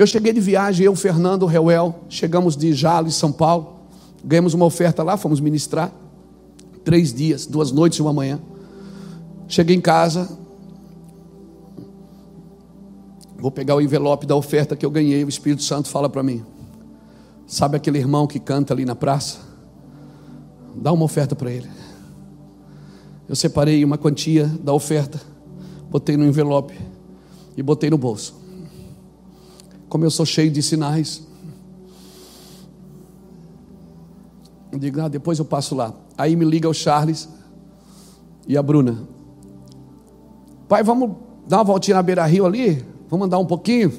Eu 0.00 0.06
cheguei 0.06 0.32
de 0.32 0.40
viagem, 0.40 0.86
eu, 0.86 0.96
Fernando, 0.96 1.44
Reuel, 1.44 1.94
chegamos 2.08 2.56
de 2.56 2.72
Jales, 2.72 3.16
São 3.16 3.30
Paulo, 3.30 3.80
ganhamos 4.24 4.54
uma 4.54 4.64
oferta 4.64 5.02
lá, 5.02 5.18
fomos 5.18 5.40
ministrar. 5.40 5.92
Três 6.82 7.12
dias, 7.12 7.44
duas 7.44 7.70
noites 7.70 7.98
e 7.98 8.02
uma 8.02 8.10
manhã. 8.10 8.40
Cheguei 9.46 9.76
em 9.76 9.80
casa, 9.80 10.26
vou 13.36 13.50
pegar 13.50 13.76
o 13.76 13.82
envelope 13.82 14.24
da 14.24 14.34
oferta 14.34 14.74
que 14.74 14.86
eu 14.86 14.90
ganhei, 14.90 15.22
o 15.22 15.28
Espírito 15.28 15.62
Santo 15.62 15.90
fala 15.90 16.08
para 16.08 16.22
mim. 16.22 16.42
Sabe 17.46 17.76
aquele 17.76 17.98
irmão 17.98 18.26
que 18.26 18.40
canta 18.40 18.72
ali 18.72 18.86
na 18.86 18.94
praça? 18.94 19.40
Dá 20.76 20.90
uma 20.92 21.04
oferta 21.04 21.36
para 21.36 21.50
ele. 21.50 21.68
Eu 23.28 23.36
separei 23.36 23.84
uma 23.84 23.98
quantia 23.98 24.46
da 24.46 24.72
oferta, 24.72 25.20
botei 25.90 26.16
no 26.16 26.24
envelope 26.24 26.72
e 27.54 27.62
botei 27.62 27.90
no 27.90 27.98
bolso 27.98 28.40
como 29.90 30.04
eu 30.04 30.10
sou 30.10 30.24
cheio 30.24 30.50
de 30.50 30.62
sinais. 30.62 31.22
Eu 34.72 34.78
digo, 34.78 35.00
ah, 35.00 35.08
depois 35.08 35.40
eu 35.40 35.44
passo 35.44 35.74
lá. 35.74 35.92
Aí 36.16 36.36
me 36.36 36.44
liga 36.44 36.68
o 36.68 36.72
Charles 36.72 37.28
e 38.46 38.56
a 38.56 38.62
Bruna. 38.62 39.02
Pai, 40.68 40.84
vamos 40.84 41.16
dar 41.46 41.58
uma 41.58 41.64
voltinha 41.64 41.96
na 41.96 42.02
beira 42.02 42.24
rio 42.24 42.46
ali? 42.46 42.86
Vamos 43.10 43.26
andar 43.26 43.38
um 43.38 43.44
pouquinho? 43.44 43.92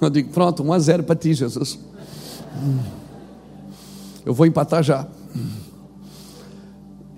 Eu 0.00 0.08
digo, 0.08 0.30
pronto, 0.30 0.62
1 0.62 0.72
a 0.72 0.78
0 0.78 1.02
para 1.02 1.14
ti, 1.14 1.34
Jesus. 1.34 1.78
Eu 4.24 4.32
vou 4.32 4.46
empatar 4.46 4.82
já. 4.82 5.06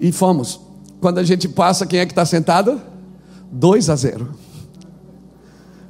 E 0.00 0.10
fomos. 0.10 0.58
Quando 1.00 1.18
a 1.18 1.22
gente 1.22 1.48
passa, 1.48 1.86
quem 1.86 2.00
é 2.00 2.06
que 2.06 2.10
está 2.10 2.26
sentado? 2.26 2.80
2 3.52 3.88
a 3.88 3.94
0. 3.94 4.28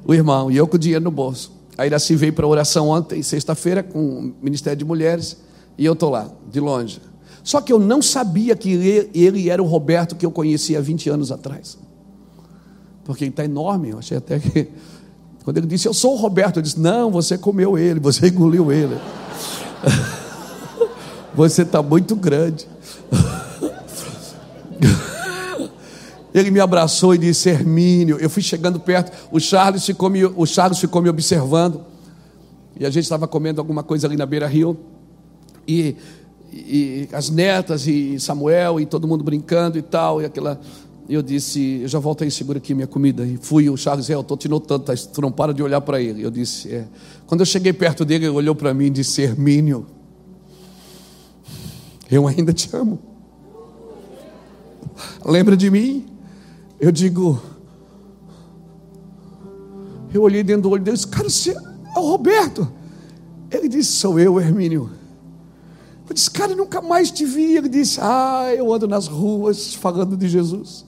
O 0.05 0.13
irmão, 0.13 0.51
e 0.51 0.57
eu 0.57 0.67
com 0.67 0.75
o 0.75 0.79
dinheiro 0.79 1.03
no 1.03 1.09
bolso. 1.09 1.62
A 1.77 1.85
Iraci 1.85 2.15
veio 2.15 2.33
para 2.33 2.45
oração 2.45 2.89
ontem, 2.89 3.23
sexta-feira, 3.23 3.81
com 3.81 3.99
o 3.99 4.35
Ministério 4.41 4.77
de 4.77 4.85
Mulheres, 4.85 5.37
e 5.77 5.85
eu 5.85 5.93
estou 5.93 6.09
lá, 6.09 6.29
de 6.51 6.59
longe. 6.59 7.01
Só 7.43 7.59
que 7.59 7.73
eu 7.73 7.79
não 7.79 8.01
sabia 8.01 8.55
que 8.55 8.71
ele 9.13 9.49
era 9.49 9.61
o 9.61 9.65
Roberto 9.65 10.15
que 10.15 10.25
eu 10.25 10.31
conhecia 10.31 10.77
há 10.77 10.81
20 10.81 11.09
anos 11.09 11.31
atrás. 11.31 11.77
Porque 13.03 13.25
ele 13.25 13.31
está 13.31 13.43
enorme, 13.43 13.89
eu 13.89 13.99
achei 13.99 14.17
até 14.17 14.39
que. 14.39 14.69
Quando 15.43 15.57
ele 15.57 15.67
disse, 15.67 15.87
eu 15.87 15.93
sou 15.93 16.13
o 16.13 16.15
Roberto, 16.15 16.57
eu 16.57 16.63
disse, 16.63 16.79
não, 16.79 17.11
você 17.11 17.37
comeu 17.37 17.77
ele, 17.77 17.99
você 17.99 18.27
engoliu 18.27 18.71
ele. 18.71 18.97
Você 21.35 21.63
está 21.63 21.81
muito 21.81 22.15
grande. 22.15 22.67
Ele 26.33 26.49
me 26.49 26.59
abraçou 26.59 27.13
e 27.13 27.17
disse, 27.17 27.49
Hermínio. 27.49 28.17
Eu 28.19 28.29
fui 28.29 28.41
chegando 28.41 28.79
perto, 28.79 29.11
o 29.31 29.39
Charles 29.39 29.85
ficou 29.85 30.09
me, 30.09 30.25
o 30.25 30.45
Charles 30.45 30.79
ficou 30.79 31.01
me 31.01 31.09
observando. 31.09 31.81
E 32.79 32.85
a 32.85 32.89
gente 32.89 33.03
estava 33.03 33.27
comendo 33.27 33.61
alguma 33.61 33.83
coisa 33.83 34.07
ali 34.07 34.17
na 34.17 34.25
beira 34.25 34.47
rio. 34.47 34.75
E, 35.67 35.95
e 36.51 37.07
as 37.13 37.29
netas 37.29 37.85
e 37.85 38.19
Samuel 38.19 38.79
e 38.79 38.85
todo 38.85 39.07
mundo 39.07 39.23
brincando 39.23 39.77
e 39.77 39.81
tal. 39.81 40.21
E 40.21 40.25
aquela. 40.25 40.59
Eu 41.07 41.21
disse, 41.21 41.81
eu 41.81 41.87
já 41.87 41.99
volto 41.99 42.23
aí, 42.23 42.31
segura 42.31 42.57
aqui 42.57 42.73
minha 42.73 42.87
comida. 42.87 43.25
E 43.25 43.37
fui, 43.37 43.69
o 43.69 43.75
Charles, 43.75 44.09
é, 44.09 44.15
eu 44.15 44.21
estou 44.21 44.37
te 44.37 44.47
notando, 44.47 44.85
tá, 44.85 44.93
tu 44.95 45.21
não 45.21 45.31
para 45.31 45.53
de 45.53 45.61
olhar 45.61 45.81
para 45.81 46.01
ele. 46.01 46.23
Eu 46.23 46.31
disse, 46.31 46.73
é. 46.73 46.87
Quando 47.27 47.41
eu 47.41 47.45
cheguei 47.45 47.73
perto 47.73 48.05
dele, 48.05 48.25
ele 48.25 48.35
olhou 48.35 48.55
para 48.55 48.73
mim 48.73 48.85
e 48.85 48.89
disse, 48.89 49.21
Hermínio, 49.21 49.85
eu 52.09 52.25
ainda 52.25 52.53
te 52.53 52.73
amo. 52.73 52.99
Lembra 55.25 55.57
de 55.57 55.69
mim? 55.69 56.12
Eu 56.83 56.91
digo, 56.91 57.41
eu 60.13 60.21
olhei 60.21 60.43
dentro 60.43 60.63
do 60.63 60.69
olho 60.69 60.83
dele 60.83 60.97
cara, 61.09 61.29
você 61.29 61.51
é 61.51 61.97
o 61.97 62.01
Roberto. 62.01 62.69
Ele 63.49 63.69
disse, 63.69 63.93
sou 63.93 64.19
eu, 64.19 64.37
Hermínio. 64.37 64.91
Eu 66.09 66.13
disse, 66.13 66.29
cara, 66.29 66.53
nunca 66.53 66.81
mais 66.81 67.09
te 67.09 67.23
vi. 67.23 67.55
Ele 67.55 67.69
disse, 67.69 67.99
ah, 68.01 68.53
eu 68.53 68.73
ando 68.73 68.85
nas 68.85 69.07
ruas 69.07 69.73
falando 69.73 70.17
de 70.17 70.27
Jesus. 70.27 70.85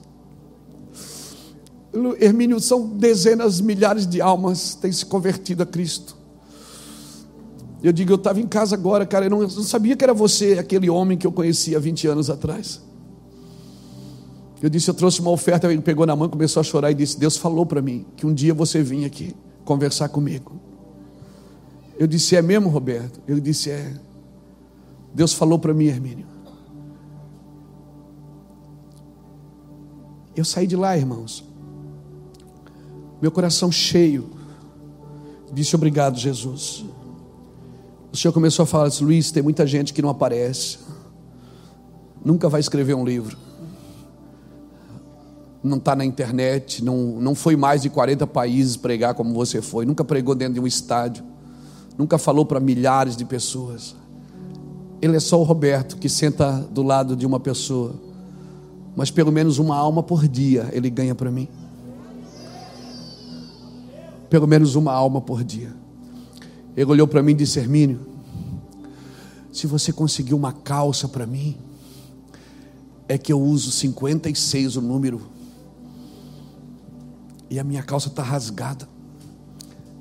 Hermínio, 2.20 2.60
são 2.60 2.86
dezenas, 2.86 3.58
milhares 3.62 4.06
de 4.06 4.20
almas 4.20 4.74
que 4.74 4.82
têm 4.82 4.92
se 4.92 5.06
convertido 5.06 5.62
a 5.62 5.66
Cristo. 5.66 6.14
Eu 7.82 7.90
digo, 7.90 8.12
eu 8.12 8.16
estava 8.16 8.38
em 8.38 8.46
casa 8.46 8.76
agora, 8.76 9.06
cara, 9.06 9.24
eu 9.24 9.30
não, 9.30 9.40
eu 9.40 9.48
não 9.48 9.62
sabia 9.62 9.96
que 9.96 10.04
era 10.04 10.12
você, 10.12 10.58
aquele 10.58 10.90
homem 10.90 11.16
que 11.16 11.26
eu 11.26 11.32
conhecia 11.32 11.80
20 11.80 12.06
anos 12.06 12.28
atrás. 12.28 12.84
Eu 14.60 14.70
disse, 14.70 14.88
eu 14.88 14.94
trouxe 14.94 15.20
uma 15.20 15.30
oferta, 15.30 15.70
ele 15.70 15.82
pegou 15.82 16.06
na 16.06 16.16
mão, 16.16 16.28
começou 16.28 16.60
a 16.60 16.64
chorar 16.64 16.90
e 16.90 16.94
disse: 16.94 17.18
Deus 17.18 17.36
falou 17.36 17.66
para 17.66 17.82
mim 17.82 18.06
que 18.16 18.26
um 18.26 18.32
dia 18.32 18.54
você 18.54 18.82
vinha 18.82 19.06
aqui 19.06 19.34
conversar 19.64 20.08
comigo. 20.08 20.58
Eu 21.98 22.06
disse: 22.06 22.36
É 22.36 22.42
mesmo, 22.42 22.68
Roberto? 22.70 23.20
Ele 23.28 23.40
disse: 23.40 23.70
É. 23.70 23.94
Deus 25.14 25.34
falou 25.34 25.58
para 25.58 25.74
mim, 25.74 25.86
Hermínio. 25.86 26.26
Eu 30.34 30.44
saí 30.44 30.66
de 30.66 30.76
lá, 30.76 30.96
irmãos, 30.96 31.44
meu 33.20 33.30
coração 33.30 33.70
cheio, 33.70 34.30
disse: 35.52 35.76
Obrigado, 35.76 36.18
Jesus. 36.18 36.82
O 38.10 38.16
Senhor 38.16 38.32
começou 38.32 38.62
a 38.62 38.66
falar: 38.66 38.90
Luiz, 39.02 39.30
tem 39.30 39.42
muita 39.42 39.66
gente 39.66 39.92
que 39.92 40.00
não 40.00 40.08
aparece, 40.08 40.78
nunca 42.24 42.48
vai 42.48 42.60
escrever 42.60 42.94
um 42.94 43.04
livro 43.04 43.45
não 45.66 45.78
está 45.78 45.96
na 45.96 46.04
internet, 46.04 46.84
não, 46.84 47.20
não 47.20 47.34
foi 47.34 47.56
mais 47.56 47.82
de 47.82 47.90
40 47.90 48.26
países 48.26 48.76
pregar 48.76 49.14
como 49.14 49.34
você 49.34 49.60
foi, 49.60 49.84
nunca 49.84 50.04
pregou 50.04 50.34
dentro 50.34 50.54
de 50.54 50.60
um 50.60 50.66
estádio, 50.66 51.24
nunca 51.98 52.18
falou 52.18 52.44
para 52.44 52.60
milhares 52.60 53.16
de 53.16 53.24
pessoas. 53.24 53.94
Ele 55.00 55.16
é 55.16 55.20
só 55.20 55.38
o 55.40 55.42
Roberto 55.42 55.96
que 55.96 56.08
senta 56.08 56.52
do 56.70 56.82
lado 56.82 57.14
de 57.16 57.26
uma 57.26 57.38
pessoa, 57.38 57.94
mas 58.94 59.10
pelo 59.10 59.30
menos 59.30 59.58
uma 59.58 59.76
alma 59.76 60.02
por 60.02 60.26
dia 60.26 60.68
ele 60.72 60.88
ganha 60.88 61.14
para 61.14 61.30
mim. 61.30 61.48
Pelo 64.30 64.46
menos 64.46 64.74
uma 64.74 64.92
alma 64.92 65.20
por 65.20 65.44
dia. 65.44 65.72
Ele 66.76 66.90
olhou 66.90 67.06
para 67.06 67.22
mim 67.22 67.32
e 67.32 67.36
disse: 67.36 67.58
Hermínio, 67.58 68.00
se 69.52 69.66
você 69.66 69.92
conseguir 69.92 70.34
uma 70.34 70.52
calça 70.52 71.08
para 71.08 71.26
mim, 71.26 71.56
é 73.08 73.16
que 73.16 73.32
eu 73.32 73.40
uso 73.40 73.70
56 73.70 74.76
o 74.76 74.80
número 74.80 75.35
e 77.48 77.58
a 77.58 77.64
minha 77.64 77.82
calça 77.82 78.08
está 78.08 78.22
rasgada. 78.22 78.88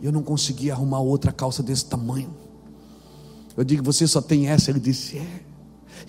Eu 0.02 0.12
não 0.12 0.22
consegui 0.22 0.70
arrumar 0.70 1.00
outra 1.00 1.32
calça 1.32 1.64
desse 1.64 1.86
tamanho. 1.86 2.34
Eu 3.56 3.64
digo, 3.64 3.84
você 3.84 4.06
só 4.06 4.22
tem 4.22 4.48
essa? 4.48 4.70
Ele 4.70 4.80
disse, 4.80 5.18
é. 5.18 5.42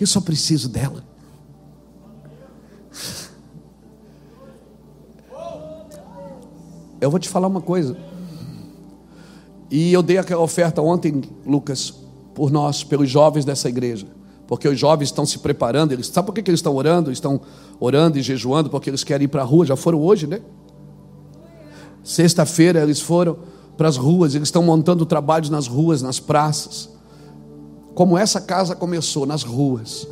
Eu 0.00 0.06
só 0.06 0.20
preciso 0.20 0.68
dela. 0.68 1.04
Eu 7.00 7.10
vou 7.10 7.20
te 7.20 7.28
falar 7.28 7.46
uma 7.46 7.60
coisa. 7.60 7.96
E 9.70 9.92
eu 9.92 10.02
dei 10.02 10.18
aquela 10.18 10.42
oferta 10.42 10.80
ontem, 10.80 11.22
Lucas, 11.44 11.92
por 12.34 12.50
nós, 12.50 12.82
pelos 12.82 13.08
jovens 13.08 13.44
dessa 13.44 13.68
igreja. 13.68 14.06
Porque 14.46 14.68
os 14.68 14.78
jovens 14.78 15.08
estão 15.08 15.26
se 15.26 15.38
preparando. 15.38 15.92
Eles, 15.92 16.06
sabe 16.06 16.26
por 16.26 16.32
que, 16.34 16.42
que 16.42 16.50
eles 16.50 16.60
estão 16.60 16.74
orando? 16.74 17.10
Estão 17.10 17.40
orando 17.80 18.18
e 18.18 18.22
jejuando 18.22 18.70
porque 18.70 18.90
eles 18.90 19.04
querem 19.04 19.24
ir 19.24 19.28
para 19.28 19.42
a 19.42 19.44
rua. 19.44 19.66
Já 19.66 19.76
foram 19.76 20.00
hoje, 20.00 20.26
né? 20.26 20.40
Sexta-feira 22.06 22.82
eles 22.84 23.00
foram 23.00 23.36
para 23.76 23.88
as 23.88 23.96
ruas, 23.96 24.36
eles 24.36 24.46
estão 24.46 24.62
montando 24.62 25.04
trabalhos 25.04 25.50
nas 25.50 25.66
ruas, 25.66 26.02
nas 26.02 26.20
praças. 26.20 26.88
Como 27.96 28.16
essa 28.16 28.40
casa 28.40 28.76
começou, 28.76 29.26
nas 29.26 29.42
ruas, 29.42 30.06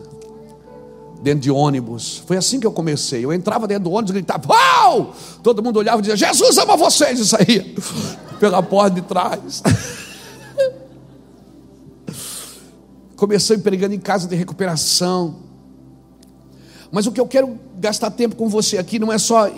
dentro 1.22 1.38
de 1.38 1.52
ônibus. 1.52 2.20
Foi 2.26 2.36
assim 2.36 2.58
que 2.58 2.66
eu 2.66 2.72
comecei. 2.72 3.24
Eu 3.24 3.32
entrava 3.32 3.68
dentro 3.68 3.84
do 3.84 3.92
ônibus 3.92 4.10
e 4.10 4.14
gritava, 4.14 4.52
Uau! 4.52 5.14
Todo 5.40 5.62
mundo 5.62 5.76
olhava 5.76 6.00
e 6.00 6.02
dizia, 6.02 6.16
Jesus 6.16 6.58
ama 6.58 6.76
vocês, 6.76 7.20
e 7.20 7.28
saía 7.28 7.64
pela 8.40 8.60
porta 8.60 8.96
de 8.96 9.02
trás. 9.02 9.62
Comecei 13.14 13.56
pregando 13.58 13.94
em 13.94 14.00
casa 14.00 14.26
de 14.26 14.34
recuperação. 14.34 15.36
Mas 16.90 17.06
o 17.06 17.12
que 17.12 17.20
eu 17.20 17.28
quero 17.28 17.56
gastar 17.78 18.10
tempo 18.10 18.34
com 18.34 18.48
você 18.48 18.78
aqui 18.78 18.98
não 18.98 19.12
é 19.12 19.18
só 19.18 19.48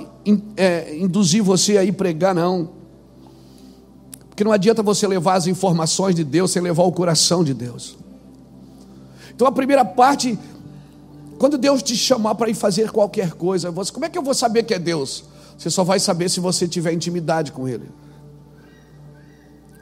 é, 0.56 0.96
induzir 0.96 1.42
você 1.42 1.78
a 1.78 1.84
ir 1.84 1.92
pregar, 1.92 2.34
não. 2.34 2.70
Porque 4.28 4.44
não 4.44 4.52
adianta 4.52 4.82
você 4.82 5.06
levar 5.06 5.34
as 5.34 5.46
informações 5.46 6.14
de 6.14 6.24
Deus 6.24 6.50
sem 6.50 6.60
levar 6.60 6.82
o 6.82 6.92
coração 6.92 7.42
de 7.42 7.54
Deus. 7.54 7.96
Então 9.34 9.46
a 9.46 9.52
primeira 9.52 9.84
parte, 9.84 10.38
quando 11.38 11.56
Deus 11.56 11.82
te 11.82 11.96
chamar 11.96 12.34
para 12.34 12.50
ir 12.50 12.54
fazer 12.54 12.90
qualquer 12.90 13.32
coisa, 13.32 13.70
você, 13.70 13.92
como 13.92 14.04
é 14.04 14.08
que 14.08 14.18
eu 14.18 14.22
vou 14.22 14.34
saber 14.34 14.62
que 14.64 14.74
é 14.74 14.78
Deus? 14.78 15.24
Você 15.56 15.70
só 15.70 15.84
vai 15.84 15.98
saber 15.98 16.28
se 16.28 16.40
você 16.40 16.68
tiver 16.68 16.92
intimidade 16.92 17.52
com 17.52 17.66
Ele. 17.68 17.88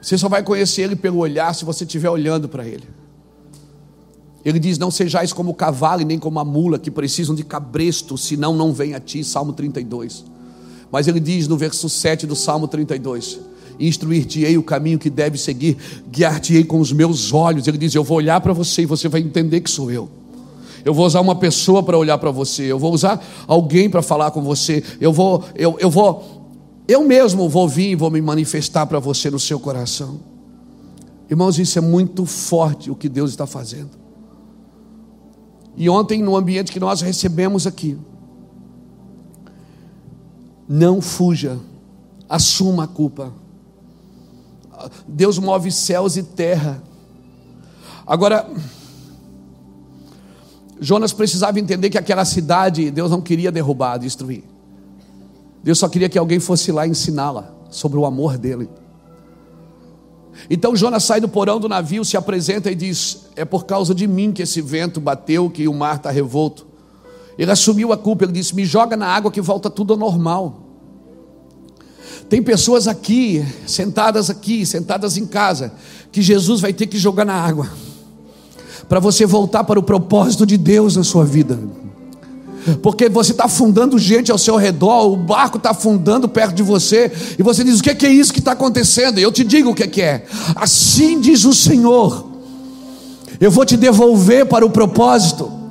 Você 0.01 0.17
só 0.17 0.29
vai 0.29 0.43
conhecer 0.43 0.83
Ele 0.83 0.95
pelo 0.95 1.17
olhar 1.17 1.53
se 1.55 1.65
você 1.65 1.83
estiver 1.83 2.09
olhando 2.09 2.47
para 2.47 2.65
Ele. 2.65 2.87
Ele 4.45 4.59
diz: 4.59 4.77
Não 4.77 4.91
sejais 4.91 5.33
como 5.33 5.51
o 5.51 5.55
cavalo 5.55 6.05
nem 6.05 6.19
como 6.19 6.39
a 6.39 6.45
mula 6.45 6.77
que 6.77 6.91
precisam 6.91 7.33
de 7.33 7.43
cabresto, 7.43 8.17
senão 8.17 8.55
não 8.55 8.71
vem 8.71 8.93
a 8.93 8.99
ti. 8.99 9.23
Salmo 9.23 9.51
32. 9.51 10.34
Mas 10.95 11.09
ele 11.09 11.19
diz 11.19 11.45
no 11.45 11.57
verso 11.57 11.89
7 11.89 12.25
do 12.25 12.37
Salmo 12.37 12.69
32: 12.69 13.37
Instruir-te-ei 13.77 14.57
o 14.57 14.63
caminho 14.63 14.97
que 14.97 15.09
deve 15.09 15.37
seguir, 15.37 15.75
guiar-te-ei 16.09 16.63
com 16.63 16.79
os 16.79 16.93
meus 16.93 17.33
olhos. 17.33 17.67
Ele 17.67 17.77
diz: 17.77 17.93
Eu 17.93 18.01
vou 18.01 18.15
olhar 18.15 18.39
para 18.39 18.53
você 18.53 18.83
e 18.83 18.85
você 18.85 19.09
vai 19.09 19.19
entender 19.19 19.59
que 19.59 19.69
sou 19.69 19.91
eu. 19.91 20.09
Eu 20.85 20.93
vou 20.93 21.05
usar 21.05 21.19
uma 21.19 21.35
pessoa 21.35 21.83
para 21.83 21.97
olhar 21.97 22.17
para 22.17 22.31
você. 22.31 22.71
Eu 22.71 22.79
vou 22.79 22.93
usar 22.93 23.21
alguém 23.45 23.89
para 23.89 24.01
falar 24.01 24.31
com 24.31 24.41
você. 24.41 24.81
Eu 25.01 25.11
vou, 25.11 25.43
eu, 25.53 25.75
eu 25.81 25.89
vou, 25.89 26.47
eu 26.87 27.03
mesmo 27.03 27.49
vou 27.49 27.67
vir 27.67 27.89
e 27.89 27.95
vou 27.95 28.09
me 28.09 28.21
manifestar 28.21 28.85
para 28.85 28.97
você 28.97 29.29
no 29.29 29.37
seu 29.37 29.59
coração. 29.59 30.17
Irmãos, 31.29 31.59
isso 31.59 31.77
é 31.77 31.81
muito 31.81 32.25
forte 32.25 32.89
o 32.89 32.95
que 32.95 33.09
Deus 33.09 33.31
está 33.31 33.45
fazendo. 33.45 33.91
E 35.75 35.89
ontem, 35.89 36.23
no 36.23 36.37
ambiente 36.37 36.71
que 36.71 36.79
nós 36.79 37.01
recebemos 37.01 37.67
aqui, 37.67 37.97
não 40.67 41.01
fuja, 41.01 41.59
assuma 42.27 42.85
a 42.85 42.87
culpa. 42.87 43.31
Deus 45.07 45.37
move 45.39 45.71
céus 45.71 46.17
e 46.17 46.23
terra. 46.23 46.81
Agora, 48.05 48.47
Jonas 50.79 51.13
precisava 51.13 51.59
entender 51.59 51.89
que 51.89 51.97
aquela 51.97 52.25
cidade 52.25 52.91
Deus 52.91 53.09
não 53.09 53.21
queria 53.21 53.51
derrubar, 53.51 53.97
destruir. 53.97 54.43
Deus 55.63 55.79
só 55.79 55.87
queria 55.87 56.09
que 56.09 56.17
alguém 56.17 56.39
fosse 56.39 56.71
lá 56.71 56.87
ensiná-la 56.87 57.51
sobre 57.69 57.97
o 57.97 58.05
amor 58.05 58.37
dele. 58.37 58.69
Então 60.49 60.75
Jonas 60.75 61.03
sai 61.03 61.19
do 61.21 61.29
porão 61.29 61.59
do 61.59 61.69
navio, 61.69 62.03
se 62.03 62.17
apresenta 62.17 62.69
e 62.69 62.75
diz: 62.75 63.27
É 63.35 63.45
por 63.45 63.65
causa 63.65 63.95
de 63.95 64.05
mim 64.05 64.31
que 64.31 64.43
esse 64.43 64.61
vento 64.61 64.99
bateu, 64.99 65.49
que 65.49 65.67
o 65.67 65.73
mar 65.73 65.95
está 65.95 66.11
revolto. 66.11 66.67
Ele 67.37 67.51
assumiu 67.51 67.91
a 67.91 67.97
culpa, 67.97 68.23
ele 68.23 68.33
disse: 68.33 68.55
Me 68.55 68.65
joga 68.65 68.95
na 68.95 69.07
água 69.07 69.31
que 69.31 69.41
volta 69.41 69.69
tudo 69.69 69.93
ao 69.93 69.99
normal. 69.99 70.61
Tem 72.29 72.41
pessoas 72.41 72.87
aqui, 72.87 73.45
sentadas 73.67 74.29
aqui, 74.29 74.65
sentadas 74.65 75.15
em 75.17 75.25
casa, 75.25 75.73
que 76.11 76.21
Jesus 76.21 76.59
vai 76.59 76.73
ter 76.73 76.87
que 76.87 76.97
jogar 76.97 77.25
na 77.25 77.35
água, 77.35 77.69
para 78.89 78.99
você 78.99 79.25
voltar 79.25 79.63
para 79.63 79.79
o 79.79 79.83
propósito 79.83 80.45
de 80.45 80.57
Deus 80.57 80.95
na 80.95 81.03
sua 81.03 81.23
vida. 81.23 81.59
Porque 82.81 83.07
você 83.09 83.31
está 83.31 83.45
afundando 83.45 83.99
gente 83.99 84.31
ao 84.31 84.39
seu 84.39 84.55
redor, 84.55 85.11
o 85.11 85.15
barco 85.15 85.57
está 85.57 85.69
afundando 85.69 86.27
perto 86.27 86.55
de 86.55 86.63
você, 86.63 87.11
e 87.37 87.43
você 87.43 87.63
diz: 87.63 87.79
O 87.79 87.83
que 87.83 88.05
é 88.05 88.09
isso 88.09 88.33
que 88.33 88.39
está 88.39 88.53
acontecendo? 88.53 89.19
E 89.19 89.23
eu 89.23 89.31
te 89.31 89.43
digo 89.43 89.69
o 89.69 89.75
que 89.75 90.01
é. 90.01 90.25
Assim 90.55 91.19
diz 91.19 91.45
o 91.45 91.53
Senhor: 91.53 92.27
Eu 93.39 93.51
vou 93.51 93.65
te 93.65 93.77
devolver 93.77 94.47
para 94.47 94.65
o 94.65 94.69
propósito. 94.69 95.64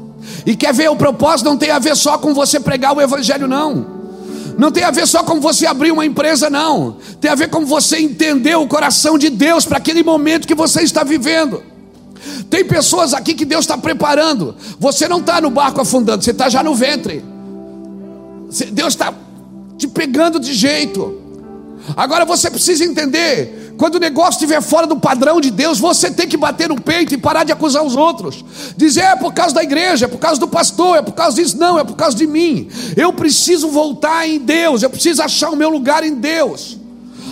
E 0.47 0.55
quer 0.55 0.75
ver, 0.75 0.91
o 0.91 0.97
propósito 0.97 1.49
não 1.49 1.57
tem 1.57 1.71
a 1.71 1.79
ver 1.79 1.97
só 1.97 2.19
com 2.19 2.35
você 2.35 2.61
pregar 2.61 2.97
o 2.97 3.01
Evangelho, 3.01 3.49
não. 3.49 3.95
Não 4.59 4.71
tem 4.71 4.85
a 4.85 4.91
ver 4.91 5.07
só 5.07 5.23
com 5.23 5.41
você 5.41 5.67
abrir 5.67 5.91
uma 5.91 6.05
empresa, 6.05 6.49
não. 6.49 6.99
Tem 7.21 7.31
a 7.31 7.35
ver 7.35 7.49
com 7.49 7.65
você 7.65 7.99
entender 7.99 8.55
o 8.55 8.69
coração 8.69 9.19
de 9.19 9.31
Deus 9.31 9.65
para 9.65 9.79
aquele 9.79 10.03
momento 10.03 10.47
que 10.47 10.55
você 10.55 10.83
está 10.83 11.03
vivendo. 11.03 11.63
Tem 12.49 12.65
pessoas 12.65 13.13
aqui 13.15 13.35
que 13.35 13.45
Deus 13.45 13.65
está 13.65 13.77
preparando. 13.77 14.55
Você 14.79 15.09
não 15.09 15.19
está 15.19 15.41
no 15.41 15.51
barco 15.51 15.81
afundando, 15.81 16.23
você 16.23 16.31
está 16.31 16.49
já 16.49 16.63
no 16.63 16.75
ventre. 16.75 17.25
Deus 18.73 18.95
está 18.95 19.13
te 19.77 19.89
pegando 19.89 20.39
de 20.39 20.55
jeito. 20.55 21.21
Agora 21.97 22.25
você 22.25 22.51
precisa 22.51 22.85
entender: 22.85 23.64
quando 23.77 23.97
o 23.97 23.99
negócio 23.99 24.33
estiver 24.33 24.63
fora 24.63 24.87
do 24.87 24.97
padrão 24.97 25.41
de 25.41 25.51
Deus, 25.51 25.79
você 25.79 26.11
tem 26.11 26.29
que 26.29 26.37
bater 26.37 26.69
no 26.69 26.81
peito 26.81 27.15
e 27.15 27.19
parar 27.19 27.45
de 27.45 27.53
acusar 27.53 27.83
os 27.83 27.97
outros. 27.97 28.45
Dizer 28.77 29.03
é 29.03 29.17
por 29.17 29.33
causa 29.33 29.55
da 29.55 29.63
igreja, 29.63 30.05
é 30.05 30.09
por 30.09 30.19
causa 30.19 30.41
do 30.41 30.47
pastor, 30.47 30.99
é 30.99 31.03
por 31.03 31.13
causa 31.13 31.37
disso, 31.37 31.59
não, 31.59 31.79
é 31.79 31.85
por 31.85 31.97
causa 31.97 32.17
de 32.17 32.27
mim. 32.27 32.69
Eu 32.97 33.13
preciso 33.13 33.69
voltar 33.69 34.29
em 34.29 34.39
Deus, 34.39 34.83
eu 34.83 34.91
preciso 34.91 35.23
achar 35.23 35.51
o 35.51 35.57
meu 35.57 35.71
lugar 35.71 36.05
em 36.05 36.15
Deus. 36.15 36.79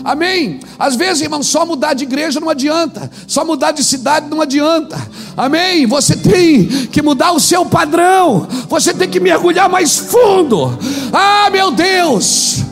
Amém? 0.04 0.58
Às 0.78 0.96
vezes, 0.96 1.22
irmão, 1.22 1.42
só 1.44 1.64
mudar 1.64 1.94
de 1.94 2.02
igreja 2.02 2.40
não 2.40 2.48
adianta, 2.48 3.08
só 3.26 3.44
mudar 3.44 3.70
de 3.70 3.84
cidade 3.84 4.28
não 4.28 4.40
adianta. 4.40 5.00
Amém? 5.36 5.86
Você 5.86 6.16
tem 6.16 6.66
que 6.66 7.00
mudar 7.00 7.32
o 7.32 7.40
seu 7.40 7.64
padrão, 7.64 8.48
você 8.68 8.92
tem 8.92 9.08
que 9.08 9.20
mergulhar 9.20 9.68
mais 9.68 9.96
fundo. 9.96 10.76
Ah, 11.12 11.48
meu 11.50 11.70
Deus! 11.70 12.71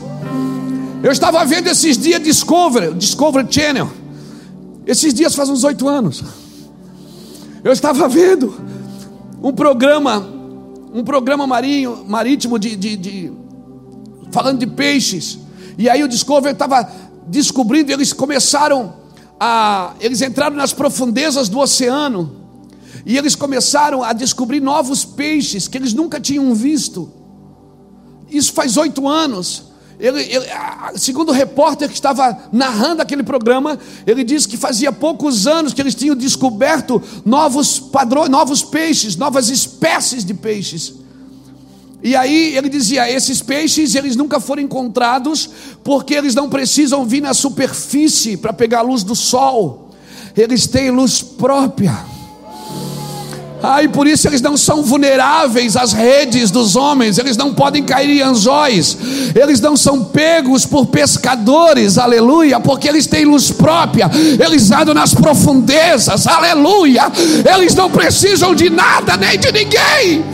Eu 1.03 1.11
estava 1.11 1.43
vendo 1.45 1.67
esses 1.67 1.97
dias 1.97 2.21
Discovery, 2.21 2.93
Discovery 2.93 3.47
Channel. 3.49 3.89
Esses 4.85 5.11
dias 5.15 5.33
faz 5.33 5.49
uns 5.49 5.63
oito 5.63 5.89
anos. 5.89 6.23
Eu 7.63 7.71
estava 7.71 8.07
vendo 8.07 8.53
um 9.41 9.51
programa, 9.51 10.19
um 10.93 11.03
programa 11.03 11.47
marinho, 11.47 12.05
marítimo 12.07 12.59
de, 12.59 12.75
de, 12.75 12.95
de 12.95 13.33
falando 14.31 14.59
de 14.59 14.67
peixes. 14.67 15.39
E 15.75 15.89
aí 15.89 16.03
o 16.03 16.07
Discovery 16.07 16.53
estava 16.53 16.87
descobrindo, 17.25 17.91
eles 17.91 18.13
começaram 18.13 18.93
a. 19.39 19.95
Eles 19.99 20.21
entraram 20.21 20.55
nas 20.55 20.71
profundezas 20.71 21.49
do 21.49 21.57
oceano. 21.57 22.41
E 23.03 23.17
eles 23.17 23.33
começaram 23.33 24.03
a 24.03 24.13
descobrir 24.13 24.59
novos 24.59 25.03
peixes 25.03 25.67
que 25.67 25.79
eles 25.79 25.93
nunca 25.93 26.19
tinham 26.19 26.53
visto. 26.53 27.11
Isso 28.29 28.53
faz 28.53 28.77
oito 28.77 29.07
anos. 29.07 29.70
Ele, 29.99 30.21
ele, 30.21 30.45
segundo 30.95 31.29
o 31.29 31.31
repórter 31.31 31.87
que 31.87 31.93
estava 31.93 32.37
narrando 32.51 33.01
aquele 33.01 33.23
programa, 33.23 33.77
ele 34.05 34.23
disse 34.23 34.47
que 34.47 34.57
fazia 34.57 34.91
poucos 34.91 35.45
anos 35.45 35.73
que 35.73 35.81
eles 35.81 35.93
tinham 35.95 36.15
descoberto 36.15 37.01
novos 37.23 37.79
padrões, 37.79 38.29
novos 38.29 38.63
peixes, 38.63 39.15
novas 39.15 39.49
espécies 39.49 40.25
de 40.25 40.33
peixes. 40.33 40.95
E 42.03 42.15
aí 42.15 42.57
ele 42.57 42.67
dizia: 42.67 43.11
esses 43.11 43.41
peixes 43.41 43.93
eles 43.95 44.15
nunca 44.15 44.39
foram 44.39 44.63
encontrados 44.63 45.49
porque 45.83 46.15
eles 46.15 46.33
não 46.33 46.49
precisam 46.49 47.05
vir 47.05 47.21
na 47.21 47.33
superfície 47.33 48.37
para 48.37 48.51
pegar 48.51 48.79
a 48.79 48.83
luz 48.83 49.03
do 49.03 49.15
sol. 49.15 49.91
Eles 50.35 50.65
têm 50.65 50.89
luz 50.89 51.21
própria. 51.21 52.20
Ah, 53.63 53.83
e 53.83 53.87
por 53.87 54.07
isso 54.07 54.27
eles 54.27 54.41
não 54.41 54.57
são 54.57 54.81
vulneráveis 54.81 55.77
às 55.77 55.93
redes 55.93 56.49
dos 56.49 56.75
homens, 56.75 57.19
eles 57.19 57.37
não 57.37 57.53
podem 57.53 57.83
cair 57.83 58.09
em 58.17 58.21
anzóis, 58.21 58.97
eles 59.35 59.59
não 59.59 59.77
são 59.77 60.03
pegos 60.03 60.65
por 60.65 60.87
pescadores, 60.87 61.97
aleluia, 61.99 62.59
porque 62.59 62.87
eles 62.87 63.05
têm 63.05 63.25
luz 63.25 63.51
própria, 63.51 64.09
eles 64.43 64.71
andam 64.71 64.95
nas 64.95 65.13
profundezas, 65.13 66.25
aleluia, 66.25 67.03
eles 67.53 67.75
não 67.75 67.89
precisam 67.91 68.55
de 68.55 68.69
nada 68.69 69.15
nem 69.15 69.37
de 69.37 69.51
ninguém 69.51 70.25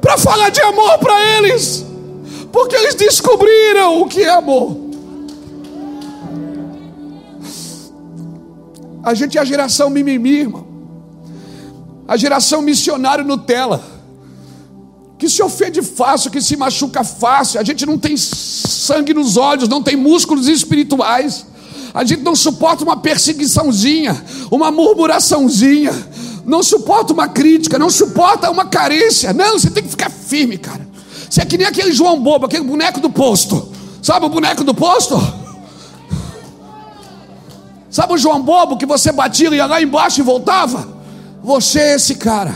para 0.00 0.18
falar 0.18 0.50
de 0.50 0.60
amor 0.60 0.98
para 0.98 1.38
eles, 1.38 1.82
porque 2.52 2.76
eles 2.76 2.94
descobriram 2.94 4.02
o 4.02 4.06
que 4.06 4.20
é 4.20 4.30
amor. 4.30 4.76
A 9.02 9.12
gente 9.12 9.36
é 9.36 9.40
a 9.40 9.44
geração 9.44 9.90
mimimi, 9.90 10.40
irmão. 10.40 10.63
A 12.06 12.16
geração 12.16 12.62
missionário 12.62 13.24
Nutella. 13.24 13.82
Que 15.18 15.28
se 15.28 15.42
ofende 15.42 15.80
fácil, 15.82 16.30
que 16.30 16.40
se 16.40 16.56
machuca 16.56 17.02
fácil. 17.04 17.60
A 17.60 17.64
gente 17.64 17.86
não 17.86 17.98
tem 17.98 18.16
sangue 18.16 19.14
nos 19.14 19.36
olhos, 19.36 19.68
não 19.68 19.82
tem 19.82 19.96
músculos 19.96 20.48
espirituais. 20.48 21.46
A 21.92 22.04
gente 22.04 22.22
não 22.22 22.34
suporta 22.34 22.82
uma 22.82 22.96
perseguiçãozinha, 22.96 24.24
uma 24.50 24.70
murmuraçãozinha 24.70 25.92
não 26.44 26.62
suporta 26.62 27.12
uma 27.12 27.26
crítica, 27.26 27.78
não 27.78 27.90
suporta 27.90 28.50
uma 28.50 28.66
carência. 28.66 29.32
Não, 29.32 29.58
você 29.58 29.70
tem 29.70 29.82
que 29.82 29.88
ficar 29.88 30.10
firme, 30.10 30.58
cara. 30.58 30.86
Você 31.28 31.40
é 31.40 31.44
que 31.44 31.56
nem 31.56 31.66
aquele 31.66 31.92
João 31.92 32.20
Bobo, 32.20 32.46
aquele 32.46 32.64
boneco 32.64 33.00
do 33.00 33.10
posto. 33.10 33.72
Sabe 34.02 34.26
o 34.26 34.28
boneco 34.28 34.62
do 34.62 34.74
posto? 34.74 35.16
Sabe 37.90 38.12
o 38.12 38.18
João 38.18 38.42
Bobo 38.42 38.76
que 38.76 38.84
você 38.84 39.10
batia 39.10 39.48
ia 39.54 39.66
lá 39.66 39.80
embaixo 39.80 40.20
e 40.20 40.22
voltava? 40.22 40.93
Você 41.44 41.78
é 41.78 41.94
esse 41.96 42.14
cara. 42.14 42.54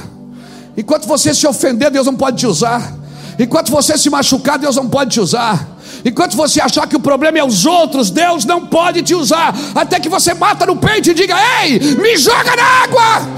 Enquanto 0.75 1.07
você 1.07 1.35
se 1.35 1.47
ofender, 1.47 1.91
Deus 1.91 2.07
não 2.07 2.17
pode 2.17 2.39
te 2.39 2.47
usar. 2.47 2.97
Enquanto 3.39 3.71
você 3.71 3.99
se 3.99 4.09
machucar, 4.09 4.59
Deus 4.59 4.77
não 4.77 4.89
pode 4.89 5.11
te 5.11 5.21
usar. 5.21 5.77
Enquanto 6.03 6.35
você 6.35 6.59
achar 6.59 6.87
que 6.89 6.97
o 6.97 7.01
problema 7.01 7.39
é 7.39 7.45
os 7.45 7.67
outros, 7.67 8.11
Deus 8.11 8.47
não 8.47 8.67
pode 8.67 9.03
te 9.03 9.15
usar. 9.15 9.55
Até 9.75 10.01
que 10.01 10.09
você 10.09 10.33
bata 10.33 10.65
no 10.65 10.77
peito 10.77 11.11
e 11.11 11.15
diga: 11.15 11.37
Ei, 11.63 11.79
me 11.79 12.17
joga 12.17 12.57
na 12.57 12.63
água. 12.63 13.29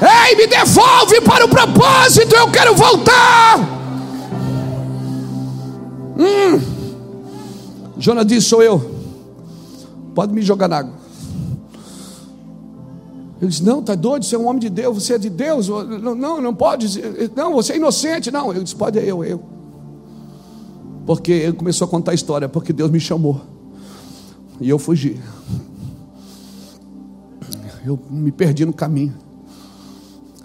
Ei, 0.00 0.36
me 0.36 0.46
devolve 0.46 1.20
para 1.22 1.44
o 1.44 1.48
propósito, 1.48 2.36
eu 2.36 2.48
quero 2.52 2.76
voltar. 2.76 3.58
Hum. 6.16 6.60
Jonas 7.98 8.24
disse: 8.24 8.46
Sou 8.48 8.62
eu. 8.62 8.94
Pode 10.14 10.32
me 10.32 10.42
jogar 10.42 10.68
na 10.68 10.78
água. 10.78 11.07
Ele 13.40 13.50
disse: 13.50 13.62
Não, 13.62 13.80
está 13.80 13.94
doido, 13.94 14.24
você 14.24 14.34
é 14.34 14.38
um 14.38 14.46
homem 14.46 14.60
de 14.60 14.68
Deus, 14.68 15.02
você 15.02 15.14
é 15.14 15.18
de 15.18 15.30
Deus. 15.30 15.68
Não, 15.68 16.14
não, 16.14 16.40
não 16.40 16.54
pode. 16.54 17.00
Não, 17.34 17.54
você 17.54 17.74
é 17.74 17.76
inocente. 17.76 18.30
Não, 18.30 18.50
ele 18.50 18.64
disse: 18.64 18.76
Pode, 18.76 18.98
eu, 18.98 19.24
eu. 19.24 19.40
Porque 21.06 21.32
ele 21.32 21.52
começou 21.52 21.86
a 21.86 21.88
contar 21.88 22.10
a 22.10 22.14
história, 22.14 22.48
porque 22.48 22.72
Deus 22.72 22.90
me 22.90 23.00
chamou. 23.00 23.40
E 24.60 24.68
eu 24.68 24.78
fugi. 24.78 25.20
Eu 27.84 27.98
me 28.10 28.32
perdi 28.32 28.66
no 28.66 28.72
caminho. 28.72 29.14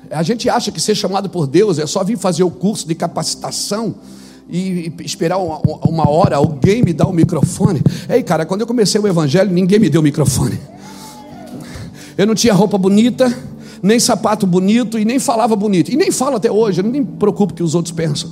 A 0.10 0.22
gente 0.22 0.48
acha 0.48 0.72
que 0.72 0.80
ser 0.80 0.94
chamado 0.94 1.30
por 1.30 1.48
Deus 1.48 1.80
é 1.80 1.88
só 1.88 2.04
vir 2.04 2.18
fazer 2.18 2.44
o 2.44 2.52
curso 2.52 2.88
de 2.88 2.94
capacitação 2.94 3.96
e 4.48 4.94
esperar 5.04 5.38
uma, 5.38 5.60
uma 5.88 6.08
hora 6.08 6.36
alguém 6.36 6.84
me 6.84 6.94
dar 6.94 7.08
o 7.08 7.14
microfone. 7.14 7.82
Ei, 8.08 8.22
cara, 8.22 8.46
quando 8.46 8.62
eu 8.62 8.68
comecei 8.68 9.02
o 9.02 9.08
evangelho, 9.08 9.52
ninguém 9.52 9.80
me 9.80 9.90
deu 9.90 10.02
o 10.02 10.04
microfone. 10.04 10.60
Eu 12.18 12.28
não 12.28 12.36
tinha 12.36 12.54
roupa 12.54 12.78
bonita, 12.78 13.36
nem 13.82 14.00
sapato 14.00 14.46
bonito 14.46 14.98
e 15.00 15.06
nem 15.06 15.20
falava 15.20 15.56
bonito. 15.56 15.92
E 15.92 15.96
nem 15.96 16.12
falo 16.12 16.38
até 16.38 16.52
hoje, 16.52 16.82
eu 16.82 16.84
nem 16.84 17.02
me 17.02 17.08
preocupo 17.08 17.54
que 17.54 17.64
os 17.64 17.76
outros 17.76 17.94
pensam. 17.94 18.32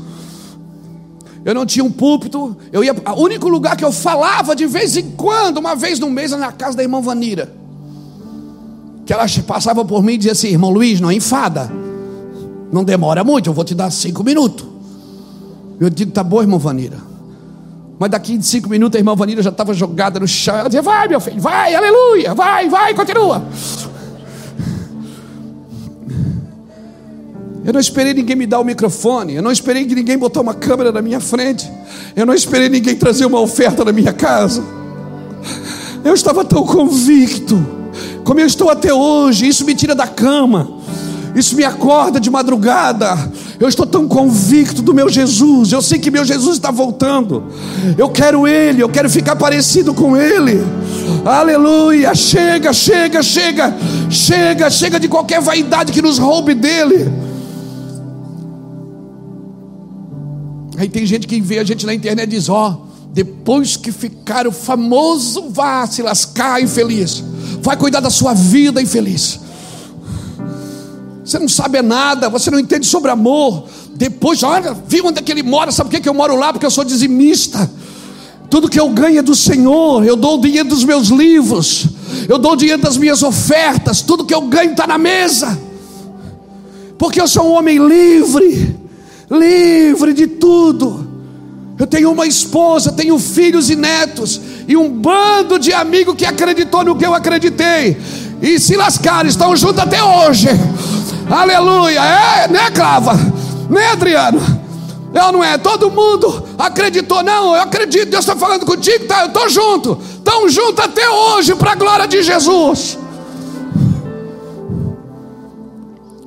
Eu 1.43 1.55
não 1.55 1.65
tinha 1.65 1.83
um 1.83 1.91
púlpito, 1.91 2.55
eu 2.71 2.83
ia. 2.83 2.93
O 2.93 3.21
único 3.23 3.49
lugar 3.49 3.75
que 3.75 3.83
eu 3.83 3.91
falava 3.91 4.55
de 4.55 4.67
vez 4.67 4.95
em 4.95 5.11
quando, 5.11 5.57
uma 5.57 5.75
vez 5.75 5.99
no 5.99 6.09
mês, 6.09 6.31
era 6.31 6.39
na 6.39 6.51
casa 6.51 6.77
da 6.77 6.83
irmã 6.83 7.01
Vanira 7.01 7.61
que 9.11 9.13
elas 9.13 9.37
passavam 9.39 9.85
por 9.85 10.01
mim 10.01 10.13
e 10.13 10.17
diziam 10.17 10.31
assim: 10.31 10.47
irmão 10.47 10.69
Luiz, 10.69 11.01
não 11.01 11.11
enfada, 11.11 11.69
não 12.71 12.81
demora 12.81 13.25
muito, 13.25 13.49
eu 13.49 13.53
vou 13.53 13.65
te 13.65 13.75
dar 13.75 13.91
cinco 13.91 14.23
minutos. 14.23 14.65
Eu 15.79 15.89
digo: 15.89 16.11
tá 16.11 16.23
bom, 16.23 16.41
irmão 16.41 16.57
Vanira. 16.57 17.10
Mas 18.01 18.09
daqui 18.09 18.35
de 18.35 18.43
cinco 18.43 18.67
minutos 18.67 18.95
a 18.95 18.99
irmã 18.99 19.13
Vanira 19.13 19.43
já 19.43 19.51
estava 19.51 19.75
jogada 19.75 20.19
no 20.19 20.27
chão. 20.27 20.55
Ela 20.55 20.69
dizia: 20.69 20.81
vai, 20.81 21.07
meu 21.07 21.21
filho, 21.21 21.39
vai, 21.39 21.75
aleluia, 21.75 22.33
vai, 22.33 22.67
vai, 22.67 22.95
continua. 22.95 23.45
Eu 27.63 27.71
não 27.71 27.79
esperei 27.79 28.15
ninguém 28.15 28.35
me 28.35 28.47
dar 28.47 28.59
o 28.59 28.63
microfone. 28.63 29.35
Eu 29.35 29.43
não 29.43 29.51
esperei 29.51 29.85
que 29.85 29.93
ninguém 29.93 30.17
botar 30.17 30.41
uma 30.41 30.55
câmera 30.55 30.91
na 30.91 30.99
minha 30.99 31.19
frente. 31.19 31.71
Eu 32.15 32.25
não 32.25 32.33
esperei 32.33 32.69
ninguém 32.69 32.95
trazer 32.95 33.27
uma 33.27 33.39
oferta 33.39 33.85
na 33.85 33.91
minha 33.91 34.13
casa. 34.13 34.63
Eu 36.03 36.15
estava 36.15 36.43
tão 36.43 36.65
convicto 36.65 37.63
como 38.23 38.39
eu 38.39 38.45
estou 38.45 38.69
até 38.69 38.93
hoje, 38.93 39.47
isso 39.47 39.65
me 39.65 39.75
tira 39.75 39.95
da 39.95 40.07
cama, 40.07 40.80
isso 41.35 41.55
me 41.55 41.63
acorda 41.63 42.19
de 42.19 42.29
madrugada. 42.29 43.17
Eu 43.59 43.69
estou 43.69 43.85
tão 43.85 44.07
convicto 44.07 44.81
do 44.81 44.93
meu 44.93 45.07
Jesus, 45.07 45.71
eu 45.71 45.81
sei 45.81 45.99
que 45.99 46.11
meu 46.11 46.25
Jesus 46.25 46.57
está 46.57 46.71
voltando. 46.71 47.45
Eu 47.97 48.09
quero 48.09 48.47
Ele, 48.47 48.81
eu 48.81 48.89
quero 48.89 49.09
ficar 49.09 49.35
parecido 49.35 49.93
com 49.93 50.17
Ele. 50.17 50.61
Aleluia. 51.25 52.13
Chega, 52.15 52.73
chega, 52.73 53.23
chega, 53.23 53.75
chega, 54.09 54.69
chega 54.69 54.99
de 54.99 55.07
qualquer 55.07 55.41
vaidade 55.41 55.91
que 55.91 56.01
nos 56.01 56.17
roube 56.17 56.53
dele. 56.53 57.11
Aí 60.77 60.89
tem 60.89 61.05
gente 61.05 61.27
que 61.27 61.39
vê 61.39 61.59
a 61.59 61.63
gente 61.63 61.85
na 61.85 61.93
internet 61.93 62.27
e 62.27 62.31
diz: 62.31 62.49
Ó, 62.49 62.71
oh, 62.71 62.91
depois 63.13 63.77
que 63.77 63.91
ficar 63.91 64.47
o 64.47 64.51
famoso, 64.51 65.49
vá 65.49 65.85
se 65.85 66.01
lascar 66.01 66.61
infeliz, 66.61 67.23
vai 67.61 67.77
cuidar 67.77 67.99
da 67.99 68.09
sua 68.09 68.33
vida 68.33 68.81
infeliz. 68.81 69.39
Você 71.23 71.37
não 71.37 71.47
sabe 71.47 71.81
nada, 71.81 72.29
você 72.29 72.49
não 72.49 72.59
entende 72.59 72.87
sobre 72.87 73.11
amor. 73.11 73.65
Depois, 73.93 74.41
olha, 74.43 74.75
viu 74.87 75.05
onde 75.05 75.19
é 75.19 75.21
que 75.21 75.31
ele 75.31 75.43
mora? 75.43 75.71
Sabe 75.71 75.89
por 75.89 75.99
que 75.99 76.09
eu 76.09 76.13
moro 76.13 76.35
lá? 76.35 76.51
Porque 76.51 76.65
eu 76.65 76.71
sou 76.71 76.83
dizimista. 76.83 77.69
Tudo 78.49 78.67
que 78.67 78.79
eu 78.79 78.89
ganho 78.89 79.19
é 79.19 79.21
do 79.21 79.35
Senhor. 79.35 80.03
Eu 80.05 80.15
dou 80.15 80.37
o 80.37 80.41
dinheiro 80.41 80.67
dos 80.67 80.83
meus 80.83 81.09
livros. 81.09 81.87
Eu 82.27 82.37
dou 82.37 82.53
o 82.53 82.55
dinheiro 82.55 82.81
das 82.81 82.97
minhas 82.97 83.23
ofertas. 83.23 84.01
Tudo 84.01 84.25
que 84.25 84.33
eu 84.33 84.41
ganho 84.41 84.71
está 84.71 84.87
na 84.87 84.97
mesa. 84.97 85.57
Porque 86.97 87.21
eu 87.21 87.27
sou 87.27 87.49
um 87.49 87.57
homem 87.57 87.77
livre. 87.77 88.75
Livre 89.29 90.13
de 90.13 90.27
tudo. 90.27 91.07
Eu 91.79 91.87
tenho 91.87 92.11
uma 92.11 92.27
esposa, 92.27 92.91
tenho 92.91 93.17
filhos 93.17 93.69
e 93.69 93.75
netos. 93.75 94.41
E 94.67 94.75
um 94.75 94.89
bando 94.89 95.57
de 95.57 95.71
amigos 95.73 96.15
que 96.15 96.25
acreditou 96.25 96.83
no 96.83 96.95
que 96.95 97.05
eu 97.05 97.13
acreditei. 97.13 97.97
E 98.41 98.59
se 98.59 98.75
lascaram, 98.75 99.29
estão 99.29 99.55
juntos 99.55 99.79
até 99.79 100.03
hoje. 100.03 100.47
Aleluia. 101.31 102.01
É, 102.01 102.47
né, 102.49 102.69
Clava? 102.71 103.13
Né, 103.69 103.87
Adriano? 103.87 104.39
Eu 105.13 105.31
não 105.31 105.43
é, 105.43 105.57
todo 105.57 105.91
mundo 105.91 106.43
acreditou, 106.57 107.21
não, 107.21 107.53
eu 107.53 107.61
acredito, 107.61 108.09
Deus 108.09 108.23
está 108.23 108.35
falando 108.35 108.65
contigo, 108.65 109.05
tá, 109.07 109.23
eu 109.23 109.27
estou 109.27 109.49
junto, 109.49 109.99
estão 110.13 110.47
juntos 110.47 110.85
até 110.85 111.09
hoje, 111.09 111.53
para 111.55 111.73
a 111.73 111.75
glória 111.75 112.07
de 112.07 112.23
Jesus. 112.23 112.97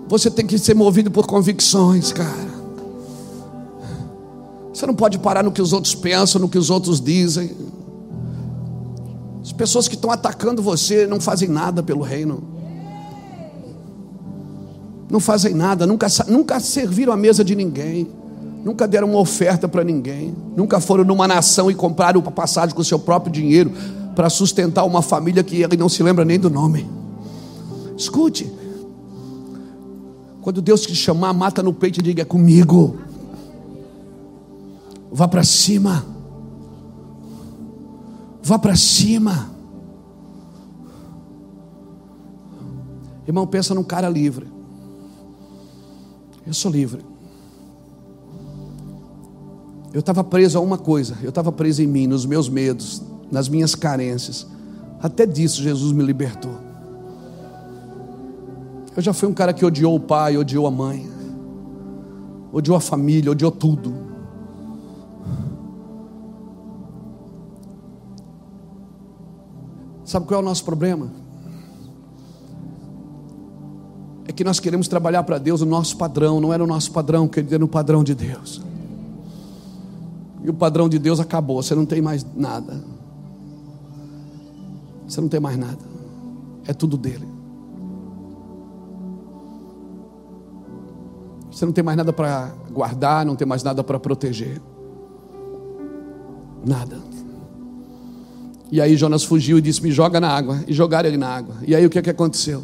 Você 0.07 0.31
tem 0.31 0.47
que 0.47 0.59
ser 0.59 0.75
movido 0.75 1.11
por 1.11 1.27
convicções, 1.27 2.13
cara. 2.13 2.55
Você 4.73 4.87
não 4.87 4.95
pode 4.95 5.19
parar 5.19 5.43
no 5.43 5.51
que 5.51 5.63
os 5.63 5.73
outros 5.73 5.95
pensam, 5.95 6.41
no 6.41 6.49
que 6.49 6.59
os 6.59 6.69
outros 6.69 7.01
dizem. 7.01 7.57
As 9.43 9.53
pessoas 9.53 9.89
que 9.89 9.95
estão 9.95 10.11
atacando 10.11 10.61
você 10.61 11.07
não 11.07 11.21
fazem 11.21 11.49
nada 11.49 11.83
pelo 11.83 12.03
reino. 12.03 12.54
Não 15.11 15.21
fazem 15.21 15.55
nada, 15.55 15.87
nunca, 15.87 16.07
nunca 16.29 16.61
serviram 16.61 17.13
a 17.13 17.17
mesa 17.17 17.45
de 17.45 17.55
ninguém 17.55 18.09
nunca 18.65 18.89
deram 18.89 19.11
uma 19.11 19.19
oferta 19.19 19.69
para 19.69 19.85
ninguém, 19.85 20.35
nunca 20.57 20.81
foram 20.81 21.05
numa 21.05 21.29
nação 21.29 21.71
e 21.71 21.75
compraram 21.75 22.23
passagem 22.23 22.75
com 22.75 22.81
o 22.81 22.85
seu 22.85 22.99
próprio 22.99 23.31
dinheiro 23.31 23.71
para 24.17 24.31
sustentar 24.31 24.85
uma 24.85 25.03
família 25.03 25.45
que 25.45 25.63
ele 25.63 25.77
não 25.77 25.89
se 25.89 26.03
lembra 26.03 26.25
nem 26.25 26.39
do 26.41 26.49
nome. 26.49 26.89
Escute, 27.97 28.51
quando 30.41 30.63
Deus 30.63 30.81
te 30.81 30.95
chamar, 30.95 31.35
mata 31.35 31.63
no 31.63 31.75
peito 31.75 32.01
e 32.01 32.03
diga: 32.03 32.23
é 32.23 32.25
comigo. 32.25 32.99
Vá 35.13 35.29
para 35.29 35.45
cima. 35.45 36.05
Vá 38.43 38.59
para 38.59 38.77
cima. 38.77 39.51
Irmão, 43.27 43.47
pensa 43.47 43.75
num 43.75 43.85
cara 43.85 44.09
livre. 44.09 44.54
Eu 46.47 46.53
sou 46.53 46.71
livre. 46.71 47.05
Eu 49.93 50.01
estava 50.01 50.25
preso 50.25 50.59
a 50.59 50.61
uma 50.61 50.77
coisa, 50.77 51.17
eu 51.23 51.29
estava 51.29 51.53
preso 51.53 51.81
em 51.81 51.87
mim, 51.87 52.07
nos 52.07 52.27
meus 52.27 52.49
medos, 52.49 53.01
nas 53.31 53.49
minhas 53.49 53.75
carências. 53.75 54.47
Até 55.01 55.25
disso 55.25 55.63
Jesus 55.63 55.93
me 55.93 56.03
libertou. 56.03 56.53
Eu 58.97 59.03
já 59.03 59.13
fui 59.13 59.29
um 59.29 59.35
cara 59.35 59.53
que 59.53 59.65
odiou 59.65 59.95
o 59.95 60.01
pai, 60.01 60.37
odiou 60.37 60.67
a 60.67 60.71
mãe, 60.71 61.09
odiou 62.53 62.77
a 62.77 62.81
família, 62.81 63.31
odiou 63.31 63.51
tudo. 63.51 63.95
Sabe 70.05 70.27
qual 70.27 70.41
é 70.41 70.43
o 70.43 70.47
nosso 70.47 70.65
problema? 70.65 71.24
É 74.27 74.33
que 74.33 74.43
nós 74.43 74.59
queremos 74.59 74.89
trabalhar 74.89 75.23
para 75.23 75.39
Deus 75.39 75.61
o 75.61 75.67
nosso 75.67 75.97
padrão, 75.97 76.41
não 76.41 76.53
era 76.53 76.63
o 76.63 76.67
nosso 76.67 76.91
padrão, 76.93 77.29
querido, 77.29 77.55
era 77.55 77.65
o 77.65 77.69
padrão 77.69 78.03
de 78.03 78.15
Deus. 78.15 78.63
E 80.43 80.51
o 80.51 80.55
padrão 80.55 80.89
de 80.89 80.99
Deus 80.99 81.21
acabou, 81.21 81.63
você 81.63 81.75
não 81.75 81.87
tem 81.87 82.01
mais 82.01 82.25
nada. 82.35 82.83
Você 85.07 85.21
não 85.21 85.29
tem 85.29 85.41
mais 85.41 85.57
nada. 85.57 85.79
É 86.67 86.73
tudo 86.73 86.97
dele. 86.97 87.27
Você 91.51 91.65
não 91.65 91.73
tem 91.73 91.85
mais 91.85 91.97
nada 91.97 92.13
para 92.13 92.53
guardar, 92.73 93.25
não 93.25 93.37
tem 93.37 93.47
mais 93.47 93.63
nada 93.63 93.85
para 93.85 93.99
proteger. 93.99 94.61
Nada. 96.67 96.99
E 98.73 98.81
aí 98.81 98.97
Jonas 98.97 99.23
fugiu 99.23 99.59
e 99.59 99.61
disse: 99.61 99.83
Me 99.83 99.93
joga 99.93 100.21
na 100.21 100.29
água. 100.29 100.65
E 100.67 100.73
jogaram 100.73 101.09
ele 101.09 101.17
na 101.19 101.29
água. 101.29 101.55
E 101.67 101.75
aí 101.75 101.87
o 101.87 101.91
que, 101.91 101.99
é 101.99 102.03
que 102.03 102.11
aconteceu? 102.11 102.63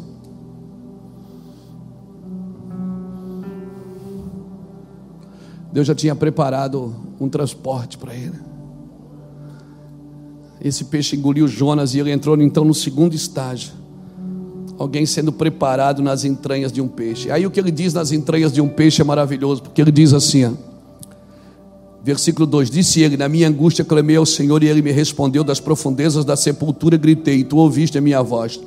Deus 5.71 5.87
já 5.87 5.95
tinha 5.95 6.15
preparado 6.15 6.95
um 7.19 7.29
transporte 7.29 7.97
para 7.97 8.13
ele. 8.13 8.35
Esse 10.63 10.85
peixe 10.85 11.15
engoliu 11.15 11.47
Jonas 11.47 11.95
e 11.95 11.99
ele 11.99 12.11
entrou 12.11 12.39
então 12.41 12.63
no 12.63 12.73
segundo 12.73 13.15
estágio. 13.15 13.71
Alguém 14.77 15.05
sendo 15.05 15.31
preparado 15.31 16.01
nas 16.01 16.23
entranhas 16.23 16.71
de 16.71 16.81
um 16.81 16.87
peixe. 16.87 17.31
Aí 17.31 17.45
o 17.45 17.51
que 17.51 17.59
ele 17.59 17.71
diz 17.71 17.93
nas 17.93 18.11
entranhas 18.11 18.51
de 18.51 18.61
um 18.61 18.67
peixe 18.67 19.01
é 19.01 19.05
maravilhoso, 19.05 19.63
porque 19.63 19.81
ele 19.81 19.91
diz 19.91 20.13
assim, 20.13 20.45
ó, 20.45 20.51
versículo 22.03 22.45
2: 22.45 22.69
Disse 22.69 23.01
ele: 23.01 23.17
Na 23.17 23.29
minha 23.29 23.47
angústia 23.47 23.85
clamei 23.85 24.15
ao 24.15 24.25
Senhor 24.25 24.61
e 24.63 24.67
ele 24.67 24.81
me 24.81 24.91
respondeu 24.91 25.43
das 25.43 25.59
profundezas 25.59 26.25
da 26.25 26.35
sepultura, 26.35 26.97
gritei, 26.97 27.39
e 27.39 27.43
tu 27.43 27.57
ouviste 27.57 27.97
a 27.97 28.01
minha 28.01 28.21
voz. 28.21 28.59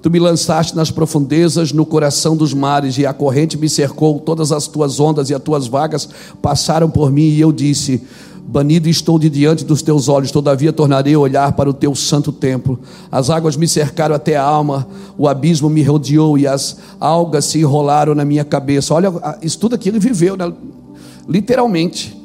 Tu 0.00 0.10
me 0.10 0.18
lançaste 0.18 0.76
nas 0.76 0.90
profundezas, 0.90 1.72
no 1.72 1.84
coração 1.84 2.36
dos 2.36 2.54
mares, 2.54 2.98
e 2.98 3.06
a 3.06 3.12
corrente 3.12 3.56
me 3.56 3.68
cercou, 3.68 4.20
todas 4.20 4.52
as 4.52 4.66
tuas 4.66 5.00
ondas 5.00 5.30
e 5.30 5.34
as 5.34 5.42
tuas 5.42 5.66
vagas 5.66 6.08
passaram 6.40 6.88
por 6.88 7.10
mim, 7.10 7.28
e 7.28 7.40
eu 7.40 7.50
disse: 7.50 8.02
Banido 8.48 8.88
estou 8.88 9.18
de 9.18 9.28
diante 9.28 9.64
dos 9.64 9.82
teus 9.82 10.08
olhos, 10.08 10.30
todavia 10.30 10.72
tornarei 10.72 11.14
a 11.14 11.18
olhar 11.18 11.52
para 11.52 11.68
o 11.68 11.74
teu 11.74 11.94
santo 11.94 12.32
templo. 12.32 12.78
As 13.12 13.28
águas 13.28 13.56
me 13.56 13.68
cercaram 13.68 14.14
até 14.14 14.36
a 14.36 14.42
alma, 14.42 14.86
o 15.18 15.28
abismo 15.28 15.68
me 15.68 15.82
rodeou 15.82 16.38
e 16.38 16.46
as 16.46 16.78
algas 16.98 17.44
se 17.44 17.58
enrolaram 17.58 18.14
na 18.14 18.24
minha 18.24 18.44
cabeça. 18.44 18.94
Olha, 18.94 19.12
isso 19.42 19.58
tudo 19.58 19.74
aqui 19.74 19.90
ele 19.90 19.98
viveu, 19.98 20.34
né? 20.34 20.50
literalmente. 21.28 22.17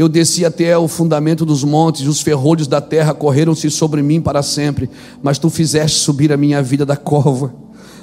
Eu 0.00 0.08
desci 0.08 0.46
até 0.46 0.78
o 0.78 0.88
fundamento 0.88 1.44
dos 1.44 1.62
montes, 1.62 2.06
os 2.06 2.22
ferrolhos 2.22 2.66
da 2.66 2.80
terra 2.80 3.12
correram-se 3.12 3.70
sobre 3.70 4.00
mim 4.00 4.18
para 4.18 4.42
sempre, 4.42 4.88
mas 5.22 5.38
tu 5.38 5.50
fizeste 5.50 5.98
subir 5.98 6.32
a 6.32 6.38
minha 6.38 6.62
vida 6.62 6.86
da 6.86 6.96
cova. 6.96 7.52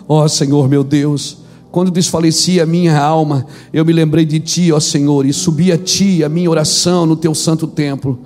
Ó 0.08 0.24
oh, 0.24 0.30
Senhor 0.30 0.70
meu 0.70 0.84
Deus, 0.84 1.40
quando 1.72 1.90
desfalecia 1.90 2.62
a 2.62 2.66
minha 2.68 3.02
alma, 3.02 3.48
eu 3.74 3.84
me 3.84 3.92
lembrei 3.92 4.26
de 4.26 4.40
ti, 4.40 4.72
ó 4.72 4.80
Senhor, 4.80 5.26
e 5.26 5.34
subi 5.34 5.72
a 5.72 5.78
ti 5.78 6.24
a 6.24 6.30
minha 6.30 6.52
oração 6.52 7.08
no 7.08 7.16
teu 7.16 7.34
santo 7.34 7.66
templo. 7.66 8.20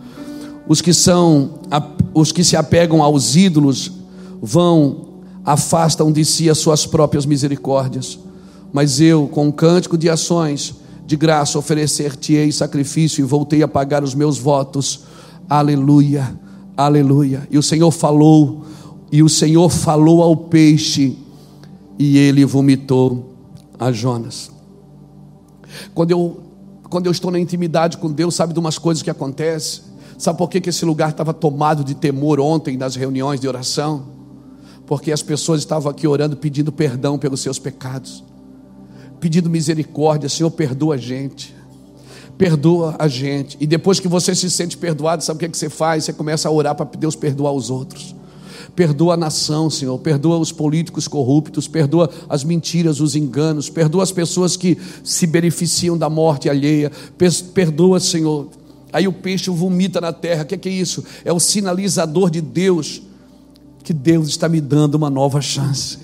Os 0.67 0.81
que 0.81 0.93
são 0.93 1.51
os 2.13 2.33
que 2.33 2.43
se 2.43 2.57
apegam 2.57 3.01
aos 3.01 3.37
ídolos 3.37 3.89
vão 4.41 4.97
afastam 5.45 6.11
de 6.11 6.25
si 6.25 6.49
as 6.49 6.57
suas 6.57 6.85
próprias 6.85 7.25
misericórdias. 7.25 8.19
Mas 8.73 8.99
eu, 8.99 9.29
com 9.29 9.47
um 9.47 9.51
cântico 9.51 9.97
de 9.97 10.09
ações, 10.09 10.80
de 11.11 11.17
graça 11.17 11.59
oferecer-te-ei 11.59 12.53
sacrifício 12.53 13.21
e 13.21 13.27
voltei 13.27 13.61
a 13.61 13.67
pagar 13.67 14.01
os 14.01 14.15
meus 14.15 14.37
votos. 14.37 15.01
Aleluia, 15.49 16.39
aleluia. 16.77 17.45
E 17.51 17.57
o 17.57 17.61
Senhor 17.61 17.91
falou, 17.91 18.63
e 19.11 19.21
o 19.21 19.27
Senhor 19.27 19.69
falou 19.69 20.21
ao 20.23 20.37
peixe, 20.37 21.17
e 21.99 22.17
ele 22.17 22.45
vomitou 22.45 23.35
a 23.77 23.91
Jonas. 23.91 24.49
Quando 25.93 26.11
eu, 26.11 26.43
quando 26.89 27.07
eu 27.07 27.11
estou 27.11 27.29
na 27.29 27.39
intimidade 27.39 27.97
com 27.97 28.09
Deus, 28.09 28.33
sabe 28.33 28.53
de 28.53 28.59
umas 28.59 28.77
coisas 28.77 29.03
que 29.03 29.09
acontecem? 29.09 29.83
Sabe 30.17 30.37
por 30.37 30.49
que, 30.49 30.61
que 30.61 30.69
esse 30.69 30.85
lugar 30.85 31.09
estava 31.09 31.33
tomado 31.33 31.83
de 31.83 31.93
temor 31.93 32.39
ontem 32.39 32.77
nas 32.77 32.95
reuniões 32.95 33.41
de 33.41 33.49
oração? 33.49 34.03
Porque 34.85 35.11
as 35.11 35.21
pessoas 35.21 35.59
estavam 35.59 35.91
aqui 35.91 36.07
orando 36.07 36.37
pedindo 36.37 36.71
perdão 36.71 37.19
pelos 37.19 37.41
seus 37.41 37.59
pecados 37.59 38.23
pedindo 39.21 39.49
misericórdia, 39.49 40.27
Senhor, 40.27 40.51
perdoa 40.51 40.95
a 40.95 40.97
gente. 40.97 41.55
Perdoa 42.37 42.95
a 42.99 43.07
gente. 43.07 43.55
E 43.61 43.65
depois 43.65 44.01
que 44.01 44.07
você 44.09 44.35
se 44.35 44.49
sente 44.49 44.75
perdoado, 44.75 45.23
sabe 45.23 45.37
o 45.37 45.39
que, 45.39 45.45
é 45.45 45.49
que 45.49 45.57
você 45.57 45.69
faz? 45.69 46.03
Você 46.03 46.11
começa 46.11 46.49
a 46.49 46.51
orar 46.51 46.75
para 46.75 46.85
Deus 46.97 47.15
perdoar 47.15 47.53
os 47.53 47.69
outros. 47.69 48.13
Perdoa 48.75 49.13
a 49.13 49.17
nação, 49.17 49.69
Senhor. 49.69 49.97
Perdoa 49.99 50.37
os 50.37 50.51
políticos 50.51 51.07
corruptos. 51.07 51.67
Perdoa 51.67 52.09
as 52.27 52.43
mentiras, 52.43 52.99
os 52.99 53.15
enganos. 53.15 53.69
Perdoa 53.69 54.03
as 54.03 54.11
pessoas 54.11 54.57
que 54.57 54.77
se 55.03 55.25
beneficiam 55.27 55.97
da 55.97 56.09
morte 56.09 56.49
alheia. 56.49 56.91
Perdoa, 57.53 57.99
Senhor. 57.99 58.49
Aí 58.91 59.07
o 59.07 59.13
peixe 59.13 59.49
vomita 59.49 60.01
na 60.01 60.11
terra. 60.11 60.43
O 60.43 60.45
que 60.45 60.55
é, 60.55 60.57
que 60.57 60.69
é 60.69 60.71
isso? 60.71 61.03
É 61.23 61.31
o 61.31 61.39
sinalizador 61.39 62.29
de 62.29 62.41
Deus 62.41 63.03
que 63.83 63.91
que 63.91 63.93
Deus 63.93 64.29
está 64.29 64.47
me 64.47 64.61
dando 64.61 64.95
uma 64.95 65.09
nova 65.09 65.41
chance. 65.41 65.97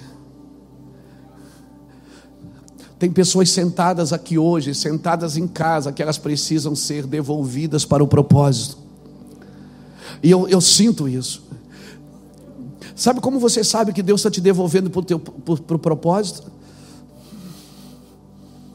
Tem 3.00 3.12
pessoas 3.12 3.52
sentadas 3.52 4.12
aqui 4.12 4.38
hoje, 4.38 4.74
sentadas 4.74 5.38
em 5.38 5.48
casa, 5.48 5.92
que 5.92 6.02
elas 6.02 6.18
precisam 6.18 6.76
ser 6.76 7.06
devolvidas 7.06 7.86
para 7.86 8.04
o 8.04 8.08
propósito. 8.08 8.78
E 10.24 10.32
eu, 10.32 10.48
eu 10.48 10.60
sinto 10.60 11.08
isso. 11.08 11.44
Sabe 12.96 13.22
como 13.22 13.40
você 13.40 13.64
sabe 13.64 13.94
que 13.94 14.02
Deus 14.02 14.22
está 14.22 14.32
te 14.32 14.42
devolvendo 14.42 14.90
para 14.90 15.76
o 15.76 15.80
propósito? 15.80 16.52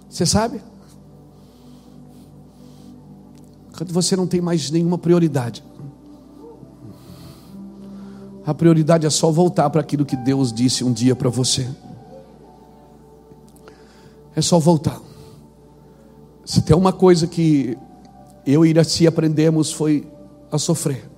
Você 0.09 0.25
sabe? 0.25 0.63
Quando 3.77 3.93
você 3.93 4.15
não 4.15 4.29
tem 4.29 4.41
mais 4.41 4.71
nenhuma 4.71 4.97
prioridade. 4.97 5.65
A 8.47 8.55
prioridade 8.55 9.05
é 9.05 9.11
só 9.11 9.33
voltar 9.33 9.69
para 9.71 9.81
aquilo 9.81 10.05
que 10.05 10.17
Deus 10.17 10.53
disse 10.53 10.85
um 10.85 10.93
dia 10.93 11.17
para 11.17 11.29
você. 11.29 11.69
É 14.35 14.41
só 14.41 14.59
voltar. 14.59 15.01
Se 16.45 16.63
tem 16.63 16.77
uma 16.77 16.93
coisa 16.93 17.27
que 17.27 17.77
eu 18.47 18.65
e 18.65 18.71
Iraci 18.71 19.07
aprendemos 19.07 19.73
foi 19.73 20.07
a 20.51 20.59
sofrer. 20.59 21.09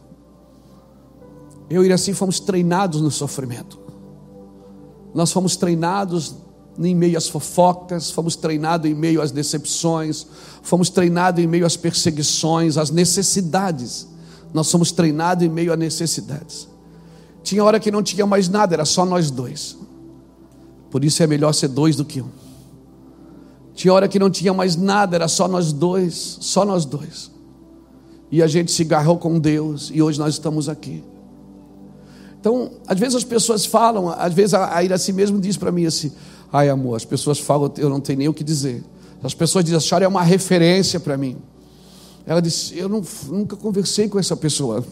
Eu 1.71 1.83
e 1.83 1.87
Iraci 1.87 2.12
fomos 2.12 2.41
treinados 2.41 3.01
no 3.01 3.11
sofrimento. 3.11 3.79
Nós 5.15 5.33
fomos 5.33 5.57
treinados 5.57 6.35
em 6.79 6.95
meio 6.95 7.17
às 7.17 7.29
fofocas, 7.29 8.11
fomos 8.11 8.37
treinados 8.37 8.91
em 8.91 8.95
meio 8.95 9.23
às 9.23 9.31
decepções, 9.31 10.27
fomos 10.62 10.91
treinados 10.91 11.43
em 11.43 11.47
meio 11.47 11.65
às 11.65 11.77
perseguições, 11.77 12.77
às 12.77 12.91
necessidades. 12.91 14.09
Nós 14.53 14.67
somos 14.67 14.93
treinados 14.93 15.45
em 15.45 15.49
meio 15.49 15.73
a 15.73 15.77
necessidades. 15.77 16.69
Tinha 17.43 17.62
hora 17.62 17.79
que 17.79 17.91
não 17.91 18.03
tinha 18.03 18.27
mais 18.27 18.49
nada, 18.49 18.75
era 18.75 18.85
só 18.85 19.05
nós 19.05 19.31
dois. 19.31 19.77
Por 20.91 21.05
isso 21.05 21.23
é 21.23 21.27
melhor 21.27 21.53
ser 21.53 21.69
dois 21.69 21.97
do 21.97 22.05
que 22.05 22.21
um. 22.21 22.43
Tinha 23.75 23.93
hora 23.93 24.07
que 24.09 24.18
não 24.18 24.31
tinha 24.31 24.55
mais 24.55 24.77
nada, 24.77 25.16
era 25.16 25.29
só 25.29 25.49
nós 25.49 25.72
dois, 25.72 26.39
só 26.41 26.64
nós 26.64 26.85
dois. 26.85 27.31
E 28.31 28.43
a 28.43 28.47
gente 28.47 28.70
se 28.72 28.83
agarrou 28.83 29.18
com 29.18 29.39
Deus 29.39 29.91
e 29.93 30.01
hoje 30.01 30.18
nós 30.18 30.35
estamos 30.35 30.68
aqui. 30.68 31.03
Então, 32.41 32.70
às 32.87 32.99
vezes 32.99 33.16
as 33.16 33.25
pessoas 33.25 33.64
falam, 33.64 34.09
às 34.09 34.33
vezes 34.33 34.55
a 34.55 34.83
Iraci 34.83 35.12
mesmo 35.12 35.41
diz 35.41 35.57
para 35.57 35.72
mim 35.72 35.87
assim: 35.87 36.12
ai 36.53 36.68
amor, 36.68 36.95
as 36.95 37.05
pessoas 37.05 37.39
falam, 37.39 37.72
eu 37.79 37.89
não 37.89 38.01
tenho 38.01 38.18
nem 38.18 38.29
o 38.29 38.35
que 38.35 38.45
dizer. 38.45 38.85
As 39.22 39.35
pessoas 39.35 39.64
dizem, 39.64 39.79
a 39.79 39.81
senhora 39.81 40.05
é 40.05 40.09
uma 40.09 40.22
referência 40.22 41.01
para 41.01 41.16
mim. 41.16 41.39
Ela 42.27 42.41
disse: 42.41 42.79
eu 42.79 42.89
não, 42.89 43.03
nunca 43.29 43.57
conversei 43.57 44.09
com 44.09 44.18
essa 44.18 44.37
pessoa. 44.37 44.85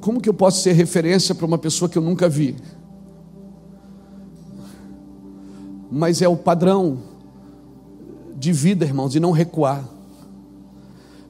Como 0.00 0.20
que 0.20 0.28
eu 0.28 0.34
posso 0.34 0.62
ser 0.62 0.72
referência 0.72 1.34
para 1.34 1.44
uma 1.44 1.58
pessoa 1.58 1.88
que 1.88 1.98
eu 1.98 2.02
nunca 2.02 2.28
vi? 2.28 2.56
Mas 5.90 6.20
é 6.22 6.28
o 6.28 6.36
padrão 6.36 6.98
de 8.36 8.52
vida, 8.52 8.84
irmãos, 8.84 9.10
de 9.10 9.20
não 9.20 9.30
recuar, 9.30 9.84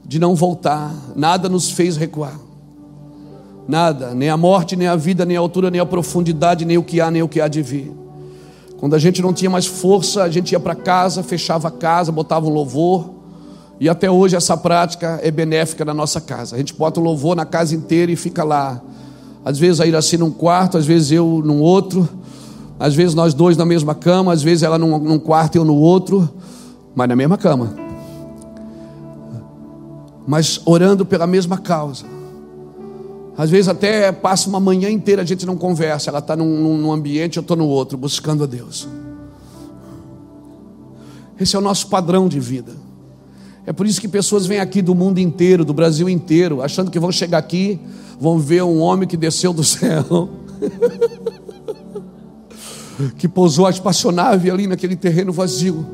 de 0.04 0.18
não 0.18 0.34
voltar. 0.34 0.94
Nada 1.14 1.48
nos 1.48 1.70
fez 1.70 1.96
recuar. 1.96 2.38
Nada, 3.66 4.14
nem 4.14 4.30
a 4.30 4.36
morte, 4.36 4.76
nem 4.76 4.88
a 4.88 4.96
vida, 4.96 5.24
nem 5.24 5.36
a 5.36 5.40
altura, 5.40 5.70
nem 5.70 5.80
a 5.80 5.86
profundidade, 5.86 6.64
nem 6.64 6.78
o 6.78 6.82
que 6.82 7.00
há, 7.00 7.10
nem 7.10 7.22
o 7.22 7.28
que 7.28 7.40
há 7.40 7.48
de 7.48 7.62
vir. 7.62 7.92
Quando 8.78 8.94
a 8.94 8.98
gente 8.98 9.20
não 9.20 9.32
tinha 9.32 9.50
mais 9.50 9.66
força, 9.66 10.22
a 10.22 10.30
gente 10.30 10.52
ia 10.52 10.60
para 10.60 10.74
casa, 10.74 11.22
fechava 11.22 11.68
a 11.68 11.70
casa, 11.70 12.10
botava 12.10 12.46
um 12.46 12.50
louvor 12.50 13.18
e 13.80 13.88
até 13.88 14.10
hoje 14.10 14.34
essa 14.34 14.56
prática 14.56 15.20
é 15.22 15.30
benéfica 15.30 15.84
na 15.84 15.94
nossa 15.94 16.20
casa. 16.20 16.56
A 16.56 16.58
gente 16.58 16.74
bota 16.74 16.98
o 16.98 17.02
louvor 17.02 17.36
na 17.36 17.44
casa 17.44 17.74
inteira 17.74 18.10
e 18.10 18.16
fica 18.16 18.42
lá. 18.42 18.80
Às 19.44 19.58
vezes 19.58 19.80
a 19.80 19.86
Iraci 19.86 20.18
num 20.18 20.30
quarto, 20.30 20.76
às 20.76 20.84
vezes 20.84 21.12
eu 21.12 21.42
num 21.44 21.60
outro. 21.60 22.08
Às 22.78 22.94
vezes 22.94 23.14
nós 23.14 23.34
dois 23.34 23.56
na 23.56 23.64
mesma 23.64 23.94
cama, 23.94 24.32
às 24.32 24.42
vezes 24.42 24.62
ela 24.62 24.78
num, 24.78 24.98
num 24.98 25.18
quarto 25.18 25.56
e 25.56 25.58
eu 25.58 25.64
no 25.64 25.74
outro, 25.74 26.28
mas 26.94 27.08
na 27.08 27.16
mesma 27.16 27.36
cama. 27.36 27.74
Mas 30.26 30.60
orando 30.64 31.04
pela 31.04 31.26
mesma 31.26 31.58
causa. 31.58 32.04
Às 33.36 33.50
vezes 33.50 33.68
até 33.68 34.12
passa 34.12 34.48
uma 34.48 34.60
manhã 34.60 34.90
inteira 34.90 35.22
a 35.22 35.24
gente 35.24 35.46
não 35.46 35.56
conversa. 35.56 36.10
Ela 36.10 36.18
está 36.18 36.36
num, 36.36 36.76
num 36.76 36.92
ambiente, 36.92 37.36
eu 37.36 37.40
estou 37.40 37.56
no 37.56 37.66
outro, 37.66 37.96
buscando 37.96 38.44
a 38.44 38.46
Deus. 38.46 38.88
Esse 41.40 41.54
é 41.54 41.58
o 41.58 41.62
nosso 41.62 41.86
padrão 41.88 42.28
de 42.28 42.40
vida. 42.40 42.72
É 43.64 43.72
por 43.72 43.86
isso 43.86 44.00
que 44.00 44.08
pessoas 44.08 44.46
vêm 44.46 44.60
aqui 44.60 44.82
do 44.82 44.94
mundo 44.94 45.18
inteiro, 45.18 45.64
do 45.64 45.74
Brasil 45.74 46.08
inteiro, 46.08 46.62
achando 46.62 46.90
que 46.90 46.98
vão 46.98 47.12
chegar 47.12 47.38
aqui, 47.38 47.78
vão 48.18 48.38
ver 48.38 48.62
um 48.62 48.80
homem 48.80 49.06
que 49.06 49.16
desceu 49.16 49.52
do 49.52 49.62
céu, 49.64 50.28
que 53.16 53.28
pousou 53.28 53.66
a 53.66 53.70
espaçonave 53.70 54.50
ali 54.50 54.66
naquele 54.66 54.96
terreno 54.96 55.32
vazio. 55.32 55.86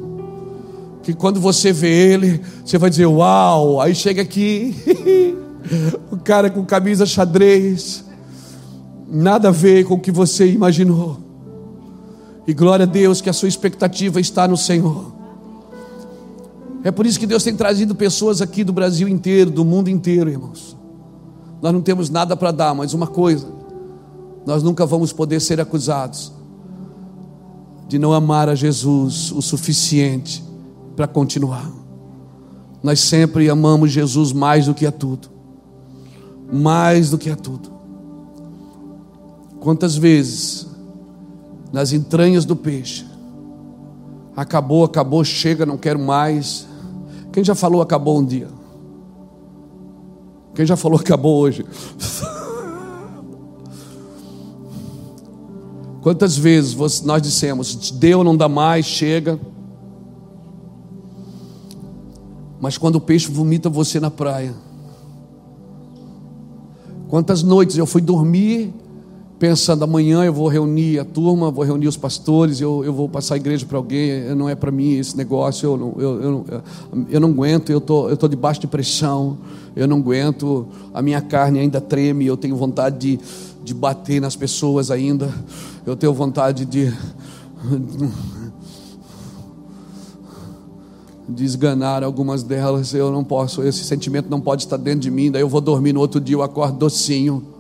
Que 1.03 1.13
quando 1.13 1.39
você 1.39 1.73
vê 1.73 2.13
ele, 2.13 2.41
você 2.65 2.79
vai 2.79 2.89
dizer: 2.89 3.07
Uau! 3.07 3.81
Aí 3.81 3.95
chega 3.95 4.23
aqui, 4.23 4.75
o 6.11 6.17
cara 6.17 6.49
com 6.49 6.65
camisa 6.65 7.05
xadrez, 7.05 8.05
nada 9.07 9.49
a 9.49 9.53
ver 9.53 9.85
com 9.85 9.95
o 9.95 10.01
que 10.01 10.11
você 10.11 10.51
imaginou. 10.51 11.19
E 12.47 12.53
glória 12.53 12.85
a 12.85 12.87
Deus 12.87 13.21
que 13.21 13.31
a 13.31 13.33
sua 13.33 13.49
expectativa 13.49 14.21
está 14.21 14.49
no 14.49 14.57
Senhor. 14.57 15.13
É 16.83 16.91
por 16.91 17.07
isso 17.07 17.19
que 17.19 17.27
Deus 17.27 17.43
tem 17.43 17.57
trazido 17.57 17.95
pessoas 17.95 18.43
aqui 18.43 18.63
do 18.63 18.73
Brasil 18.73 19.09
inteiro, 19.09 19.51
do 19.51 19.65
mundo 19.65 19.89
inteiro, 19.89 20.31
irmãos. 20.31 20.77
Nós 21.63 21.73
não 21.73 21.81
temos 21.81 22.11
nada 22.11 22.37
para 22.37 22.51
dar, 22.51 22.75
mas 22.75 22.95
uma 22.95 23.07
coisa: 23.07 23.47
nós 24.47 24.63
nunca 24.63 24.87
vamos 24.87 25.13
poder 25.13 25.41
ser 25.41 25.61
acusados 25.61 26.34
de 27.95 27.99
não 28.01 28.13
amar 28.13 28.49
a 28.49 28.57
Jesus 28.57 29.31
o 29.31 29.41
suficiente 29.41 30.43
para 30.97 31.07
continuar. 31.07 31.71
Nós 32.83 32.99
sempre 32.99 33.49
amamos 33.49 33.93
Jesus 33.93 34.33
mais 34.33 34.67
do 34.67 34.75
que 34.75 34.85
a 34.85 34.91
tudo. 34.91 35.29
Mais 36.53 37.09
do 37.09 37.17
que 37.17 37.31
a 37.31 37.37
tudo. 37.37 37.71
Quantas 39.61 39.95
vezes, 39.95 40.67
nas 41.73 41.93
entranhas 41.93 42.45
do 42.45 42.57
peixe, 42.57 43.07
acabou, 44.37 44.83
acabou, 44.83 45.23
chega, 45.23 45.65
não 45.65 45.79
quero 45.79 46.01
mais 46.01 46.67
quem 47.33 47.45
já 47.45 47.55
falou 47.55 47.81
acabou 47.81 48.19
um 48.19 48.25
dia? 48.25 48.49
Quem 50.53 50.67
já 50.67 50.77
falou 50.77 50.99
acabou 50.99 51.39
hoje? 51.39 51.65
Quantas 56.05 56.37
vezes 56.37 56.77
nós 57.01 57.23
dissemos, 57.23 57.91
deu, 57.93 58.23
não 58.23 58.37
dá 58.37 58.47
mais, 58.47 58.85
chega. 58.85 59.41
Mas 62.61 62.77
quando 62.77 62.97
o 62.97 63.01
peixe 63.01 63.31
vomita 63.31 63.71
você 63.71 63.99
na 63.99 64.11
praia. 64.11 64.55
Quantas 67.09 67.43
noites 67.43 67.79
eu 67.79 67.87
fui 67.87 68.03
dormir 68.03 68.71
pensando 69.39 69.83
amanhã 69.83 70.25
eu 70.25 70.33
vou 70.33 70.49
reunir 70.49 70.99
a 70.99 71.05
turma, 71.05 71.51
vou 71.51 71.65
reunir 71.65 71.89
os 71.89 71.97
pastores, 71.97 72.61
eu, 72.61 72.85
eu 72.85 72.93
vou 72.93 73.09
passar 73.09 73.35
a 73.35 73.37
igreja 73.37 73.67
para 73.67 73.77
alguém, 73.77 74.35
não 74.35 74.49
é 74.49 74.55
para 74.55 74.71
mim 74.71 74.93
esse 74.93 75.17
negócio, 75.17 75.67
eu 75.67 75.77
não, 75.77 75.95
eu, 75.99 76.23
eu, 76.23 76.47
eu 77.11 77.21
não 77.21 77.31
aguento, 77.31 77.71
eu 77.71 77.81
tô, 77.81 78.05
estou 78.05 78.17
tô 78.17 78.29
debaixo 78.29 78.61
de 78.61 78.67
pressão, 78.67 79.37
eu 79.75 79.89
não 79.89 79.99
aguento, 79.99 80.67
a 80.93 81.03
minha 81.03 81.21
carne 81.21 81.59
ainda 81.59 81.81
treme, 81.81 82.25
eu 82.25 82.37
tenho 82.37 82.57
vontade 82.57 82.99
de, 82.99 83.21
de 83.65 83.75
bater 83.75 84.21
nas 84.21 84.37
pessoas 84.37 84.91
ainda, 84.91 85.33
eu 85.87 85.97
tenho 85.97 86.13
vontade 86.13 86.65
de, 86.65 86.93
de 91.29 91.45
esganar 91.45 92.05
algumas 92.05 92.43
delas, 92.43 92.93
eu 92.95 93.11
não 93.11 93.25
posso, 93.25 93.63
esse 93.63 93.83
sentimento 93.85 94.29
não 94.29 94.41
pode 94.41 94.65
estar 94.65 94.77
dentro 94.77 95.01
de 95.01 95.11
mim, 95.11 95.31
daí 95.31 95.43
eu 95.43 95.49
vou 95.49 95.61
dormir 95.61 95.93
no 95.93 96.01
outro 96.01 96.21
dia, 96.21 96.37
eu 96.37 96.43
acordo 96.43 96.79
docinho 96.79 97.55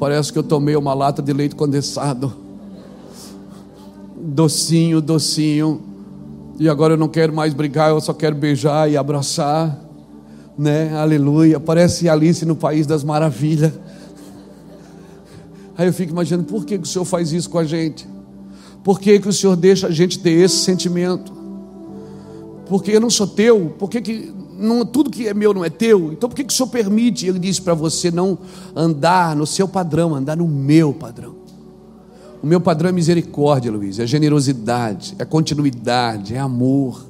Parece 0.00 0.32
que 0.32 0.38
eu 0.38 0.42
tomei 0.42 0.74
uma 0.76 0.94
lata 0.94 1.20
de 1.20 1.30
leite 1.30 1.54
condensado. 1.54 2.32
Docinho, 4.16 4.98
docinho. 4.98 5.82
E 6.58 6.70
agora 6.70 6.94
eu 6.94 6.96
não 6.96 7.06
quero 7.06 7.34
mais 7.34 7.52
brigar, 7.52 7.90
eu 7.90 8.00
só 8.00 8.14
quero 8.14 8.34
beijar 8.34 8.90
e 8.90 8.96
abraçar. 8.96 9.78
Né? 10.56 10.96
Aleluia. 10.96 11.60
Parece 11.60 12.08
Alice 12.08 12.46
no 12.46 12.56
País 12.56 12.86
das 12.86 13.04
Maravilhas. 13.04 13.74
Aí 15.80 15.86
eu 15.86 15.94
fico 15.94 16.12
imaginando, 16.12 16.44
por 16.44 16.66
que, 16.66 16.76
que 16.76 16.84
o 16.84 16.86
Senhor 16.86 17.06
faz 17.06 17.32
isso 17.32 17.48
com 17.48 17.56
a 17.56 17.64
gente? 17.64 18.06
Por 18.84 19.00
que, 19.00 19.18
que 19.18 19.26
o 19.26 19.32
Senhor 19.32 19.56
deixa 19.56 19.86
a 19.86 19.90
gente 19.90 20.18
ter 20.18 20.32
esse 20.32 20.58
sentimento? 20.58 21.32
Porque 22.68 22.90
eu 22.90 23.00
não 23.00 23.08
sou 23.08 23.26
teu, 23.26 23.74
por 23.78 23.88
que, 23.88 24.02
que 24.02 24.30
não, 24.58 24.84
tudo 24.84 25.08
que 25.08 25.26
é 25.26 25.32
meu 25.32 25.54
não 25.54 25.64
é 25.64 25.70
teu, 25.70 26.12
então 26.12 26.28
por 26.28 26.36
que, 26.36 26.44
que 26.44 26.52
o 26.52 26.54
Senhor 26.54 26.68
permite? 26.68 27.26
Ele 27.26 27.38
disse 27.38 27.62
para 27.62 27.72
você 27.72 28.10
não 28.10 28.36
andar 28.76 29.34
no 29.34 29.46
seu 29.46 29.66
padrão, 29.66 30.14
andar 30.14 30.36
no 30.36 30.46
meu 30.46 30.92
padrão. 30.92 31.34
O 32.42 32.46
meu 32.46 32.60
padrão 32.60 32.90
é 32.90 32.92
misericórdia, 32.92 33.72
Luiz, 33.72 33.98
é 33.98 34.06
generosidade, 34.06 35.16
é 35.18 35.24
continuidade, 35.24 36.34
é 36.34 36.38
amor. 36.38 37.06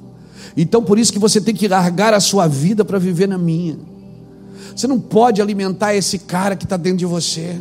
Então 0.55 0.81
por 0.81 0.97
isso 0.97 1.11
que 1.11 1.19
você 1.19 1.41
tem 1.41 1.53
que 1.53 1.67
largar 1.67 2.13
a 2.13 2.21
sua 2.21 2.47
vida 2.47 2.85
para 2.85 2.97
viver 2.97 3.27
na 3.27 3.37
minha. 3.37 3.77
Você 4.73 4.87
não 4.87 4.97
pode 4.97 5.41
alimentar 5.41 5.93
esse 5.93 6.19
cara 6.19 6.55
que 6.55 6.63
está 6.63 6.77
dentro 6.77 6.99
de 6.99 7.05
você. 7.05 7.59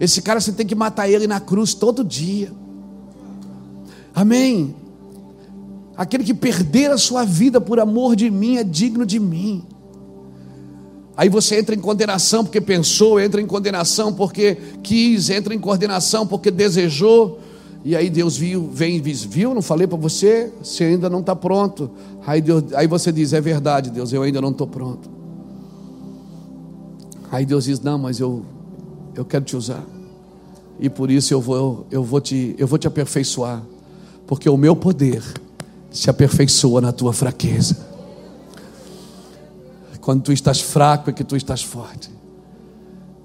Esse 0.00 0.22
cara 0.22 0.40
você 0.40 0.52
tem 0.52 0.66
que 0.66 0.74
matar 0.74 1.08
ele 1.08 1.26
na 1.26 1.40
cruz 1.40 1.74
todo 1.74 2.04
dia. 2.04 2.52
Amém. 4.14 4.74
Aquele 5.96 6.24
que 6.24 6.34
perder 6.34 6.90
a 6.90 6.98
sua 6.98 7.24
vida 7.24 7.60
por 7.60 7.78
amor 7.78 8.16
de 8.16 8.30
mim 8.30 8.56
é 8.56 8.64
digno 8.64 9.06
de 9.06 9.20
mim. 9.20 9.64
Aí 11.16 11.28
você 11.28 11.58
entra 11.58 11.74
em 11.74 11.78
condenação 11.78 12.44
porque 12.44 12.60
pensou, 12.60 13.20
entra 13.20 13.40
em 13.40 13.46
condenação 13.46 14.12
porque 14.12 14.56
quis, 14.82 15.30
entra 15.30 15.54
em 15.54 15.58
condenação 15.58 16.26
porque 16.26 16.50
desejou. 16.50 17.38
E 17.84 17.94
aí 17.94 18.10
Deus 18.10 18.36
viu, 18.36 18.68
vem 18.72 18.96
e 18.96 19.00
diz: 19.00 19.22
Viu? 19.22 19.54
Não 19.54 19.62
falei 19.62 19.86
para 19.86 19.98
você? 19.98 20.50
Você 20.62 20.84
ainda 20.84 21.08
não 21.08 21.20
está 21.20 21.36
pronto. 21.36 21.90
Aí, 22.26 22.40
Deus, 22.40 22.72
aí 22.72 22.86
você 22.86 23.12
diz: 23.12 23.32
É 23.32 23.40
verdade, 23.40 23.90
Deus, 23.90 24.12
eu 24.12 24.22
ainda 24.22 24.40
não 24.40 24.50
estou 24.50 24.66
pronto. 24.66 25.08
Aí 27.30 27.44
Deus 27.44 27.64
diz: 27.64 27.80
Não, 27.80 27.98
mas 27.98 28.18
eu, 28.18 28.42
eu 29.14 29.24
quero 29.24 29.44
te 29.44 29.56
usar. 29.56 29.84
E 30.78 30.90
por 30.90 31.10
isso 31.10 31.32
eu 31.32 31.40
vou, 31.40 31.86
eu 31.90 32.02
vou, 32.02 32.20
te, 32.20 32.54
eu 32.58 32.66
vou 32.66 32.78
te 32.78 32.86
aperfeiçoar. 32.86 33.62
Porque 34.26 34.48
o 34.48 34.56
meu 34.56 34.74
poder 34.74 35.22
se 35.90 36.10
aperfeiçoa 36.10 36.80
na 36.80 36.92
tua 36.92 37.12
fraqueza. 37.12 37.76
Quando 40.00 40.22
tu 40.22 40.32
estás 40.32 40.60
fraco 40.60 41.08
é 41.08 41.12
que 41.12 41.24
tu 41.24 41.36
estás 41.36 41.62
forte. 41.62 42.10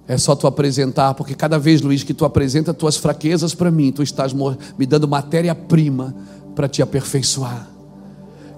É 0.07 0.17
só 0.17 0.35
tu 0.35 0.47
apresentar, 0.47 1.13
porque 1.13 1.35
cada 1.35 1.59
vez, 1.59 1.81
Luiz, 1.81 2.03
que 2.03 2.13
tu 2.13 2.25
apresenta 2.25 2.73
tuas 2.73 2.97
fraquezas 2.97 3.53
para 3.53 3.69
mim, 3.69 3.91
tu 3.91 4.01
estás 4.01 4.33
me 4.33 4.85
dando 4.85 5.07
matéria-prima 5.07 6.15
para 6.55 6.67
te 6.67 6.81
aperfeiçoar. 6.81 7.69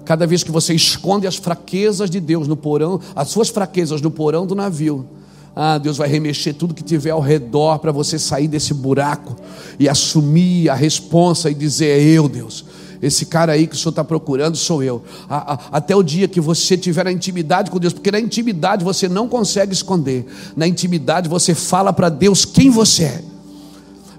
Cada 0.04 0.26
vez 0.26 0.42
que 0.42 0.50
você 0.50 0.74
esconde 0.74 1.26
as 1.26 1.36
fraquezas 1.36 2.08
de 2.08 2.20
Deus 2.20 2.48
no 2.48 2.56
porão, 2.56 3.00
as 3.14 3.28
suas 3.28 3.48
fraquezas 3.48 4.00
no 4.00 4.10
porão 4.10 4.46
do 4.46 4.54
navio, 4.54 5.06
ah, 5.54 5.78
Deus 5.78 5.98
vai 5.98 6.08
remexer 6.08 6.54
tudo 6.54 6.74
que 6.74 6.82
tiver 6.82 7.10
ao 7.10 7.20
redor 7.20 7.78
para 7.78 7.92
você 7.92 8.18
sair 8.18 8.48
desse 8.48 8.72
buraco 8.72 9.36
e 9.78 9.88
assumir 9.88 10.68
a 10.70 10.74
responsa 10.74 11.50
e 11.50 11.54
dizer: 11.54 11.98
É 11.98 12.02
eu, 12.02 12.28
Deus. 12.28 12.64
Esse 13.02 13.26
cara 13.26 13.52
aí 13.52 13.66
que 13.66 13.74
o 13.74 13.78
senhor 13.78 13.90
está 13.90 14.04
procurando 14.04 14.56
sou 14.56 14.80
eu. 14.82 15.02
A, 15.28 15.54
a, 15.54 15.58
até 15.72 15.94
o 15.94 16.04
dia 16.04 16.28
que 16.28 16.40
você 16.40 16.76
tiver 16.76 17.06
a 17.06 17.12
intimidade 17.12 17.70
com 17.70 17.78
Deus, 17.78 17.92
porque 17.92 18.12
na 18.12 18.20
intimidade 18.20 18.84
você 18.84 19.08
não 19.08 19.26
consegue 19.26 19.72
esconder. 19.72 20.24
Na 20.56 20.68
intimidade 20.68 21.28
você 21.28 21.52
fala 21.52 21.92
para 21.92 22.08
Deus 22.08 22.44
quem 22.44 22.70
você 22.70 23.04
é. 23.04 23.31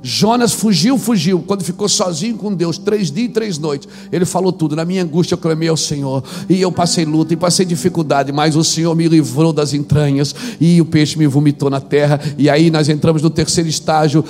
Jonas 0.05 0.51
fugiu, 0.51 0.97
fugiu. 0.97 1.39
Quando 1.47 1.63
ficou 1.63 1.87
sozinho 1.87 2.35
com 2.37 2.53
Deus, 2.53 2.77
três 2.77 3.09
dias 3.09 3.29
e 3.29 3.31
três 3.31 3.57
noites, 3.57 3.87
ele 4.11 4.25
falou 4.25 4.51
tudo. 4.51 4.75
Na 4.75 4.83
minha 4.83 5.01
angústia 5.01 5.35
eu 5.35 5.37
clamei 5.37 5.69
ao 5.69 5.77
Senhor. 5.77 6.21
E 6.49 6.61
eu 6.61 6.73
passei 6.73 7.05
luta 7.05 7.33
e 7.33 7.37
passei 7.37 7.65
dificuldade, 7.65 8.29
mas 8.33 8.57
o 8.57 8.65
Senhor 8.65 8.93
me 8.97 9.07
livrou 9.07 9.53
das 9.53 9.73
entranhas. 9.73 10.35
E 10.59 10.81
o 10.81 10.85
peixe 10.85 11.17
me 11.17 11.25
vomitou 11.25 11.69
na 11.69 11.79
terra. 11.79 12.19
E 12.37 12.49
aí 12.49 12.69
nós 12.69 12.89
entramos 12.89 13.21
no 13.21 13.29
terceiro 13.29 13.69
estágio. 13.69 14.25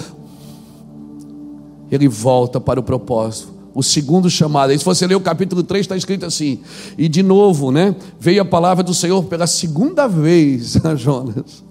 Ele 1.91 2.07
volta 2.07 2.61
para 2.61 2.79
o 2.79 2.83
propósito 2.83 3.51
o 3.75 3.81
segundo 3.81 4.29
chamado. 4.29 4.69
Aí, 4.69 4.77
se 4.77 4.85
você 4.85 5.07
ler 5.07 5.15
o 5.15 5.21
capítulo 5.21 5.63
3, 5.63 5.81
está 5.85 5.97
escrito 5.97 6.25
assim: 6.25 6.59
E 6.97 7.09
de 7.09 7.23
novo, 7.23 7.71
né? 7.71 7.95
Veio 8.19 8.43
a 8.43 8.45
palavra 8.45 8.83
do 8.83 8.93
Senhor 8.93 9.23
pela 9.23 9.47
segunda 9.47 10.07
vez 10.07 10.77
a 10.85 10.95
Jonas. 10.95 11.63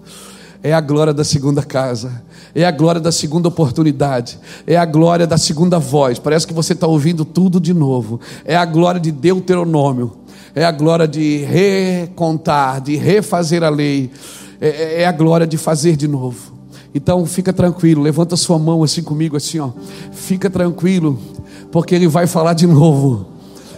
É 0.61 0.73
a 0.73 0.81
glória 0.81 1.13
da 1.13 1.25
segunda 1.25 1.61
casa, 1.61 2.23
é 2.55 2.65
a 2.65 2.71
glória 2.71 3.01
da 3.01 3.11
segunda 3.11 3.47
oportunidade, 3.47 4.37
é 4.67 4.77
a 4.77 4.85
glória 4.85 5.25
da 5.25 5.37
segunda 5.37 5.79
voz. 5.79 6.19
Parece 6.19 6.45
que 6.45 6.53
você 6.53 6.73
está 6.73 6.85
ouvindo 6.85 7.25
tudo 7.25 7.59
de 7.59 7.73
novo. 7.73 8.19
É 8.45 8.55
a 8.55 8.65
glória 8.65 8.99
de 8.99 9.11
Deuteronômio, 9.11 10.11
é 10.53 10.63
a 10.63 10.71
glória 10.71 11.07
de 11.07 11.37
recontar, 11.37 12.81
de 12.81 12.95
refazer 12.95 13.63
a 13.63 13.69
lei, 13.69 14.11
é, 14.61 14.67
é, 14.67 15.01
é 15.01 15.05
a 15.05 15.11
glória 15.11 15.47
de 15.47 15.57
fazer 15.57 15.95
de 15.95 16.07
novo. 16.07 16.53
Então 16.93 17.25
fica 17.25 17.51
tranquilo, 17.51 18.03
levanta 18.03 18.35
sua 18.35 18.59
mão 18.59 18.83
assim 18.83 19.01
comigo, 19.01 19.35
assim, 19.35 19.59
ó. 19.59 19.71
Fica 20.11 20.49
tranquilo 20.49 21.19
porque 21.71 21.95
Ele 21.95 22.07
vai 22.07 22.27
falar 22.27 22.53
de 22.53 22.67
novo. 22.67 23.32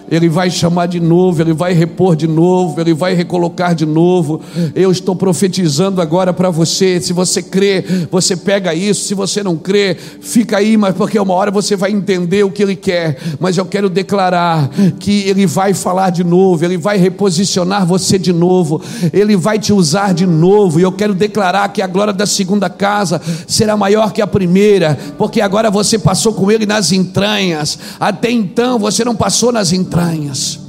Ele 0.10 0.30
vai 0.30 0.50
chamar 0.50 0.88
de 0.88 1.00
novo, 1.00 1.42
Ele 1.42 1.54
vai 1.54 1.74
repor 1.74 2.16
de 2.16 2.28
novo, 2.28 2.80
Ele 2.80 2.94
vai 2.94 3.14
recolocar 3.14 3.74
de 3.74 3.86
novo. 3.86 4.40
Eu 4.76 4.92
estou 4.92 5.16
profetizando 5.16 6.02
agora 6.02 6.34
para 6.34 6.50
você. 6.50 7.02
Se 7.02 7.12
você 7.12 7.42
crê, 7.42 7.84
você 8.12 8.36
pega 8.36 8.74
isso. 8.74 9.06
Se 9.06 9.14
você 9.14 9.42
não 9.42 9.58
crê, 9.58 9.96
fica 10.22 10.58
aí, 10.58 10.78
mas 10.78 10.96
porque 10.96 11.20
uma 11.20 11.34
hora 11.34 11.50
você 11.50 11.76
vai 11.76 11.92
entender 11.92 12.44
o 12.44 12.52
que 12.52 12.62
Ele 12.62 12.76
quer. 12.76 13.18
Mas 13.40 13.58
eu 13.58 13.66
quero 13.66 13.90
declarar 13.90 14.70
que 15.00 15.28
Ele 15.28 15.48
vai 15.48 15.74
falar 15.74 16.12
de 16.12 16.24
novo, 16.24 16.64
Ele 16.64 16.78
vai 16.78 16.98
reposicionar 16.98 17.86
você 17.86 18.20
de 18.20 18.32
novo, 18.32 18.82
Ele 19.12 19.36
vai 19.36 19.58
te 19.58 19.74
usar 19.74 20.14
de 20.14 20.28
novo. 20.28 20.80
E 20.80 20.84
eu 20.84 20.92
quero 20.92 21.14
declarar 21.14 21.70
que 21.70 21.82
a 21.82 21.88
glória 21.88 22.14
da 22.14 22.26
segunda 22.26 22.70
casa 22.70 23.20
será 23.48 23.76
maior 23.76 24.12
que 24.14 24.22
a 24.22 24.28
primeira, 24.28 24.98
porque 25.18 25.42
agora 25.42 25.72
você 25.72 25.98
passou 25.98 26.34
com 26.34 26.52
Ele 26.52 26.66
nas 26.66 26.92
entranhas. 26.92 27.80
Até 28.00 28.30
então 28.30 28.78
você 28.78 29.04
não 29.04 29.16
passou 29.16 29.52
nas 29.52 29.74
entranhas 29.74 29.95
entranhas. 29.96 30.60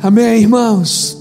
Amém, 0.00 0.42
irmãos? 0.42 1.18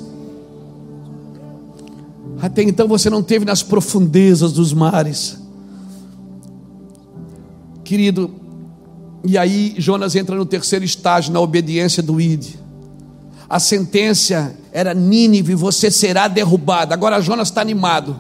Até 2.40 2.62
então 2.62 2.88
você 2.88 3.10
não 3.10 3.24
teve 3.24 3.44
nas 3.46 3.64
profundezas 3.64 4.54
dos 4.54 4.72
mares, 4.72 5.38
querido. 7.84 8.30
E 9.24 9.38
aí 9.38 9.74
Jonas 9.80 10.16
entra 10.16 10.36
no 10.36 10.46
terceiro 10.46 10.86
estágio, 10.86 11.34
na 11.34 11.40
obediência 11.40 12.04
do 12.04 12.22
ID. 12.22 12.58
A 13.50 13.60
sentença 13.60 14.56
era 14.72 14.94
Nínive, 14.94 15.56
você 15.56 15.90
será 15.90 16.28
derrubado. 16.28 16.94
Agora 16.94 17.22
Jonas 17.22 17.48
está 17.48 17.62
animado, 17.62 18.16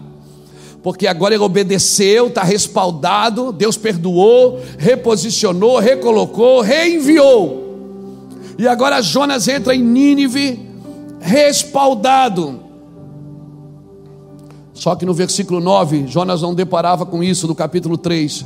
porque 0.82 1.06
agora 1.06 1.36
ele 1.36 1.44
obedeceu, 1.44 2.28
está 2.28 2.44
respaldado. 2.44 3.52
Deus 3.52 3.78
perdoou, 3.78 4.60
reposicionou, 4.80 5.78
recolocou, 5.78 6.62
reenviou. 6.62 7.65
E 8.58 8.68
agora 8.68 9.02
Jonas 9.02 9.48
entra 9.48 9.76
em 9.76 9.84
Nínive 9.84 10.60
respaldado. 11.20 12.60
Só 14.74 14.96
que 14.96 15.06
no 15.06 15.14
versículo 15.14 15.60
9, 15.60 16.08
Jonas 16.08 16.42
não 16.42 16.54
deparava 16.54 17.06
com 17.06 17.24
isso, 17.24 17.48
no 17.48 17.56
capítulo 17.56 17.98
3. 17.98 18.46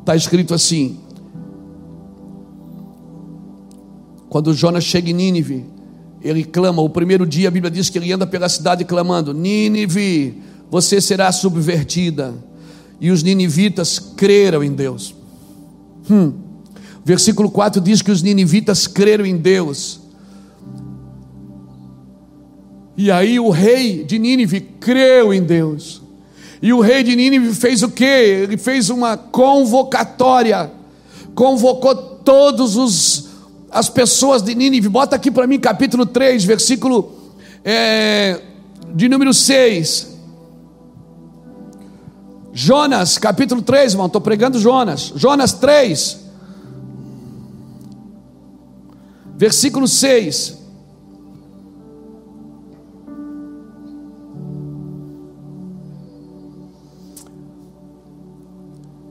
Está 0.00 0.14
escrito 0.14 0.52
assim: 0.52 0.98
Quando 4.28 4.52
Jonas 4.52 4.84
chega 4.84 5.10
em 5.10 5.14
Nínive, 5.14 5.64
ele 6.20 6.44
clama. 6.44 6.82
O 6.82 6.90
primeiro 6.90 7.26
dia 7.26 7.48
a 7.48 7.50
Bíblia 7.50 7.70
diz 7.70 7.88
que 7.88 7.98
ele 7.98 8.12
anda 8.12 8.26
pela 8.26 8.48
cidade 8.48 8.84
clamando: 8.84 9.32
Nínive, 9.32 10.42
você 10.70 11.00
será 11.00 11.30
subvertida. 11.32 12.34
E 13.00 13.10
os 13.10 13.22
ninivitas 13.22 13.98
creram 13.98 14.62
em 14.62 14.72
Deus. 14.72 15.14
Hum. 16.10 16.43
Versículo 17.04 17.50
4 17.50 17.80
diz 17.80 18.00
que 18.00 18.10
os 18.10 18.22
ninivitas 18.22 18.86
creram 18.86 19.26
em 19.26 19.36
Deus. 19.36 20.00
E 22.96 23.10
aí 23.10 23.38
o 23.38 23.50
rei 23.50 24.04
de 24.04 24.18
Nínive 24.18 24.60
creu 24.60 25.34
em 25.34 25.42
Deus. 25.42 26.00
E 26.62 26.72
o 26.72 26.80
rei 26.80 27.02
de 27.02 27.14
Nínive 27.14 27.54
fez 27.54 27.82
o 27.82 27.90
que? 27.90 28.04
Ele 28.04 28.56
fez 28.56 28.88
uma 28.88 29.16
convocatória. 29.16 30.70
Convocou 31.34 31.94
todos 31.94 32.76
os 32.76 33.34
as 33.70 33.90
pessoas 33.90 34.40
de 34.40 34.54
Nínive. 34.54 34.88
Bota 34.88 35.16
aqui 35.16 35.30
para 35.30 35.46
mim 35.46 35.58
capítulo 35.58 36.06
3, 36.06 36.44
versículo 36.44 37.12
é, 37.64 38.40
de 38.94 39.08
número 39.08 39.34
6. 39.34 40.14
Jonas, 42.52 43.18
capítulo 43.18 43.60
3, 43.60 43.92
irmão, 43.92 44.06
estou 44.06 44.20
pregando 44.20 44.60
Jonas. 44.60 45.12
Jonas 45.16 45.52
3, 45.54 46.23
versículo 49.36 49.86
6. 49.86 50.64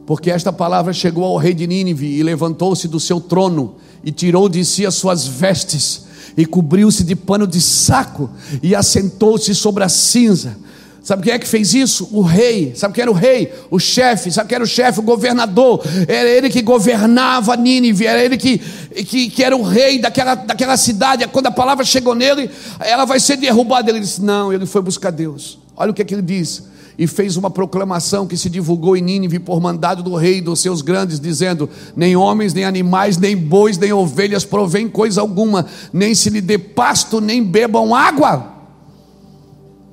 Porque 0.05 0.29
esta 0.29 0.51
palavra 0.51 0.91
chegou 0.91 1.23
ao 1.23 1.37
rei 1.37 1.53
de 1.53 1.65
Nínive 1.65 2.05
e 2.05 2.21
levantou-se 2.23 2.87
do 2.87 2.99
seu 2.99 3.21
trono 3.21 3.75
e 4.03 4.11
tirou 4.11 4.49
de 4.49 4.63
si 4.65 4.85
as 4.85 4.95
suas 4.95 5.25
vestes 5.25 6.05
e 6.35 6.45
cobriu-se 6.45 7.03
de 7.03 7.15
pano 7.15 7.47
de 7.47 7.61
saco 7.61 8.29
e 8.61 8.75
assentou-se 8.75 9.55
sobre 9.55 9.83
a 9.83 9.89
cinza 9.89 10.57
Sabe 11.03 11.23
quem 11.23 11.33
é 11.33 11.37
que 11.37 11.47
fez 11.47 11.73
isso? 11.73 12.07
O 12.13 12.21
rei. 12.21 12.71
Sabe 12.77 12.93
quem 12.93 13.01
era 13.01 13.11
o 13.11 13.13
rei? 13.13 13.51
O 13.69 13.77
chefe. 13.77 14.31
Sabe 14.31 14.47
quem 14.47 14.55
era 14.55 14.63
o 14.63 14.67
chefe? 14.67 15.01
O 15.01 15.03
governador. 15.03 15.83
Era 16.07 16.29
ele 16.29 16.49
que 16.49 16.61
governava 16.61 17.57
Nínive. 17.57 18.07
Era 18.07 18.23
ele 18.23 18.37
que, 18.37 18.57
que, 18.57 19.29
que, 19.29 19.43
era 19.43 19.55
o 19.55 19.61
rei 19.61 19.99
daquela, 19.99 20.33
daquela 20.33 20.77
cidade. 20.77 21.27
Quando 21.27 21.47
a 21.47 21.51
palavra 21.51 21.83
chegou 21.83 22.15
nele, 22.15 22.49
ela 22.79 23.03
vai 23.03 23.19
ser 23.19 23.35
derrubada. 23.35 23.91
Ele 23.91 23.99
disse: 23.99 24.21
Não, 24.21 24.53
ele 24.53 24.65
foi 24.65 24.81
buscar 24.81 25.11
Deus. 25.11 25.59
Olha 25.75 25.91
o 25.91 25.93
que, 25.93 26.01
é 26.01 26.05
que 26.05 26.15
ele 26.15 26.21
diz. 26.21 26.63
E 26.97 27.05
fez 27.05 27.35
uma 27.35 27.49
proclamação 27.49 28.25
que 28.25 28.37
se 28.37 28.49
divulgou 28.49 28.95
em 28.95 29.01
Nínive 29.01 29.39
por 29.39 29.59
mandado 29.59 30.03
do 30.03 30.15
rei 30.15 30.37
e 30.37 30.41
dos 30.41 30.61
seus 30.61 30.81
grandes, 30.81 31.19
dizendo: 31.19 31.69
Nem 31.97 32.15
homens, 32.15 32.53
nem 32.53 32.63
animais, 32.63 33.17
nem 33.17 33.35
bois, 33.35 33.77
nem 33.77 33.91
ovelhas 33.91 34.45
provém 34.45 34.87
coisa 34.87 35.19
alguma, 35.19 35.65
nem 35.91 36.15
se 36.15 36.29
lhe 36.29 36.39
dê 36.39 36.57
pasto, 36.57 37.19
nem 37.19 37.43
bebam 37.43 37.93
água 37.93 38.52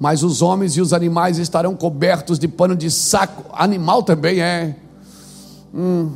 mas 0.01 0.22
os 0.22 0.40
homens 0.40 0.78
e 0.78 0.80
os 0.80 0.94
animais 0.94 1.36
estarão 1.36 1.76
cobertos 1.76 2.38
de 2.38 2.48
pano 2.48 2.74
de 2.74 2.90
saco. 2.90 3.44
Animal 3.53 4.03
também 4.03 4.40
é. 4.40 4.74
Hum. 5.74 6.11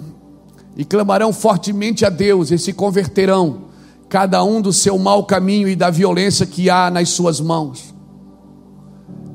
E 0.74 0.86
clamarão 0.86 1.34
fortemente 1.34 2.02
a 2.06 2.08
Deus 2.08 2.50
e 2.50 2.58
se 2.58 2.72
converterão, 2.72 3.64
cada 4.08 4.42
um 4.42 4.62
do 4.62 4.72
seu 4.72 4.98
mau 4.98 5.24
caminho 5.24 5.68
e 5.68 5.76
da 5.76 5.90
violência 5.90 6.46
que 6.46 6.70
há 6.70 6.90
nas 6.90 7.10
suas 7.10 7.40
mãos. 7.40 7.94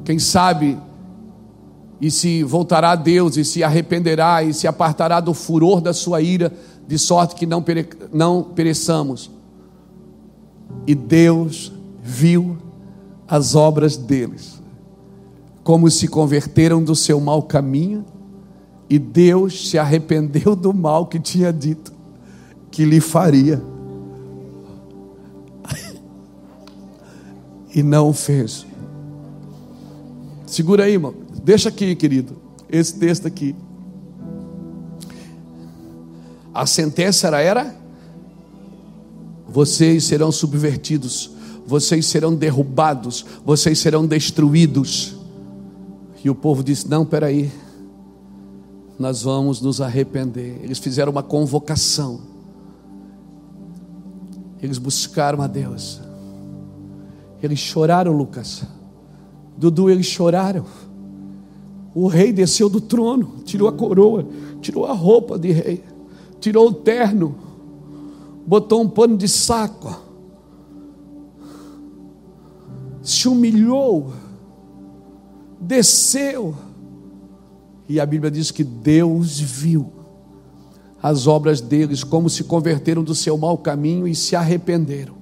Quem 0.03 0.17
sabe, 0.17 0.79
e 2.01 2.09
se 2.09 2.43
voltará 2.43 2.91
a 2.91 2.95
Deus, 2.95 3.37
e 3.37 3.45
se 3.45 3.63
arrependerá, 3.63 4.41
e 4.41 4.51
se 4.51 4.67
apartará 4.67 5.19
do 5.19 5.33
furor 5.35 5.79
da 5.79 5.93
sua 5.93 6.21
ira, 6.21 6.51
de 6.87 6.97
sorte 6.97 7.35
que 7.35 7.45
não, 7.45 7.61
pere, 7.61 7.87
não 8.11 8.41
pereçamos. 8.41 9.29
E 10.87 10.95
Deus 10.95 11.71
viu 12.01 12.57
as 13.30 13.53
obras 13.53 13.95
deles, 13.95 14.59
como 15.63 15.89
se 15.91 16.07
converteram 16.07 16.84
do 16.84 16.95
seu 16.95 17.19
mau 17.19 17.43
caminho, 17.43 18.03
e 18.89 18.97
Deus 18.97 19.69
se 19.69 19.77
arrependeu 19.77 20.55
do 20.55 20.73
mal 20.73 21.05
que 21.05 21.19
tinha 21.19 21.53
dito 21.53 21.93
que 22.71 22.84
lhe 22.86 22.99
faria, 22.99 23.61
e 27.73 27.84
não 27.84 28.09
o 28.09 28.13
fez. 28.13 28.65
Segura 30.45 30.86
aí, 30.86 30.93
irmão. 30.93 31.13
Deixa 31.43 31.69
aqui, 31.69 31.95
querido. 31.95 32.36
Esse 32.67 32.97
texto 32.97 33.27
aqui. 33.27 33.55
A 36.53 36.65
sentença 36.65 37.27
era: 37.38 37.75
vocês 39.47 40.05
serão 40.05 40.32
subvertidos, 40.32 41.32
vocês 41.70 42.07
serão 42.07 42.34
derrubados, 42.34 43.24
vocês 43.45 43.78
serão 43.78 44.07
destruídos. 44.07 45.15
E 46.24 46.30
o 46.30 46.34
povo 46.34 46.63
disse: 46.63 46.89
Não, 46.89 47.05
peraí, 47.05 47.51
nós 48.97 49.22
vamos 49.22 49.61
nos 49.61 49.80
arrepender. 49.80 50.59
Eles 50.63 50.80
fizeram 50.80 51.11
uma 51.11 51.22
convocação, 51.22 52.22
eles 54.59 54.80
buscaram 54.80 55.43
a 55.43 55.47
Deus, 55.47 56.01
eles 57.41 57.59
choraram, 57.59 58.11
Lucas. 58.11 58.63
Dudu, 59.55 59.89
eles 59.89 60.07
choraram. 60.07 60.65
O 61.93 62.07
rei 62.07 62.32
desceu 62.34 62.70
do 62.70 62.82
trono, 62.82 63.41
tirou 63.43 63.67
a 63.67 63.74
coroa, 63.74 64.26
tirou 64.61 64.86
a 64.86 64.93
roupa 64.93 65.38
de 65.38 65.51
rei, 65.51 65.84
tirou 66.39 66.70
o 66.70 66.74
terno, 66.74 67.36
botou 68.47 68.82
um 68.82 68.89
pano 68.89 69.17
de 69.17 69.28
saco, 69.28 70.09
se 73.01 73.27
humilhou, 73.27 74.13
desceu, 75.59 76.55
e 77.87 77.99
a 77.99 78.05
Bíblia 78.05 78.29
diz 78.29 78.51
que 78.51 78.63
Deus 78.63 79.39
viu 79.39 79.91
as 81.01 81.27
obras 81.27 81.61
deles, 81.61 82.03
como 82.03 82.29
se 82.29 82.43
converteram 82.43 83.03
do 83.03 83.15
seu 83.15 83.37
mau 83.37 83.57
caminho 83.57 84.07
e 84.07 84.13
se 84.13 84.35
arrependeram. 84.35 85.15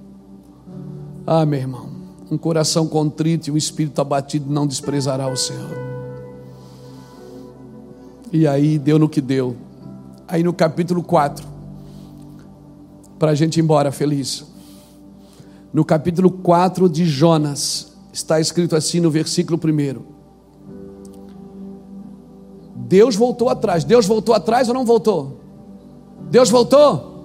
Ah, 1.26 1.46
meu 1.46 1.60
irmão, 1.60 1.88
um 2.30 2.36
coração 2.36 2.86
contrito 2.86 3.48
e 3.48 3.52
um 3.52 3.56
espírito 3.56 4.00
abatido 4.00 4.52
não 4.52 4.66
desprezará 4.66 5.30
o 5.30 5.36
Senhor. 5.36 5.76
E 8.32 8.46
aí 8.46 8.78
deu 8.78 8.98
no 8.98 9.08
que 9.08 9.20
deu. 9.20 9.56
Aí 10.26 10.42
no 10.42 10.52
capítulo 10.52 11.02
4, 11.02 11.46
para 13.18 13.30
a 13.30 13.34
gente 13.34 13.56
ir 13.58 13.62
embora 13.62 13.90
feliz. 13.90 14.44
No 15.78 15.84
capítulo 15.84 16.28
4 16.28 16.88
de 16.88 17.06
Jonas, 17.06 17.92
está 18.12 18.40
escrito 18.40 18.74
assim 18.74 18.98
no 18.98 19.12
versículo 19.12 19.60
1. 19.64 20.02
Deus 22.74 23.14
voltou 23.14 23.48
atrás. 23.48 23.84
Deus 23.84 24.04
voltou 24.04 24.34
atrás 24.34 24.66
ou 24.66 24.74
não 24.74 24.84
voltou? 24.84 25.38
Deus 26.28 26.50
voltou? 26.50 27.22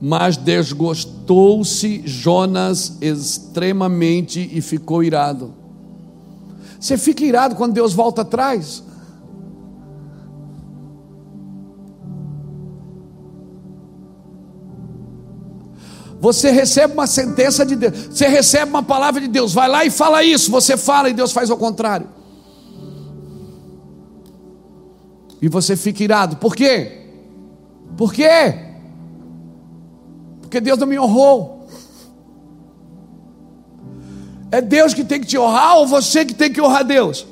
Mas 0.00 0.36
desgostou-se 0.36 2.06
Jonas 2.06 2.98
extremamente 3.00 4.48
e 4.52 4.60
ficou 4.60 5.02
irado. 5.02 5.54
Você 6.78 6.96
fica 6.96 7.24
irado 7.24 7.56
quando 7.56 7.72
Deus 7.72 7.92
volta 7.92 8.22
atrás? 8.22 8.84
Você 16.26 16.50
recebe 16.50 16.92
uma 16.94 17.06
sentença 17.06 17.64
de 17.64 17.76
Deus, 17.76 18.08
você 18.10 18.26
recebe 18.26 18.70
uma 18.70 18.82
palavra 18.82 19.20
de 19.20 19.28
Deus, 19.28 19.54
vai 19.54 19.68
lá 19.68 19.84
e 19.84 19.90
fala 19.90 20.24
isso, 20.24 20.50
você 20.50 20.76
fala 20.76 21.08
e 21.08 21.12
Deus 21.12 21.32
faz 21.32 21.50
ao 21.50 21.56
contrário. 21.56 22.08
E 25.40 25.48
você 25.48 25.76
fica 25.76 26.02
irado, 26.02 26.36
por 26.36 26.56
quê? 26.56 27.06
Por 27.96 28.12
quê? 28.12 28.66
porque 30.56 30.60
Deus 30.60 30.78
não 30.78 30.86
me 30.86 30.98
honrou. 30.98 31.68
É 34.50 34.62
Deus 34.62 34.94
que 34.94 35.04
tem 35.04 35.20
que 35.20 35.26
te 35.26 35.36
honrar 35.36 35.78
ou 35.78 35.86
você 35.86 36.24
que 36.24 36.32
tem 36.32 36.52
que 36.52 36.60
honrar 36.60 36.84
Deus? 36.84 37.26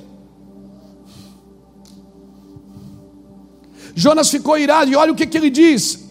Jonas 3.95 4.29
ficou 4.29 4.59
irado 4.59 4.91
e 4.91 4.97
olha 4.97 5.13
o 5.13 5.15
que, 5.15 5.27
que 5.27 5.39
ele 5.39 5.49
diz. 5.49 6.04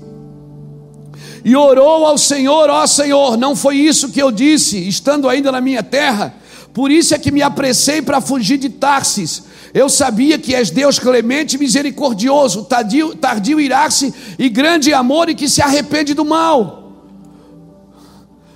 E 1.44 1.56
orou 1.56 2.06
ao 2.06 2.18
Senhor, 2.18 2.70
ó 2.70 2.88
Senhor, 2.88 3.38
não 3.38 3.56
foi 3.56 3.76
isso 3.76 4.10
que 4.10 4.22
eu 4.22 4.32
disse, 4.32 4.88
estando 4.88 5.28
ainda 5.28 5.52
na 5.52 5.60
minha 5.60 5.84
terra. 5.84 6.34
Por 6.74 6.90
isso 6.90 7.14
é 7.14 7.20
que 7.20 7.32
me 7.32 7.42
apressei 7.42 8.02
para 8.02 8.22
fugir 8.22 8.58
de 8.58 8.70
Tarsis. 8.70 9.44
Eu 9.74 9.90
sabia 9.90 10.38
que 10.38 10.56
és 10.56 10.70
Deus 10.70 11.00
clemente 11.00 11.56
e 11.56 11.60
misericordioso, 11.60 12.64
tardio, 12.64 13.16
tardio 13.16 13.60
irar-se 13.60 14.14
e 14.40 14.48
grande 14.48 14.94
amor 14.94 15.30
e 15.30 15.36
que 15.36 15.50
se 15.50 15.62
arrepende 15.62 16.14
do 16.14 16.24
mal. 16.24 16.92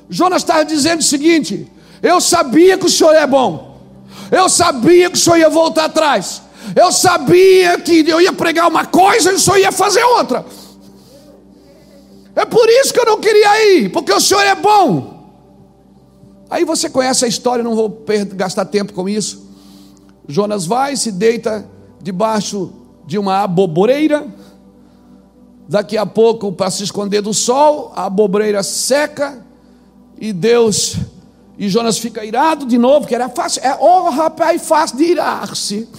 Jonas 0.09 0.43
estava 0.43 0.63
dizendo 0.63 0.99
o 0.99 1.03
seguinte: 1.03 1.67
eu 2.01 2.21
sabia 2.21 2.77
que 2.77 2.85
o 2.85 2.89
senhor 2.89 3.13
é 3.15 3.27
bom, 3.27 3.81
eu 4.31 4.47
sabia 4.47 5.09
que 5.09 5.17
o 5.17 5.19
senhor 5.19 5.37
ia 5.37 5.49
voltar 5.49 5.85
atrás, 5.85 6.41
eu 6.75 6.91
sabia 6.91 7.79
que 7.79 8.07
eu 8.07 8.21
ia 8.21 8.31
pregar 8.31 8.67
uma 8.67 8.85
coisa 8.85 9.31
e 9.31 9.35
o 9.35 9.39
senhor 9.39 9.57
ia 9.57 9.71
fazer 9.71 10.03
outra. 10.03 10.45
É 12.37 12.45
por 12.45 12.69
isso 12.69 12.93
que 12.93 12.99
eu 12.99 13.05
não 13.05 13.19
queria 13.19 13.73
ir, 13.73 13.91
porque 13.91 14.13
o 14.13 14.21
senhor 14.21 14.41
é 14.41 14.53
bom. 14.53 15.17
Aí 16.47 16.63
você 16.63 16.87
conhece 16.87 17.25
a 17.25 17.27
história, 17.27 17.63
não 17.63 17.75
vou 17.75 18.05
gastar 18.35 18.63
tempo 18.65 18.93
com 18.93 19.09
isso. 19.09 19.49
Jonas 20.27 20.63
vai, 20.63 20.95
se 20.95 21.11
deita 21.11 21.67
debaixo 21.99 22.71
de 23.07 23.17
uma 23.17 23.41
aboboreira. 23.41 24.27
Daqui 25.67 25.97
a 25.97 26.05
pouco, 26.05 26.51
para 26.51 26.69
se 26.69 26.83
esconder 26.83 27.21
do 27.21 27.33
sol, 27.33 27.91
a 27.95 28.05
aboboreira 28.05 28.61
seca 28.61 29.43
e 30.19 30.31
Deus, 30.31 30.95
e 31.57 31.67
Jonas 31.67 31.97
fica 31.97 32.23
irado 32.23 32.67
de 32.67 32.77
novo, 32.77 33.07
que 33.07 33.15
era 33.15 33.29
fácil. 33.29 33.63
É, 33.63 33.75
oh 33.79 34.11
rapaz, 34.11 34.61
fácil 34.61 34.97
de 34.97 35.05
irar-se. 35.05 35.89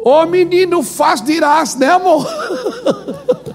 Oh, 0.00 0.26
menino, 0.26 0.82
fácil 0.82 1.26
de 1.26 1.32
irar-se, 1.34 1.78
né 1.78 1.90
amor? 1.90 2.26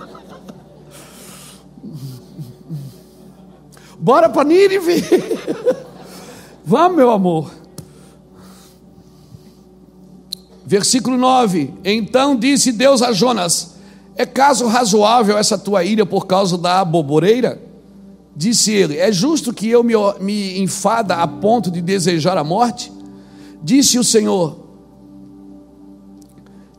Bora 4.03 4.27
para 4.27 4.43
Nínive. 4.43 5.01
Vamos, 6.65 6.97
meu 6.97 7.09
amor. 7.09 7.49
Versículo 10.65 11.17
9: 11.17 11.73
Então 11.85 12.35
disse 12.35 12.73
Deus 12.73 13.01
a 13.01 13.13
Jonas: 13.13 13.75
É 14.17 14.25
caso 14.25 14.67
razoável 14.67 15.37
essa 15.37 15.57
tua 15.57 15.85
ira 15.85 16.05
por 16.05 16.27
causa 16.27 16.57
da 16.57 16.81
aboboreira? 16.81 17.61
Disse 18.35 18.73
ele: 18.73 18.97
É 18.97 19.09
justo 19.09 19.53
que 19.53 19.69
eu 19.69 19.81
me, 19.81 19.93
me 20.19 20.59
enfada 20.59 21.15
a 21.15 21.25
ponto 21.25 21.71
de 21.71 21.81
desejar 21.81 22.37
a 22.37 22.43
morte? 22.43 22.91
Disse 23.63 23.97
o 23.97 24.03
Senhor: 24.03 24.67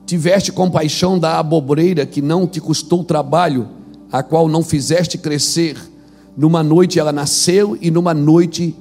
Tiveste 0.05 0.53
compaixão 0.53 1.19
da 1.19 1.39
abobreira 1.39 2.05
que 2.05 2.21
não 2.21 2.47
te 2.47 2.61
custou 2.61 3.03
trabalho, 3.03 3.67
a 4.13 4.23
qual 4.23 4.47
não 4.47 4.63
fizeste 4.63 5.17
crescer. 5.17 5.94
Numa 6.37 6.63
noite 6.63 6.99
ela 6.99 7.13
nasceu 7.13 7.77
e 7.81 7.91
numa 7.91 8.13
noite 8.13 8.75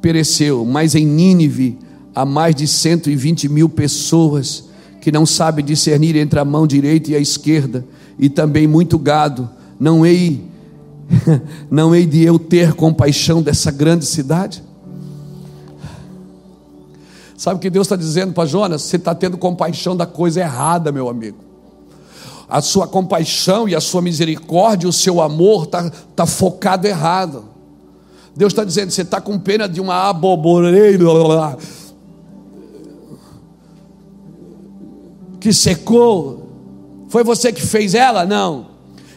pereceu. 0.00 0.64
Mas 0.64 0.94
em 0.94 1.06
Nínive 1.06 1.78
há 2.14 2.24
mais 2.24 2.54
de 2.54 2.66
120 2.66 3.48
mil 3.48 3.68
pessoas 3.68 4.64
que 5.00 5.12
não 5.12 5.26
sabem 5.26 5.64
discernir 5.64 6.16
entre 6.16 6.38
a 6.38 6.44
mão 6.44 6.66
direita 6.66 7.10
e 7.10 7.14
a 7.14 7.18
esquerda, 7.18 7.84
e 8.18 8.30
também 8.30 8.66
muito 8.66 8.98
gado. 8.98 9.50
Não 9.78 10.06
hei 10.06 10.48
não 11.70 11.94
hei 11.94 12.06
de 12.06 12.22
eu 12.22 12.38
ter 12.38 12.72
compaixão 12.74 13.42
dessa 13.42 13.70
grande 13.70 14.06
cidade? 14.06 14.62
Sabe 17.36 17.56
o 17.56 17.60
que 17.60 17.68
Deus 17.68 17.86
está 17.86 17.96
dizendo 17.96 18.32
para 18.32 18.46
Jonas? 18.46 18.82
Você 18.82 18.96
está 18.96 19.14
tendo 19.14 19.36
compaixão 19.36 19.96
da 19.96 20.06
coisa 20.06 20.40
errada, 20.40 20.90
meu 20.92 21.08
amigo. 21.08 21.36
A 22.54 22.62
sua 22.62 22.86
compaixão 22.86 23.68
e 23.68 23.74
a 23.74 23.80
sua 23.80 24.00
misericórdia, 24.00 24.88
o 24.88 24.92
seu 24.92 25.20
amor 25.20 25.64
está 25.64 25.90
tá 26.14 26.24
focado 26.24 26.86
errado. 26.86 27.46
Deus 28.36 28.52
está 28.52 28.62
dizendo: 28.62 28.92
você 28.92 29.02
está 29.02 29.20
com 29.20 29.36
pena 29.40 29.68
de 29.68 29.80
uma 29.80 30.08
aboboreira 30.08 31.58
que 35.40 35.52
secou. 35.52 36.48
Foi 37.08 37.24
você 37.24 37.52
que 37.52 37.60
fez 37.60 37.92
ela? 37.92 38.24
Não. 38.24 38.68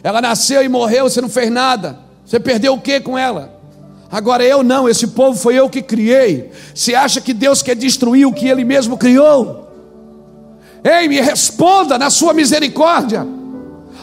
Ela 0.02 0.20
nasceu 0.20 0.60
e 0.64 0.68
morreu, 0.68 1.08
você 1.08 1.20
não 1.20 1.28
fez 1.28 1.48
nada. 1.48 2.00
Você 2.26 2.40
perdeu 2.40 2.74
o 2.74 2.80
que 2.80 2.98
com 2.98 3.16
ela? 3.16 3.56
Agora 4.10 4.42
eu 4.42 4.64
não, 4.64 4.88
esse 4.88 5.06
povo 5.06 5.38
foi 5.38 5.54
eu 5.54 5.70
que 5.70 5.80
criei. 5.80 6.50
Você 6.74 6.92
acha 6.92 7.20
que 7.20 7.32
Deus 7.32 7.62
quer 7.62 7.76
destruir 7.76 8.26
o 8.26 8.32
que 8.32 8.48
ele 8.48 8.64
mesmo 8.64 8.98
criou? 8.98 9.67
Ei, 10.84 11.08
me 11.08 11.20
responda 11.20 11.98
na 11.98 12.10
sua 12.10 12.32
misericórdia. 12.32 13.26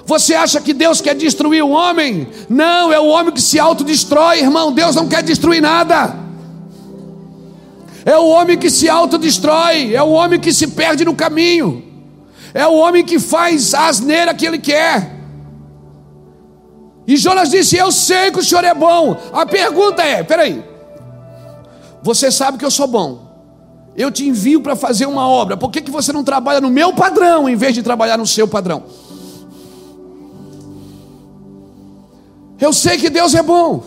Você 0.05 0.35
acha 0.35 0.61
que 0.61 0.73
Deus 0.73 1.01
quer 1.01 1.15
destruir 1.15 1.63
o 1.63 1.69
homem? 1.69 2.27
Não, 2.47 2.93
é 2.93 2.99
o 2.99 3.07
homem 3.07 3.33
que 3.33 3.41
se 3.41 3.59
autodestrói, 3.59 4.39
irmão. 4.39 4.71
Deus 4.71 4.95
não 4.95 5.07
quer 5.07 5.23
destruir 5.23 5.61
nada. 5.61 6.15
É 8.05 8.15
o 8.15 8.27
homem 8.27 8.55
que 8.55 8.69
se 8.69 8.87
autodestrói, 8.87 9.95
é 9.95 10.03
o 10.03 10.11
homem 10.11 10.39
que 10.39 10.53
se 10.53 10.67
perde 10.67 11.03
no 11.03 11.15
caminho, 11.15 11.83
é 12.53 12.67
o 12.67 12.75
homem 12.75 13.03
que 13.03 13.17
faz 13.17 13.73
asneira 13.73 14.31
que 14.31 14.45
ele 14.45 14.59
quer. 14.59 15.15
E 17.07 17.17
Jonas 17.17 17.49
disse: 17.49 17.75
Eu 17.75 17.91
sei 17.91 18.29
que 18.29 18.39
o 18.39 18.43
senhor 18.43 18.63
é 18.63 18.75
bom. 18.75 19.17
A 19.33 19.43
pergunta 19.47 20.03
é: 20.03 20.21
peraí, 20.21 20.63
você 22.03 22.31
sabe 22.31 22.59
que 22.59 22.65
eu 22.65 22.69
sou 22.69 22.85
bom. 22.85 23.24
Eu 23.97 24.11
te 24.11 24.27
envio 24.27 24.61
para 24.61 24.75
fazer 24.75 25.05
uma 25.05 25.27
obra. 25.27 25.55
Por 25.55 25.71
que, 25.71 25.81
que 25.81 25.91
você 25.91 26.11
não 26.11 26.23
trabalha 26.23 26.59
no 26.59 26.69
meu 26.69 26.93
padrão 26.93 27.47
em 27.47 27.55
vez 27.55 27.73
de 27.73 27.81
trabalhar 27.81 28.17
no 28.17 28.27
seu 28.27 28.47
padrão? 28.47 28.83
Eu 32.59 32.73
sei 32.73 32.97
que 32.97 33.09
Deus 33.09 33.33
é 33.33 33.41
bom. 33.41 33.83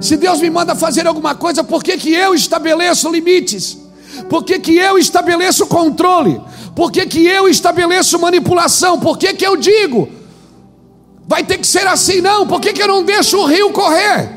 Se 0.00 0.16
Deus 0.16 0.40
me 0.40 0.50
manda 0.50 0.74
fazer 0.74 1.06
alguma 1.06 1.34
coisa, 1.34 1.64
por 1.64 1.82
que, 1.82 1.96
que 1.96 2.12
eu 2.12 2.34
estabeleço 2.34 3.10
limites? 3.10 3.78
Por 4.28 4.44
que, 4.44 4.58
que 4.58 4.76
eu 4.76 4.98
estabeleço 4.98 5.66
controle? 5.66 6.40
Por 6.76 6.90
que, 6.92 7.06
que 7.06 7.26
eu 7.26 7.48
estabeleço 7.48 8.18
manipulação? 8.18 8.98
Por 8.98 9.16
que, 9.16 9.32
que 9.32 9.46
eu 9.46 9.56
digo? 9.56 10.08
Vai 11.26 11.42
ter 11.42 11.56
que 11.58 11.66
ser 11.66 11.86
assim, 11.86 12.20
não. 12.20 12.46
Por 12.46 12.60
que, 12.60 12.72
que 12.72 12.82
eu 12.82 12.88
não 12.88 13.02
deixo 13.02 13.38
o 13.38 13.46
rio 13.46 13.72
correr? 13.72 14.30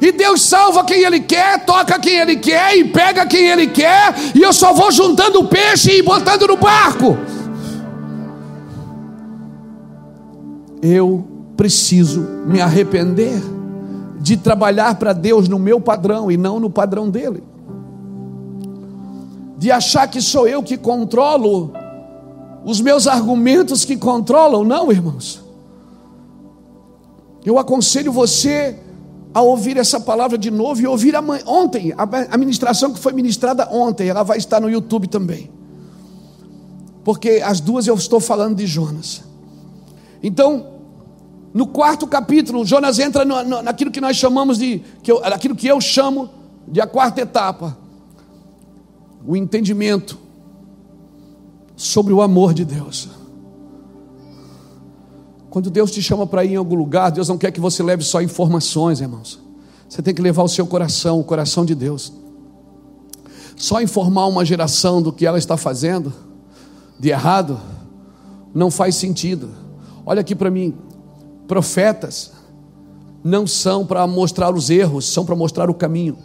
E 0.00 0.12
Deus 0.12 0.42
salva 0.42 0.84
quem 0.84 1.02
Ele 1.02 1.20
quer, 1.20 1.64
toca 1.64 1.98
quem 1.98 2.16
Ele 2.16 2.36
quer 2.36 2.76
e 2.76 2.84
pega 2.84 3.26
quem 3.26 3.48
Ele 3.48 3.66
quer, 3.66 4.14
e 4.34 4.42
eu 4.42 4.52
só 4.52 4.72
vou 4.72 4.92
juntando 4.92 5.40
o 5.40 5.48
peixe 5.48 5.98
e 5.98 6.02
botando 6.02 6.46
no 6.46 6.56
barco. 6.56 7.16
Eu 10.80 11.26
preciso 11.56 12.20
me 12.46 12.60
arrepender 12.60 13.42
de 14.20 14.36
trabalhar 14.36 14.94
para 14.96 15.12
Deus 15.12 15.48
no 15.48 15.58
meu 15.58 15.80
padrão 15.80 16.30
e 16.30 16.36
não 16.36 16.60
no 16.60 16.70
padrão 16.70 17.10
dele. 17.10 17.42
De 19.56 19.72
achar 19.72 20.06
que 20.06 20.22
sou 20.22 20.46
eu 20.46 20.62
que 20.62 20.76
controlo 20.76 21.72
os 22.64 22.80
meus 22.80 23.06
argumentos 23.06 23.84
que 23.84 23.96
controlam, 23.96 24.62
não, 24.62 24.92
irmãos. 24.92 25.42
Eu 27.44 27.58
aconselho 27.58 28.12
você 28.12 28.78
a 29.32 29.42
ouvir 29.42 29.76
essa 29.76 30.00
palavra 30.00 30.38
de 30.38 30.50
novo 30.50 30.80
e 30.80 30.86
ouvir 30.86 31.14
a 31.14 31.22
mãe, 31.22 31.42
ontem, 31.46 31.92
a 31.96 32.36
ministração 32.36 32.92
que 32.92 32.98
foi 32.98 33.12
ministrada 33.12 33.68
ontem, 33.70 34.08
ela 34.08 34.22
vai 34.22 34.38
estar 34.38 34.60
no 34.60 34.70
YouTube 34.70 35.06
também. 35.08 35.50
Porque 37.04 37.42
as 37.44 37.60
duas 37.60 37.86
eu 37.86 37.94
estou 37.94 38.20
falando 38.20 38.56
de 38.56 38.66
Jonas. 38.66 39.22
Então, 40.22 40.66
no 41.54 41.66
quarto 41.66 42.06
capítulo, 42.06 42.64
Jonas 42.64 42.98
entra 42.98 43.24
no, 43.24 43.42
no, 43.44 43.62
naquilo 43.62 43.90
que 43.90 44.00
nós 44.00 44.16
chamamos 44.16 44.58
de, 44.58 44.82
que 45.02 45.10
eu, 45.10 45.20
que 45.56 45.66
eu 45.66 45.80
chamo 45.80 46.30
de 46.66 46.80
a 46.80 46.86
quarta 46.86 47.20
etapa, 47.20 47.76
o 49.26 49.36
entendimento 49.36 50.18
sobre 51.76 52.12
o 52.12 52.20
amor 52.20 52.52
de 52.52 52.64
Deus. 52.64 53.08
Quando 55.50 55.70
Deus 55.70 55.90
te 55.90 56.02
chama 56.02 56.26
para 56.26 56.44
ir 56.44 56.52
em 56.52 56.56
algum 56.56 56.74
lugar, 56.74 57.10
Deus 57.10 57.28
não 57.28 57.38
quer 57.38 57.50
que 57.50 57.60
você 57.60 57.82
leve 57.82 58.02
só 58.02 58.20
informações, 58.20 59.00
irmãos. 59.00 59.40
Você 59.88 60.02
tem 60.02 60.14
que 60.14 60.20
levar 60.20 60.42
o 60.42 60.48
seu 60.48 60.66
coração, 60.66 61.18
o 61.18 61.24
coração 61.24 61.64
de 61.64 61.74
Deus. 61.74 62.12
Só 63.56 63.80
informar 63.80 64.26
uma 64.26 64.44
geração 64.44 65.00
do 65.00 65.12
que 65.12 65.26
ela 65.26 65.38
está 65.38 65.56
fazendo 65.56 66.12
de 66.98 67.08
errado 67.08 67.58
não 68.54 68.70
faz 68.70 68.96
sentido. 68.96 69.50
Olha 70.04 70.20
aqui 70.20 70.34
para 70.34 70.50
mim, 70.50 70.74
Profetas 71.46 72.32
não 73.24 73.46
são 73.46 73.86
para 73.86 74.06
mostrar 74.06 74.54
os 74.54 74.68
erros, 74.68 75.06
são 75.06 75.24
para 75.24 75.34
mostrar 75.34 75.70
o 75.70 75.74
caminho. 75.74 76.18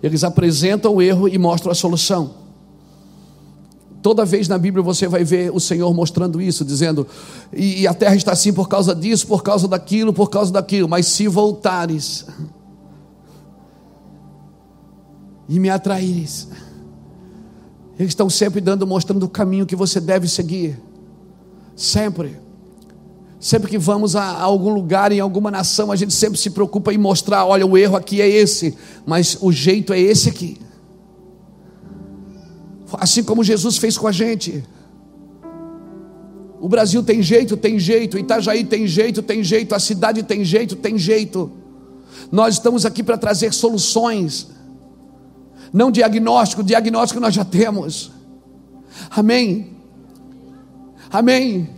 Eles 0.00 0.22
apresentam 0.22 0.94
o 0.94 1.02
erro 1.02 1.28
e 1.28 1.36
mostram 1.36 1.72
a 1.72 1.74
solução. 1.74 2.43
Toda 4.04 4.22
vez 4.22 4.48
na 4.48 4.58
Bíblia 4.58 4.82
você 4.82 5.08
vai 5.08 5.24
ver 5.24 5.50
o 5.50 5.58
Senhor 5.58 5.94
mostrando 5.94 6.38
isso, 6.38 6.62
dizendo: 6.62 7.06
e, 7.50 7.80
e, 7.80 7.86
a 7.86 7.94
terra 7.94 8.14
está 8.14 8.32
assim 8.32 8.52
por 8.52 8.68
causa 8.68 8.94
disso, 8.94 9.26
por 9.26 9.42
causa 9.42 9.66
daquilo, 9.66 10.12
por 10.12 10.28
causa 10.28 10.52
daquilo, 10.52 10.86
mas 10.86 11.06
se 11.06 11.26
voltares 11.26 12.26
e 15.48 15.58
me 15.58 15.70
atraíres, 15.70 16.48
eles 17.98 18.10
estão 18.10 18.28
sempre 18.28 18.60
dando, 18.60 18.86
mostrando 18.86 19.22
o 19.22 19.28
caminho 19.28 19.64
que 19.64 19.74
você 19.74 19.98
deve 20.00 20.28
seguir, 20.28 20.78
sempre. 21.74 22.36
Sempre 23.40 23.70
que 23.70 23.78
vamos 23.78 24.14
a, 24.14 24.38
algum 24.38 24.68
lugar, 24.74 25.12
em 25.12 25.20
alguma 25.20 25.50
nação, 25.50 25.90
a 25.90 25.96
gente 25.96 26.12
sempre 26.12 26.38
se 26.38 26.50
preocupa 26.50 26.92
em 26.92 26.98
mostrar: 26.98 27.46
olha, 27.46 27.66
o 27.66 27.74
erro 27.78 27.96
aqui 27.96 28.20
é 28.20 28.28
esse, 28.28 28.76
mas 29.06 29.38
o 29.40 29.50
jeito 29.50 29.94
é 29.94 29.98
esse 29.98 30.28
aqui. 30.28 30.58
Assim 32.92 33.22
como 33.24 33.42
Jesus 33.42 33.78
fez 33.78 33.96
com 33.96 34.06
a 34.06 34.12
gente. 34.12 34.64
O 36.60 36.68
Brasil 36.68 37.02
tem 37.02 37.22
jeito, 37.22 37.56
tem 37.56 37.78
jeito, 37.78 38.18
Itajaí 38.18 38.64
tem 38.64 38.86
jeito, 38.86 39.22
tem 39.22 39.42
jeito, 39.42 39.74
a 39.74 39.78
cidade 39.78 40.22
tem 40.22 40.44
jeito, 40.44 40.76
tem 40.76 40.96
jeito. 40.96 41.52
Nós 42.32 42.54
estamos 42.54 42.86
aqui 42.86 43.02
para 43.02 43.18
trazer 43.18 43.52
soluções, 43.52 44.48
não 45.72 45.90
diagnóstico, 45.90 46.62
diagnóstico 46.62 47.20
nós 47.20 47.34
já 47.34 47.44
temos. 47.44 48.12
Amém. 49.10 49.74
Amém. 51.10 51.68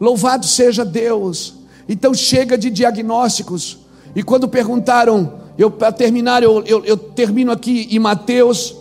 Louvado 0.00 0.46
seja 0.46 0.84
Deus. 0.84 1.54
Então 1.88 2.14
chega 2.14 2.56
de 2.56 2.70
diagnósticos. 2.70 3.78
E 4.14 4.22
quando 4.22 4.48
perguntaram, 4.48 5.40
eu 5.58 5.70
para 5.70 5.92
terminar, 5.92 6.42
eu, 6.42 6.62
eu, 6.64 6.84
eu 6.84 6.96
termino 6.96 7.52
aqui 7.52 7.88
em 7.90 7.98
Mateus, 7.98 8.74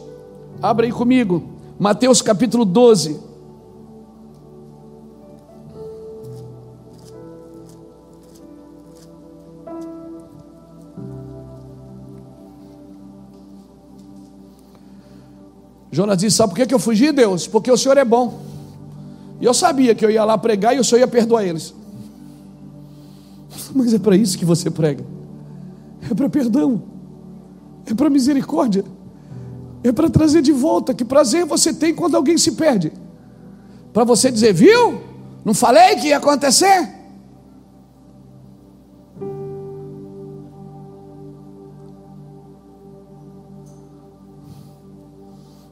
abre 0.62 0.88
aí 0.88 0.92
comigo, 0.92 1.44
Mateus 1.80 2.22
capítulo 2.22 2.66
12. 2.66 3.28
Jonas 15.92 16.20
disse: 16.20 16.38
Sabe 16.38 16.54
por 16.54 16.68
que 16.68 16.74
eu 16.74 16.78
fugi, 16.78 17.12
Deus? 17.12 17.48
Porque 17.48 17.72
o 17.72 17.78
Senhor 17.78 17.98
é 17.98 18.06
bom. 18.06 18.40
E 19.42 19.46
eu 19.46 19.54
sabia 19.54 19.96
que 19.96 20.06
eu 20.06 20.12
ia 20.12 20.24
lá 20.24 20.38
pregar 20.38 20.76
e 20.76 20.80
o 20.80 20.84
Senhor 20.84 21.02
ia 21.02 21.08
perdoar 21.08 21.44
eles. 21.44 21.74
Mas 23.74 23.94
é 23.94 24.00
para 24.00 24.16
isso 24.16 24.38
que 24.38 24.46
você 24.46 24.70
prega. 24.70 25.04
É 26.10 26.14
para 26.14 26.30
perdão. 26.30 26.84
É 27.86 27.94
para 27.94 28.10
misericórdia. 28.10 28.84
É 29.84 29.92
para 29.92 30.10
trazer 30.10 30.42
de 30.42 30.52
volta. 30.52 30.94
Que 30.94 31.06
prazer 31.06 31.46
você 31.46 31.74
tem 31.74 31.94
quando 31.94 32.16
alguém 32.16 32.38
se 32.38 32.54
perde. 32.54 32.92
Para 33.94 34.04
você 34.04 34.32
dizer, 34.32 34.54
viu? 34.54 35.02
Não 35.44 35.54
falei 35.54 35.96
que 35.96 36.08
ia 36.08 36.18
acontecer? 36.18 36.98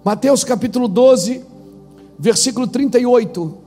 Mateus 0.04 0.44
capítulo 0.44 0.88
12, 0.88 1.44
versículo 2.20 2.68
38. 2.68 3.58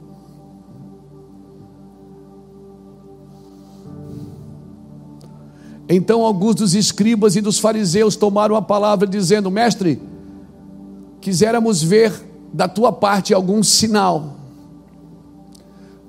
Então 5.88 6.22
alguns 6.22 6.54
dos 6.54 6.74
escribas 6.74 7.34
e 7.34 7.40
dos 7.40 7.58
fariseus 7.58 8.14
tomaram 8.14 8.54
a 8.54 8.62
palavra, 8.62 9.06
dizendo: 9.06 9.50
Mestre, 9.50 10.00
quiséramos 11.20 11.82
ver 11.82 12.12
da 12.52 12.68
tua 12.68 12.92
parte 12.92 13.34
algum 13.34 13.62
sinal. 13.62 14.36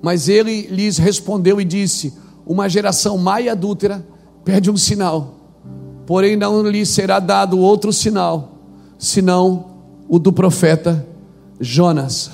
Mas 0.02 0.30
ele 0.30 0.68
lhes 0.68 0.98
respondeu 0.98 1.60
e 1.60 1.65
disse: 1.65 2.14
Uma 2.45 2.69
geração 2.69 3.18
má 3.18 3.41
e 3.41 3.49
adúltera 3.49 4.06
pede 4.45 4.72
um 4.72 4.77
sinal, 4.77 5.36
porém 6.06 6.36
não 6.36 6.61
lhe 6.64 6.86
será 6.86 7.19
dado 7.19 7.60
outro 7.60 7.91
sinal, 7.91 8.53
senão 8.98 9.65
o 10.07 10.18
do 10.18 10.31
profeta 10.31 11.06
Jonas. 11.60 12.31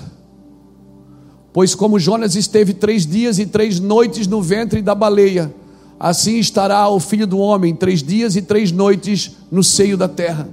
Pois 1.51 1.73
como 1.73 1.99
Jonas 1.99 2.35
esteve 2.35 2.73
três 2.73 3.05
dias 3.05 3.39
e 3.39 3.45
três 3.45 3.79
noites 3.79 4.27
no 4.27 4.41
ventre 4.41 4.81
da 4.81 4.93
baleia, 4.93 5.53
assim 5.99 6.37
estará 6.37 6.87
o 6.89 6.99
filho 6.99 7.25
do 7.25 7.39
homem 7.39 7.73
três 7.73 8.03
dias 8.03 8.35
e 8.35 8.41
três 8.41 8.71
noites 8.71 9.37
no 9.49 9.63
seio 9.63 9.97
da 9.97 10.07
terra. 10.07 10.49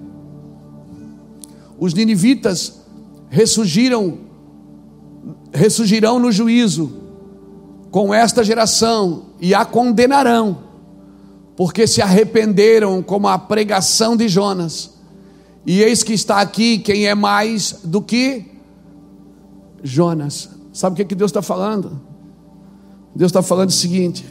Os 1.83 1.95
ninivitas 1.95 2.75
ressurgiram, 3.29 4.19
ressurgirão 5.53 6.17
no 6.21 6.31
juízo 6.31 6.93
com 7.91 8.15
esta 8.15 8.45
geração 8.45 9.31
e 9.41 9.53
a 9.53 9.65
condenarão, 9.65 10.59
porque 11.57 11.89
se 11.89 12.01
arrependeram 12.01 13.03
como 13.03 13.27
a 13.27 13.37
pregação 13.37 14.17
de 14.17 14.29
Jonas. 14.29 14.93
E 15.67 15.83
eis 15.83 16.05
que 16.05 16.13
está 16.13 16.41
aqui 16.41 16.79
quem 16.79 17.09
é 17.09 17.17
mais 17.17 17.81
do 17.83 18.01
que 18.01 18.45
Jonas. 19.83 20.51
Sabe 20.73 20.95
o 20.95 20.97
que, 20.99 21.05
que 21.05 21.17
Deus 21.17 21.33
está 21.33 21.43
falando? 21.43 22.01
Deus 23.13 23.31
está 23.31 23.43
falando 23.43 23.71
o 23.71 23.73
seguinte: 23.73 24.25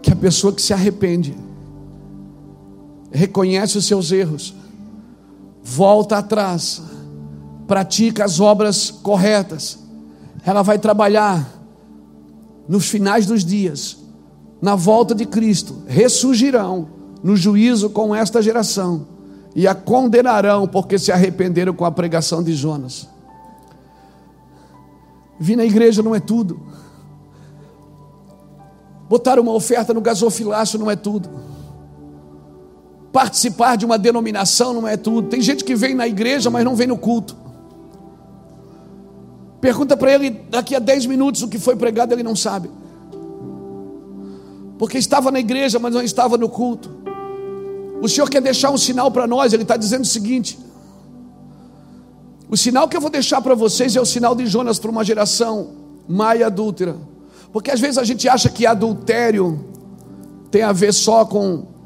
que 0.00 0.12
a 0.12 0.16
pessoa 0.16 0.52
que 0.52 0.62
se 0.62 0.72
arrepende, 0.72 1.47
reconhece 3.10 3.78
os 3.78 3.86
seus 3.86 4.12
erros, 4.12 4.54
volta 5.62 6.18
atrás, 6.18 6.82
pratica 7.66 8.24
as 8.24 8.40
obras 8.40 8.90
corretas, 8.90 9.78
ela 10.44 10.62
vai 10.62 10.78
trabalhar 10.78 11.46
nos 12.68 12.88
finais 12.88 13.26
dos 13.26 13.44
dias, 13.44 13.98
na 14.60 14.74
volta 14.74 15.14
de 15.14 15.26
Cristo, 15.26 15.82
ressurgirão 15.86 16.88
no 17.22 17.36
juízo 17.36 17.90
com 17.90 18.14
esta 18.14 18.42
geração 18.42 19.06
e 19.54 19.66
a 19.66 19.74
condenarão 19.74 20.66
porque 20.66 20.98
se 20.98 21.10
arrependeram 21.10 21.72
com 21.74 21.84
a 21.84 21.90
pregação 21.90 22.42
de 22.42 22.54
Jonas. 22.54 23.08
Vir 25.38 25.56
na 25.56 25.64
igreja 25.64 26.02
não 26.02 26.14
é 26.14 26.20
tudo. 26.20 26.60
Botar 29.08 29.38
uma 29.38 29.52
oferta 29.52 29.94
no 29.94 30.00
gasofilácio 30.00 30.78
não 30.78 30.90
é 30.90 30.96
tudo. 30.96 31.28
Participar 33.18 33.74
de 33.74 33.84
uma 33.84 33.98
denominação 33.98 34.72
não 34.72 34.86
é 34.86 34.96
tudo. 34.96 35.26
Tem 35.26 35.42
gente 35.42 35.64
que 35.64 35.74
vem 35.74 35.92
na 35.92 36.06
igreja, 36.06 36.50
mas 36.50 36.64
não 36.64 36.76
vem 36.76 36.86
no 36.86 36.96
culto. 36.96 37.36
Pergunta 39.60 39.96
para 39.96 40.14
ele 40.14 40.30
daqui 40.48 40.76
a 40.76 40.78
10 40.78 41.06
minutos 41.06 41.42
o 41.42 41.48
que 41.48 41.58
foi 41.58 41.74
pregado, 41.74 42.14
ele 42.14 42.22
não 42.22 42.36
sabe. 42.36 42.70
Porque 44.78 44.98
estava 44.98 45.32
na 45.32 45.40
igreja, 45.40 45.80
mas 45.80 45.92
não 45.92 46.00
estava 46.00 46.38
no 46.38 46.48
culto. 46.48 46.94
O 48.00 48.08
Senhor 48.08 48.30
quer 48.30 48.40
deixar 48.40 48.70
um 48.70 48.78
sinal 48.78 49.10
para 49.10 49.26
nós, 49.26 49.52
Ele 49.52 49.64
está 49.64 49.76
dizendo 49.76 50.02
o 50.02 50.06
seguinte: 50.06 50.56
o 52.48 52.56
sinal 52.56 52.86
que 52.86 52.96
eu 52.96 53.00
vou 53.00 53.10
deixar 53.10 53.42
para 53.42 53.56
vocês 53.56 53.96
é 53.96 54.00
o 54.00 54.06
sinal 54.06 54.32
de 54.36 54.46
Jonas 54.46 54.78
para 54.78 54.92
uma 54.92 55.02
geração 55.02 55.72
maia 56.06 56.46
adúltera. 56.46 56.94
Porque 57.52 57.72
às 57.72 57.80
vezes 57.80 57.98
a 57.98 58.04
gente 58.04 58.28
acha 58.28 58.48
que 58.48 58.64
adultério 58.64 59.58
tem 60.52 60.62
a 60.62 60.70
ver 60.70 60.94
só 60.94 61.24
com 61.24 61.77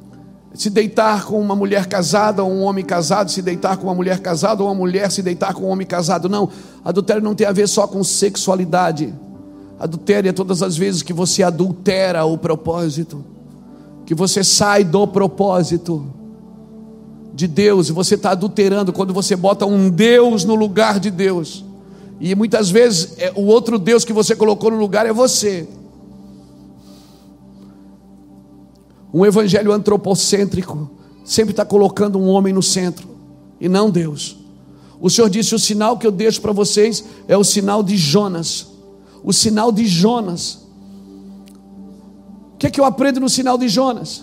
se 0.54 0.68
deitar 0.68 1.24
com 1.24 1.40
uma 1.40 1.56
mulher 1.56 1.86
casada 1.86 2.42
ou 2.42 2.50
um 2.50 2.62
homem 2.62 2.84
casado, 2.84 3.30
se 3.30 3.40
deitar 3.40 3.76
com 3.76 3.84
uma 3.86 3.94
mulher 3.94 4.20
casada 4.20 4.62
ou 4.62 4.68
uma 4.68 4.74
mulher 4.74 5.10
se 5.10 5.22
deitar 5.22 5.54
com 5.54 5.64
um 5.64 5.68
homem 5.68 5.86
casado. 5.86 6.28
Não, 6.28 6.48
adultério 6.84 7.22
não 7.22 7.34
tem 7.34 7.46
a 7.46 7.52
ver 7.52 7.68
só 7.68 7.86
com 7.86 8.04
sexualidade. 8.04 9.14
Adultério 9.78 10.28
é 10.28 10.32
todas 10.32 10.62
as 10.62 10.76
vezes 10.76 11.02
que 11.02 11.12
você 11.12 11.42
adultera 11.42 12.24
o 12.24 12.36
propósito, 12.36 13.24
que 14.04 14.14
você 14.14 14.44
sai 14.44 14.84
do 14.84 15.06
propósito 15.06 16.06
de 17.34 17.48
Deus 17.48 17.88
e 17.88 17.92
você 17.92 18.14
está 18.14 18.32
adulterando 18.32 18.92
quando 18.92 19.14
você 19.14 19.34
bota 19.34 19.64
um 19.64 19.88
Deus 19.88 20.44
no 20.44 20.54
lugar 20.54 21.00
de 21.00 21.10
Deus. 21.10 21.64
E 22.20 22.34
muitas 22.34 22.70
vezes 22.70 23.14
é, 23.18 23.32
o 23.34 23.46
outro 23.46 23.78
Deus 23.78 24.04
que 24.04 24.12
você 24.12 24.36
colocou 24.36 24.70
no 24.70 24.76
lugar 24.76 25.06
é 25.06 25.12
você. 25.12 25.66
Um 29.12 29.26
evangelho 29.26 29.72
antropocêntrico 29.72 30.90
sempre 31.24 31.52
está 31.52 31.64
colocando 31.64 32.18
um 32.18 32.28
homem 32.28 32.52
no 32.52 32.62
centro 32.62 33.08
e 33.60 33.68
não 33.68 33.90
Deus. 33.90 34.36
O 35.00 35.10
Senhor 35.10 35.28
disse: 35.28 35.54
o 35.54 35.58
sinal 35.58 35.98
que 35.98 36.06
eu 36.06 36.12
deixo 36.12 36.40
para 36.40 36.52
vocês 36.52 37.04
é 37.28 37.36
o 37.36 37.44
sinal 37.44 37.82
de 37.82 37.96
Jonas. 37.96 38.68
O 39.22 39.32
sinal 39.32 39.70
de 39.70 39.86
Jonas. 39.86 40.60
O 42.54 42.58
que 42.58 42.66
é 42.66 42.70
que 42.70 42.80
eu 42.80 42.84
aprendo 42.84 43.20
no 43.20 43.28
sinal 43.28 43.58
de 43.58 43.68
Jonas? 43.68 44.22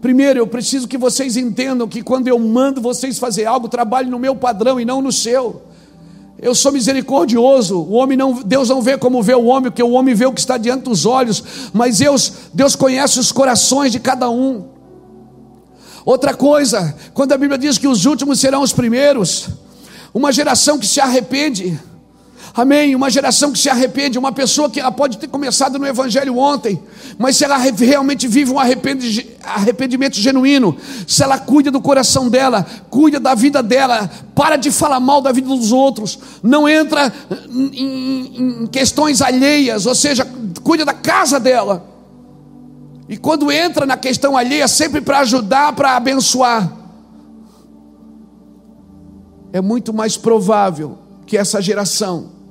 Primeiro, 0.00 0.38
eu 0.38 0.46
preciso 0.46 0.88
que 0.88 0.98
vocês 0.98 1.36
entendam 1.36 1.88
que 1.88 2.02
quando 2.02 2.28
eu 2.28 2.38
mando 2.38 2.80
vocês 2.80 3.18
fazer 3.18 3.46
algo, 3.46 3.68
trabalhe 3.68 4.10
no 4.10 4.18
meu 4.18 4.34
padrão 4.36 4.80
e 4.80 4.84
não 4.84 5.00
no 5.00 5.12
seu. 5.12 5.62
Eu 6.42 6.56
sou 6.56 6.72
misericordioso. 6.72 7.78
O 7.78 7.92
homem 7.92 8.18
não, 8.18 8.42
Deus 8.42 8.68
não 8.68 8.82
vê 8.82 8.98
como 8.98 9.22
vê 9.22 9.32
o 9.32 9.44
homem, 9.44 9.70
porque 9.70 9.82
o 9.82 9.92
homem 9.92 10.12
vê 10.12 10.26
o 10.26 10.32
que 10.32 10.40
está 10.40 10.58
diante 10.58 10.82
dos 10.82 11.06
olhos, 11.06 11.70
mas 11.72 11.98
Deus, 11.98 12.32
Deus 12.52 12.74
conhece 12.74 13.20
os 13.20 13.30
corações 13.30 13.92
de 13.92 14.00
cada 14.00 14.28
um. 14.28 14.64
Outra 16.04 16.34
coisa, 16.34 16.96
quando 17.14 17.30
a 17.30 17.38
Bíblia 17.38 17.56
diz 17.56 17.78
que 17.78 17.86
os 17.86 18.06
últimos 18.06 18.40
serão 18.40 18.60
os 18.60 18.72
primeiros, 18.72 19.50
uma 20.12 20.32
geração 20.32 20.80
que 20.80 20.86
se 20.86 21.00
arrepende, 21.00 21.78
Amém. 22.54 22.94
Uma 22.94 23.08
geração 23.08 23.50
que 23.50 23.58
se 23.58 23.70
arrepende, 23.70 24.18
uma 24.18 24.30
pessoa 24.30 24.68
que 24.68 24.78
ela 24.78 24.92
pode 24.92 25.16
ter 25.16 25.26
começado 25.26 25.78
no 25.78 25.86
Evangelho 25.86 26.36
ontem, 26.36 26.82
mas 27.18 27.36
se 27.36 27.44
ela 27.44 27.56
realmente 27.56 28.28
vive 28.28 28.50
um 28.50 28.58
arrependimento 28.58 30.16
genuíno, 30.16 30.76
se 31.06 31.22
ela 31.22 31.38
cuida 31.38 31.70
do 31.70 31.80
coração 31.80 32.28
dela, 32.28 32.66
cuida 32.90 33.18
da 33.18 33.34
vida 33.34 33.62
dela, 33.62 34.10
para 34.34 34.56
de 34.56 34.70
falar 34.70 35.00
mal 35.00 35.22
da 35.22 35.32
vida 35.32 35.48
dos 35.48 35.72
outros, 35.72 36.18
não 36.42 36.68
entra 36.68 37.10
em, 37.50 38.62
em 38.62 38.66
questões 38.66 39.22
alheias, 39.22 39.86
ou 39.86 39.94
seja, 39.94 40.28
cuida 40.62 40.84
da 40.84 40.94
casa 40.94 41.40
dela. 41.40 41.90
E 43.08 43.16
quando 43.16 43.50
entra 43.50 43.86
na 43.86 43.96
questão 43.96 44.36
alheia, 44.36 44.68
sempre 44.68 45.00
para 45.00 45.20
ajudar, 45.20 45.72
para 45.72 45.96
abençoar, 45.96 46.70
é 49.54 49.60
muito 49.60 49.92
mais 49.92 50.18
provável 50.18 50.98
que 51.26 51.36
essa 51.36 51.60
geração 51.62 52.41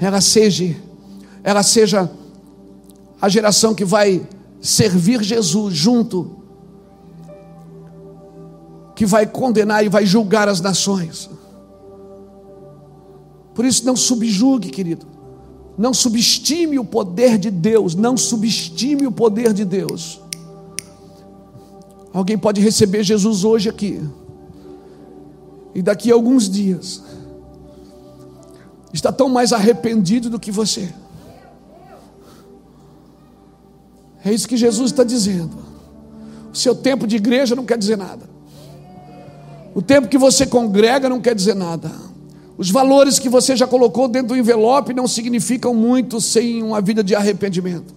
ela 0.00 0.20
seja, 0.20 0.76
ela 1.42 1.62
seja 1.62 2.10
a 3.20 3.28
geração 3.28 3.74
que 3.74 3.84
vai 3.84 4.26
servir 4.60 5.22
Jesus 5.22 5.74
junto, 5.74 6.36
que 8.94 9.06
vai 9.06 9.26
condenar 9.26 9.84
e 9.84 9.88
vai 9.88 10.04
julgar 10.04 10.48
as 10.48 10.60
nações. 10.60 11.30
Por 13.54 13.64
isso, 13.64 13.86
não 13.86 13.96
subjugue, 13.96 14.70
querido. 14.70 15.06
Não 15.78 15.92
subestime 15.92 16.78
o 16.78 16.84
poder 16.84 17.38
de 17.38 17.50
Deus. 17.50 17.94
Não 17.94 18.16
subestime 18.16 19.06
o 19.06 19.12
poder 19.12 19.52
de 19.52 19.64
Deus. 19.64 20.20
Alguém 22.12 22.38
pode 22.38 22.60
receber 22.60 23.02
Jesus 23.02 23.44
hoje 23.44 23.68
aqui. 23.68 24.02
E 25.74 25.82
daqui 25.82 26.10
a 26.10 26.14
alguns 26.14 26.48
dias 26.48 27.02
está 28.96 29.12
tão 29.12 29.28
mais 29.28 29.52
arrependido 29.52 30.28
do 30.28 30.40
que 30.40 30.50
você. 30.50 30.92
É 34.24 34.32
isso 34.32 34.48
que 34.48 34.56
Jesus 34.56 34.90
está 34.90 35.04
dizendo. 35.04 35.56
O 36.52 36.56
seu 36.56 36.74
tempo 36.74 37.06
de 37.06 37.16
igreja 37.16 37.54
não 37.54 37.64
quer 37.64 37.78
dizer 37.78 37.96
nada. 37.96 38.28
O 39.74 39.82
tempo 39.82 40.08
que 40.08 40.18
você 40.18 40.46
congrega 40.46 41.08
não 41.08 41.20
quer 41.20 41.34
dizer 41.34 41.54
nada. 41.54 41.90
Os 42.56 42.70
valores 42.70 43.18
que 43.18 43.28
você 43.28 43.54
já 43.54 43.66
colocou 43.66 44.08
dentro 44.08 44.28
do 44.28 44.36
envelope 44.36 44.94
não 44.94 45.06
significam 45.06 45.74
muito 45.74 46.20
sem 46.20 46.62
uma 46.62 46.80
vida 46.80 47.04
de 47.04 47.14
arrependimento. 47.14 47.94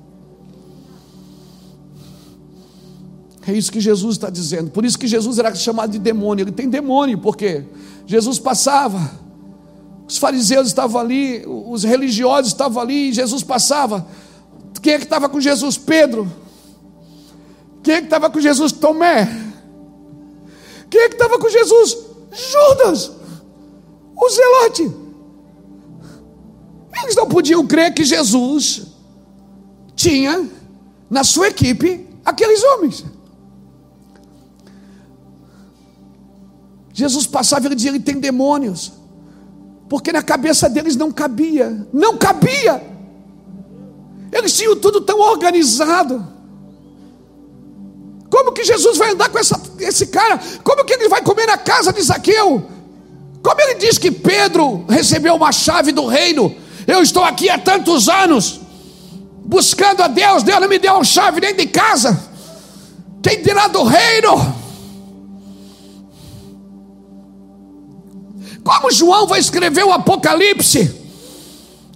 É 3.47 3.53
isso 3.53 3.71
que 3.71 3.79
Jesus 3.79 4.17
está 4.17 4.29
dizendo. 4.29 4.69
Por 4.69 4.83
isso 4.83 4.99
que 4.99 5.07
Jesus 5.07 5.39
era 5.39 5.55
chamado 5.55 5.91
de 5.91 5.99
demônio. 5.99 6.43
Ele 6.43 6.51
tem 6.51 6.69
demônio, 6.69 7.17
porque 7.17 7.63
Jesus 8.05 8.37
passava 8.37 9.28
os 10.09 10.17
fariseus 10.17 10.69
estavam 10.69 10.99
ali, 10.99 11.45
os 11.45 11.83
religiosos 11.83 12.51
estavam 12.51 12.81
ali, 12.81 13.09
e 13.09 13.13
Jesus 13.13 13.43
passava. 13.43 14.07
Quem 14.81 14.93
é 14.93 14.97
que 14.97 15.03
estava 15.03 15.29
com 15.29 15.39
Jesus? 15.39 15.77
Pedro. 15.77 16.27
Quem 17.83 17.93
é 17.93 17.97
que 17.99 18.05
estava 18.05 18.27
com 18.27 18.41
Jesus? 18.41 18.71
Tomé. 18.71 19.27
Quem 20.89 21.01
é 21.01 21.09
que 21.09 21.13
estava 21.13 21.37
com 21.37 21.47
Jesus? 21.47 21.95
Judas, 22.31 23.11
o 24.15 24.29
zelote. 24.29 24.91
Eles 27.03 27.15
não 27.15 27.27
podiam 27.27 27.67
crer 27.67 27.93
que 27.93 28.03
Jesus 28.03 28.87
tinha 29.95 30.49
na 31.07 31.23
sua 31.23 31.49
equipe 31.49 32.07
aqueles 32.25 32.63
homens. 32.63 33.05
Jesus 36.93 37.27
passava 37.27 37.65
e 37.65 37.67
ele 37.67 37.75
dizia: 37.75 37.91
ele 37.91 37.99
tem 37.99 38.19
demônios 38.19 38.98
porque 39.89 40.13
na 40.13 40.21
cabeça 40.21 40.69
deles 40.69 40.95
não 40.95 41.11
cabia, 41.11 41.87
não 41.91 42.15
cabia. 42.15 42.81
Eles 44.31 44.55
tinham 44.55 44.75
tudo 44.75 45.01
tão 45.01 45.19
organizado. 45.19 46.25
Como 48.29 48.51
que 48.51 48.63
Jesus 48.63 48.97
vai 48.97 49.11
andar 49.11 49.29
com 49.29 49.39
essa, 49.39 49.59
esse 49.79 50.07
cara? 50.07 50.39
Como 50.63 50.85
que 50.85 50.93
ele 50.93 51.09
vai 51.09 51.23
comer 51.23 51.47
na 51.47 51.57
casa 51.57 51.91
de 51.91 52.01
Zaqueu? 52.03 52.63
Como 53.41 53.61
ele 53.61 53.75
diz 53.75 53.97
que 53.97 54.11
Pedro 54.11 54.85
recebeu 54.87 55.33
uma 55.33 55.51
chave 55.51 55.91
do 55.91 56.05
reino? 56.05 56.55
Eu 56.85 57.01
estou 57.01 57.23
aqui 57.23 57.49
há 57.49 57.57
tantos 57.57 58.07
anos. 58.07 58.61
buscando 59.43 60.03
a 60.03 60.07
Deus, 60.07 60.43
Deus 60.43 60.61
não 60.61 60.69
me 60.69 60.77
deu 60.77 60.97
a 60.97 61.03
chave 61.03 61.41
nem 61.41 61.55
de 61.55 61.65
casa. 61.65 62.29
Quem 63.23 63.41
dirá 63.41 63.67
do 63.67 63.83
reino? 63.83 64.58
Como 68.69 68.91
João 68.91 69.25
vai 69.25 69.39
escrever 69.39 69.83
o 69.83 69.91
Apocalipse? 69.91 70.95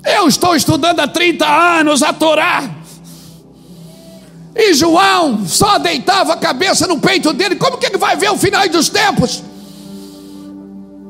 Eu 0.03 0.27
estou 0.27 0.55
estudando 0.55 1.01
há 1.01 1.07
30 1.07 1.45
anos 1.45 2.01
a 2.01 2.11
Torá. 2.11 2.67
E 4.55 4.73
João 4.73 5.45
só 5.45 5.77
deitava 5.77 6.33
a 6.33 6.37
cabeça 6.37 6.87
no 6.87 6.99
peito 6.99 7.31
dele. 7.31 7.57
Como 7.57 7.77
que 7.77 7.85
ele 7.85 7.99
vai 7.99 8.17
ver 8.17 8.31
o 8.31 8.37
final 8.39 8.67
dos 8.69 8.89
tempos? 8.89 9.43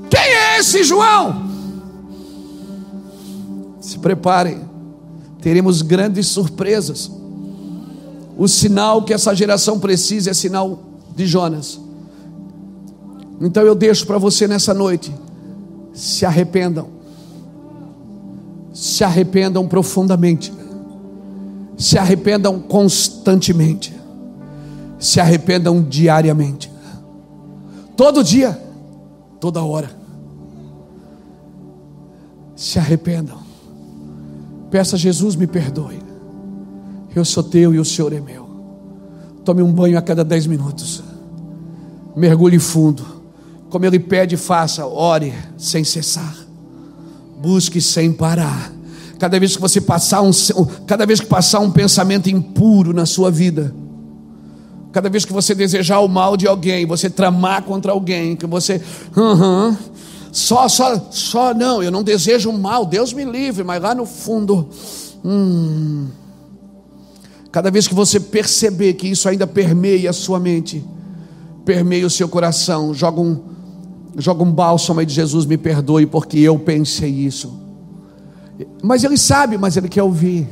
Quem 0.09 0.19
é 0.19 0.59
esse 0.59 0.83
João? 0.83 1.49
Se 3.79 3.97
preparem, 3.99 4.67
teremos 5.41 5.81
grandes 5.81 6.27
surpresas. 6.27 7.09
O 8.37 8.49
sinal 8.49 9.03
que 9.03 9.13
essa 9.13 9.33
geração 9.33 9.79
precisa 9.79 10.31
é 10.31 10.33
sinal 10.33 10.77
de 11.15 11.25
Jonas. 11.25 11.79
Então 13.39 13.63
eu 13.63 13.73
deixo 13.73 14.05
para 14.05 14.17
você 14.17 14.45
nessa 14.45 14.73
noite: 14.73 15.09
se 15.93 16.25
arrependam, 16.25 16.87
se 18.73 19.03
arrependam 19.03 19.67
profundamente, 19.67 20.51
se 21.77 21.97
arrependam 21.97 22.59
constantemente, 22.59 23.93
se 24.97 25.19
arrependam 25.19 25.81
diariamente, 25.83 26.71
todo 27.95 28.23
dia, 28.23 28.59
toda 29.39 29.63
hora. 29.63 30.03
Se 32.55 32.79
arrependam, 32.79 33.39
peça 34.69 34.95
a 34.95 34.99
Jesus 34.99 35.35
me 35.35 35.47
perdoe. 35.47 35.99
Eu 37.15 37.25
sou 37.25 37.43
teu 37.43 37.73
e 37.73 37.79
o 37.79 37.85
Senhor 37.85 38.13
é 38.13 38.19
meu. 38.19 38.47
Tome 39.43 39.61
um 39.61 39.71
banho 39.71 39.97
a 39.97 40.01
cada 40.01 40.23
dez 40.23 40.47
minutos. 40.47 41.03
Mergulhe 42.15 42.57
fundo. 42.57 43.12
Como 43.73 43.87
ele 43.87 43.97
pede, 43.97 44.37
faça, 44.37 44.85
ore 44.85 45.33
sem 45.57 45.83
cessar. 45.83 46.37
Busque 47.41 47.81
sem 47.81 48.13
parar. 48.13 48.71
Cada 49.17 49.39
vez 49.39 49.55
que 49.55 49.61
você 49.63 49.81
passar 49.81 50.21
um, 50.21 50.29
cada 50.85 51.07
vez 51.07 51.19
que 51.19 51.25
passar 51.25 51.59
um 51.59 51.71
pensamento 51.71 52.29
impuro 52.29 52.93
na 52.93 53.07
sua 53.07 53.31
vida, 53.31 53.73
cada 54.91 55.09
vez 55.09 55.25
que 55.25 55.33
você 55.33 55.55
desejar 55.55 56.01
o 56.01 56.07
mal 56.07 56.37
de 56.37 56.47
alguém, 56.47 56.85
você 56.85 57.09
tramar 57.09 57.63
contra 57.63 57.93
alguém, 57.93 58.35
que 58.35 58.45
você, 58.45 58.79
uhum, 59.17 59.75
só, 60.31 60.67
só, 60.67 61.07
só, 61.09 61.51
não, 61.51 61.81
eu 61.81 61.89
não 61.89 62.03
desejo 62.03 62.51
o 62.51 62.53
mal, 62.59 62.85
Deus 62.85 63.11
me 63.11 63.25
livre, 63.25 63.63
mas 63.63 63.81
lá 63.81 63.95
no 63.95 64.05
fundo, 64.05 64.69
hum, 65.25 66.09
Cada 67.51 67.71
vez 67.71 67.87
que 67.87 67.93
você 67.95 68.19
perceber 68.19 68.93
que 68.93 69.07
isso 69.07 69.27
ainda 69.27 69.47
permeia 69.47 70.11
a 70.11 70.13
sua 70.13 70.39
mente, 70.39 70.83
permeia 71.65 72.05
o 72.05 72.09
seu 72.09 72.27
coração, 72.27 72.95
joga 72.95 73.21
um, 73.21 73.52
joga 74.17 74.43
um 74.43 74.51
bálsamo 74.51 74.99
aí 74.99 75.05
de 75.05 75.13
Jesus, 75.13 75.45
me 75.45 75.57
perdoe, 75.57 76.05
porque 76.05 76.39
eu 76.39 76.57
pensei 76.59 77.09
isso. 77.09 77.59
Mas 78.81 79.03
ele 79.03 79.17
sabe, 79.17 79.57
mas 79.57 79.75
ele 79.77 79.89
quer 79.89 80.03
ouvir. 80.03 80.47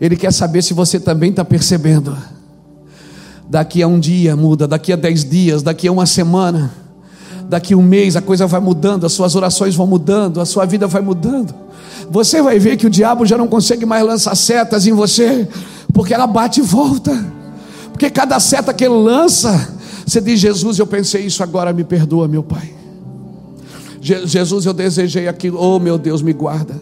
Ele 0.00 0.16
quer 0.16 0.32
saber 0.32 0.62
se 0.62 0.74
você 0.74 1.00
também 1.00 1.30
está 1.30 1.44
percebendo. 1.44 2.16
Daqui 3.48 3.82
a 3.82 3.86
um 3.86 3.98
dia 3.98 4.36
muda, 4.36 4.66
daqui 4.66 4.92
a 4.92 4.96
dez 4.96 5.24
dias, 5.24 5.62
daqui 5.62 5.86
a 5.86 5.92
uma 5.92 6.04
semana, 6.04 6.72
daqui 7.48 7.74
a 7.74 7.76
um 7.76 7.82
mês 7.82 8.16
a 8.16 8.20
coisa 8.20 8.46
vai 8.46 8.60
mudando, 8.60 9.06
as 9.06 9.12
suas 9.12 9.36
orações 9.36 9.74
vão 9.74 9.86
mudando, 9.86 10.40
a 10.40 10.44
sua 10.44 10.66
vida 10.66 10.86
vai 10.86 11.00
mudando. 11.00 11.54
Você 12.10 12.42
vai 12.42 12.58
ver 12.58 12.76
que 12.76 12.86
o 12.86 12.90
diabo 12.90 13.24
já 13.24 13.38
não 13.38 13.46
consegue 13.46 13.86
mais 13.86 14.04
lançar 14.04 14.34
setas 14.34 14.86
em 14.86 14.92
você, 14.92 15.48
porque 15.92 16.12
ela 16.12 16.26
bate 16.26 16.60
e 16.60 16.62
volta. 16.62 17.12
Porque 17.92 18.10
cada 18.10 18.38
seta 18.40 18.74
que 18.74 18.84
ele 18.84 18.94
lança, 18.94 19.75
você 20.06 20.20
diz: 20.20 20.38
Jesus, 20.38 20.78
eu 20.78 20.86
pensei 20.86 21.26
isso 21.26 21.42
agora, 21.42 21.72
me 21.72 21.82
perdoa, 21.82 22.28
meu 22.28 22.42
Pai. 22.42 22.72
Jesus, 24.00 24.64
eu 24.64 24.72
desejei 24.72 25.26
aquilo, 25.26 25.60
oh 25.60 25.80
meu 25.80 25.98
Deus, 25.98 26.22
me 26.22 26.32
guarda. 26.32 26.80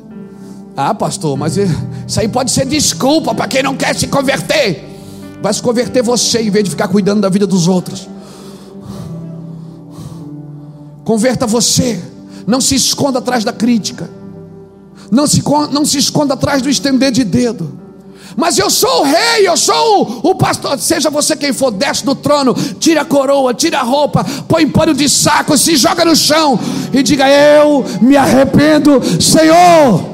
Ah, 0.77 0.95
pastor, 0.95 1.39
mas 1.39 1.57
isso 1.57 2.21
aí 2.21 2.29
pode 2.29 2.51
ser 2.51 2.67
desculpa 2.67 3.35
para 3.35 3.49
quem 3.49 3.63
não 3.63 3.75
quer 3.75 3.97
se 3.97 4.09
converter. 4.09 4.85
Vai 5.41 5.55
se 5.55 5.63
converter 5.63 6.03
você 6.03 6.43
em 6.43 6.51
vez 6.51 6.65
de 6.65 6.71
ficar 6.71 6.89
cuidando 6.89 7.23
da 7.23 7.31
vida 7.31 7.47
dos 7.47 7.67
outros. 7.67 8.09
Converta 11.05 11.47
você. 11.47 12.03
Não 12.47 12.61
se 12.61 12.75
esconda 12.75 13.21
atrás 13.21 13.43
da 13.43 13.53
crítica. 13.53 14.11
Não 15.11 15.27
se, 15.27 15.43
não 15.71 15.85
se 15.85 15.97
esconda 15.97 16.35
atrás 16.35 16.61
do 16.61 16.69
estender 16.69 17.11
de 17.11 17.25
dedo. 17.25 17.84
Mas 18.37 18.59
eu 18.59 18.71
sou 18.71 19.01
o 19.01 19.05
rei, 19.05 19.47
eu 19.49 19.57
sou 19.57 20.21
o, 20.23 20.31
o, 20.31 20.35
pastor. 20.35 20.79
Seja 20.79 21.11
você 21.11 21.37
quem 21.37 21.53
for, 21.53 21.71
desce 21.71 22.05
do 22.05 22.15
trono, 22.15 22.55
tira 22.79 23.03
a 23.03 23.05
coroa, 23.05 23.55
tira 23.55 23.79
a 23.79 23.83
roupa, 23.83 24.25
põe 24.49 24.69
pano 24.69 24.95
de 24.95 25.09
saco, 25.09 25.57
se 25.57 25.77
joga 25.77 26.05
no 26.05 26.17
chão 26.17 26.59
e 26.93 27.03
diga: 27.03 27.29
Eu 27.29 27.85
me 28.01 28.17
arrependo, 28.17 29.01
Senhor. 29.21 30.14